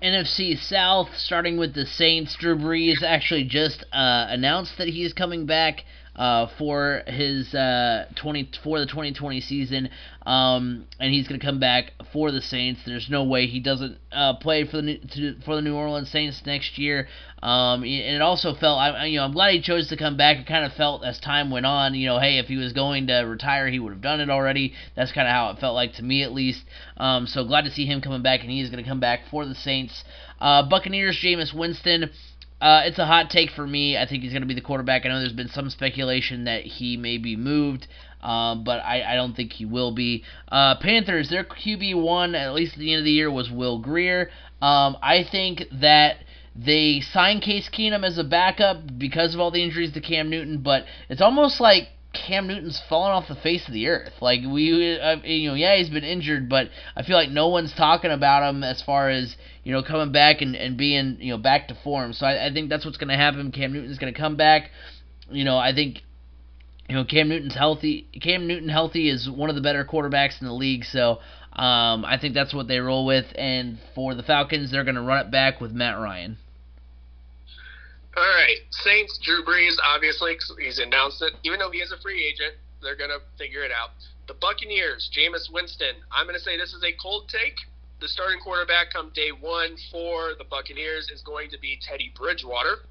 [0.02, 2.36] NFC South, starting with the Saints.
[2.40, 5.84] Drew Brees actually just uh, announced that he's coming back
[6.18, 9.90] uh, for his uh, 20 for the 2020 season,
[10.26, 12.82] um, and he's going to come back for the Saints.
[12.86, 16.10] There's no way he doesn't uh, play for the New, to, for the New Orleans
[16.10, 17.08] Saints next year.
[17.44, 20.38] Um, and it also felt, I, you know, I'm glad he chose to come back.
[20.38, 23.08] It kind of felt as time went on, you know, hey, if he was going
[23.08, 24.74] to retire, he would have done it already.
[24.96, 26.64] That's kind of how it felt like to me, at least.
[26.98, 29.22] Um, so glad to see him coming back, and he is going to come back
[29.30, 30.04] for the Saints.
[30.42, 32.10] Uh, Buccaneers, Jameis Winston.
[32.60, 33.98] Uh, it's a hot take for me.
[33.98, 35.06] I think he's going to be the quarterback.
[35.06, 37.88] I know there's been some speculation that he may be moved,
[38.22, 40.24] um, but I, I don't think he will be.
[40.52, 43.80] Uh, Panthers, their QB one at least at the end of the year was Will
[43.80, 44.32] Grier.
[44.62, 46.18] Um, I think that
[46.56, 50.64] they signed Case Keenum as a backup because of all the injuries to Cam Newton,
[50.64, 54.14] but it's almost like Cam Newton's fallen off the face of the earth.
[54.22, 57.74] Like we, uh, you know, yeah, he's been injured, but I feel like no one's
[57.74, 61.38] talking about him as far as you know coming back and, and being you know
[61.38, 62.14] back to form.
[62.14, 63.52] So I, I think that's what's going to happen.
[63.52, 64.72] Cam Newton's going to come back.
[65.30, 66.00] You know, I think
[66.90, 68.08] you know Cam Newton's healthy.
[68.22, 70.86] Cam Newton healthy is one of the better quarterbacks in the league.
[70.86, 71.20] So
[71.54, 73.26] um, I think that's what they roll with.
[73.36, 76.38] And for the Falcons, they're going to run it back with Matt Ryan.
[78.18, 79.20] All right, Saints.
[79.22, 81.34] Drew Brees, obviously, he's announced it.
[81.44, 83.92] Even though he is a free agent, they're gonna figure it out.
[84.28, 86.02] The Buccaneers, Jameis Winston.
[86.12, 87.56] I'm to say this is a cold take.
[88.02, 92.86] The starting quarterback come day one for the Buccaneers is going to be Teddy Bridgewater.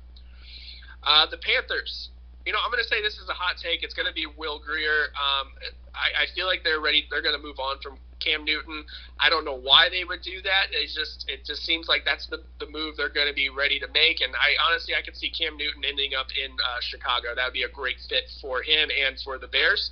[1.03, 2.11] Uh, the Panthers,
[2.47, 3.83] you know, I'm going to say this is a hot take.
[3.83, 5.11] It's going to be Will Grier.
[5.19, 5.53] Um,
[5.95, 7.07] I, I feel like they're ready.
[7.11, 8.85] They're going to move on from Cam Newton.
[9.21, 10.73] I don't know why they would do that.
[10.73, 13.79] It's just it just seems like that's the, the move they're going to be ready
[13.81, 14.21] to make.
[14.21, 17.35] And I honestly I could see Cam Newton ending up in uh, Chicago.
[17.35, 19.91] That would be a great fit for him and for the Bears.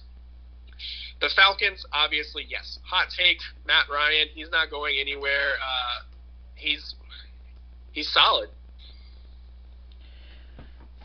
[1.20, 2.78] The Falcons, obviously, yes.
[2.84, 4.28] Hot take, Matt Ryan.
[4.34, 5.56] He's not going anywhere.
[5.62, 6.04] Uh,
[6.56, 6.94] he's
[7.92, 8.50] he's solid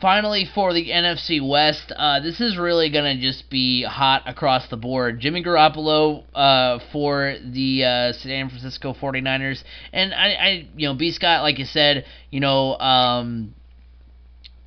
[0.00, 4.68] finally for the NFC West, uh, this is really going to just be hot across
[4.68, 5.20] the board.
[5.20, 9.62] Jimmy Garoppolo uh, for the uh, San Francisco 49ers.
[9.92, 11.12] And I, I, you know, B.
[11.12, 13.54] Scott, like you said, you know, um,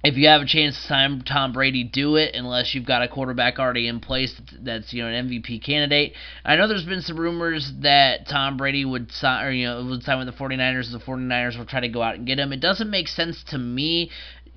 [0.04, 3.08] if you have a chance to sign Tom Brady, do it unless you've got a
[3.08, 6.12] quarterback already in place that's you know an MVP candidate.
[6.44, 10.04] I know there's been some rumors that Tom Brady would sign or you know would
[10.04, 10.92] sign with the 49ers.
[10.92, 12.52] The 49ers will try to go out and get him.
[12.52, 14.12] It doesn't make sense to me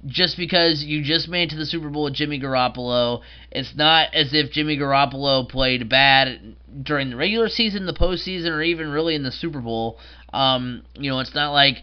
[0.04, 3.22] just because you just made it to the Super Bowl with Jimmy Garoppolo.
[3.50, 8.62] It's not as if Jimmy Garoppolo played bad during the regular season, the postseason, or
[8.62, 9.98] even really in the Super Bowl.
[10.32, 11.82] Um, you know, it's not like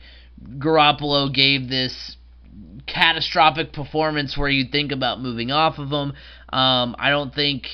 [0.58, 2.18] Garoppolo gave this
[2.86, 6.14] catastrophic performance where you think about moving off of him.
[6.52, 7.68] Um, I don't think.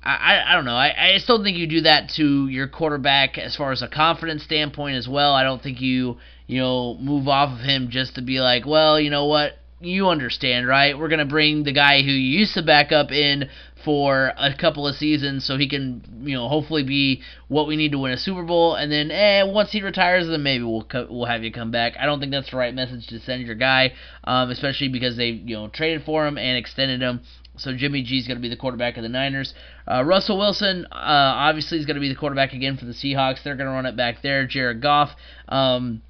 [0.00, 0.76] I, I don't know.
[0.76, 4.44] I, I don't think you do that to your quarterback as far as a confidence
[4.44, 5.34] standpoint as well.
[5.34, 9.00] I don't think you you know move off of him just to be like, well,
[9.00, 10.98] you know what, you understand, right?
[10.98, 13.48] We're gonna bring the guy who used to back up in
[13.84, 17.92] for a couple of seasons, so he can, you know, hopefully be what we need
[17.92, 18.74] to win a Super Bowl.
[18.74, 21.94] And then, eh, once he retires, then maybe we'll co- we'll have you come back.
[21.98, 23.92] I don't think that's the right message to send your guy,
[24.24, 27.20] um, especially because they, you know, traded for him and extended him.
[27.56, 29.52] So Jimmy G is going to be the quarterback of the Niners.
[29.90, 33.42] Uh, Russell Wilson, uh, obviously, is going to be the quarterback again for the Seahawks.
[33.42, 34.46] They're going to run it back there.
[34.46, 35.10] Jared Goff.
[35.48, 36.02] Um,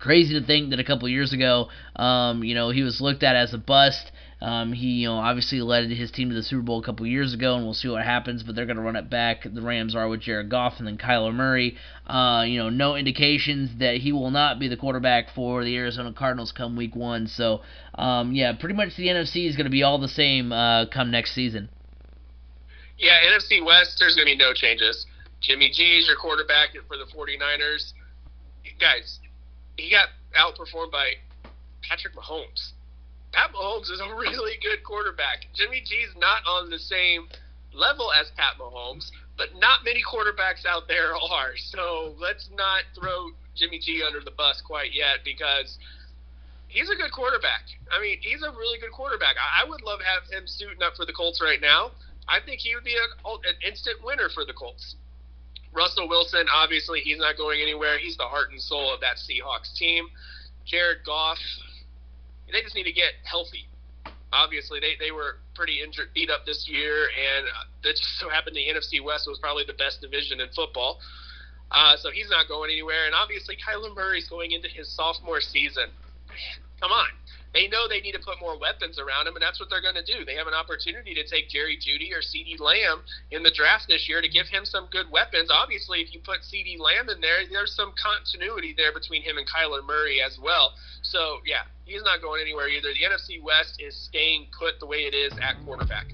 [0.00, 3.36] crazy to think that a couple years ago, um, you know, he was looked at
[3.36, 4.10] as a bust.
[4.42, 7.34] Um, he, you know, obviously led his team to the Super Bowl a couple years
[7.34, 8.42] ago, and we'll see what happens.
[8.42, 9.42] But they're going to run it back.
[9.44, 11.76] The Rams are with Jared Goff and then Kyler Murray.
[12.06, 16.12] Uh, you know, no indications that he will not be the quarterback for the Arizona
[16.14, 17.26] Cardinals come Week One.
[17.26, 17.60] So,
[17.96, 21.10] um, yeah, pretty much the NFC is going to be all the same uh, come
[21.10, 21.68] next season.
[22.96, 25.06] Yeah, NFC West, there's going to be no changes.
[25.42, 27.92] Jimmy G is your quarterback for the 49ers.
[28.78, 29.18] Guys,
[29.76, 31.12] he got outperformed by
[31.82, 32.72] Patrick Mahomes.
[33.32, 35.46] Pat Mahomes is a really good quarterback.
[35.54, 37.28] Jimmy G's not on the same
[37.72, 41.56] level as Pat Mahomes, but not many quarterbacks out there are.
[41.56, 45.78] So let's not throw Jimmy G under the bus quite yet because
[46.68, 47.66] he's a good quarterback.
[47.90, 49.36] I mean, he's a really good quarterback.
[49.36, 51.90] I, would love to have him suiting up for the Colts right now.
[52.28, 54.94] I think he would be an, an instant winner for the Colts.
[55.72, 57.98] Russell Wilson, obviously, he's not going anywhere.
[57.98, 60.06] He's the heart and soul of that Seahawks team.
[60.66, 61.38] Jared Goff,
[62.50, 63.66] they just need to get healthy.
[64.32, 67.46] Obviously, they, they were pretty injured, beat up this year, and
[67.84, 71.00] it just so happened the NFC West was probably the best division in football.
[71.70, 73.06] Uh, so he's not going anywhere.
[73.06, 75.86] And obviously, Kyler Murray's going into his sophomore season.
[76.80, 77.08] Come on
[77.52, 79.98] they know they need to put more weapons around him, and that's what they're going
[79.98, 80.24] to do.
[80.24, 84.08] They have an opportunity to take Jerry Jeudy or CeeDee Lamb in the draft this
[84.08, 85.50] year to give him some good weapons.
[85.50, 89.46] Obviously, if you put CeeDee Lamb in there, there's some continuity there between him and
[89.46, 90.72] Kyler Murray as well.
[91.02, 92.94] So, yeah, he's not going anywhere either.
[92.94, 96.06] The NFC West is staying put the way it is at quarterback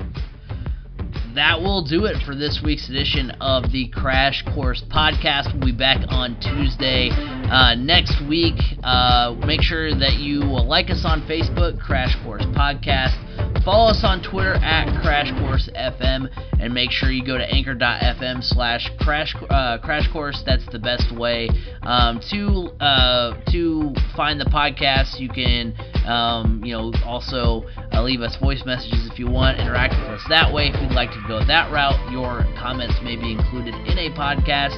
[1.36, 5.52] that will do it for this week's edition of the Crash Course podcast.
[5.52, 8.56] We'll be back on Tuesday uh, next week.
[8.82, 13.26] Uh, make sure that you like us on Facebook, Crash Course Podcast.
[13.64, 16.30] Follow us on Twitter at Crash Course FM,
[16.60, 20.42] and make sure you go to anchor.fm slash crash uh, crash course.
[20.46, 21.48] That's the best way
[21.82, 25.18] um, to uh, to find the podcast.
[25.18, 25.74] You can
[26.06, 29.58] um, you know also uh, leave us voice messages if you want.
[29.58, 30.68] Interact with us that way.
[30.68, 34.76] If you'd like to go that route, your comments may be included in a podcast.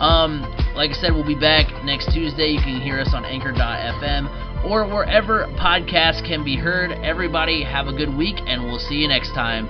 [0.00, 0.42] Um,
[0.74, 2.48] like I said, we'll be back next Tuesday.
[2.48, 6.92] You can hear us on anchor.fm or wherever podcasts can be heard.
[6.92, 9.66] Everybody, have a good week, and we'll see you next time.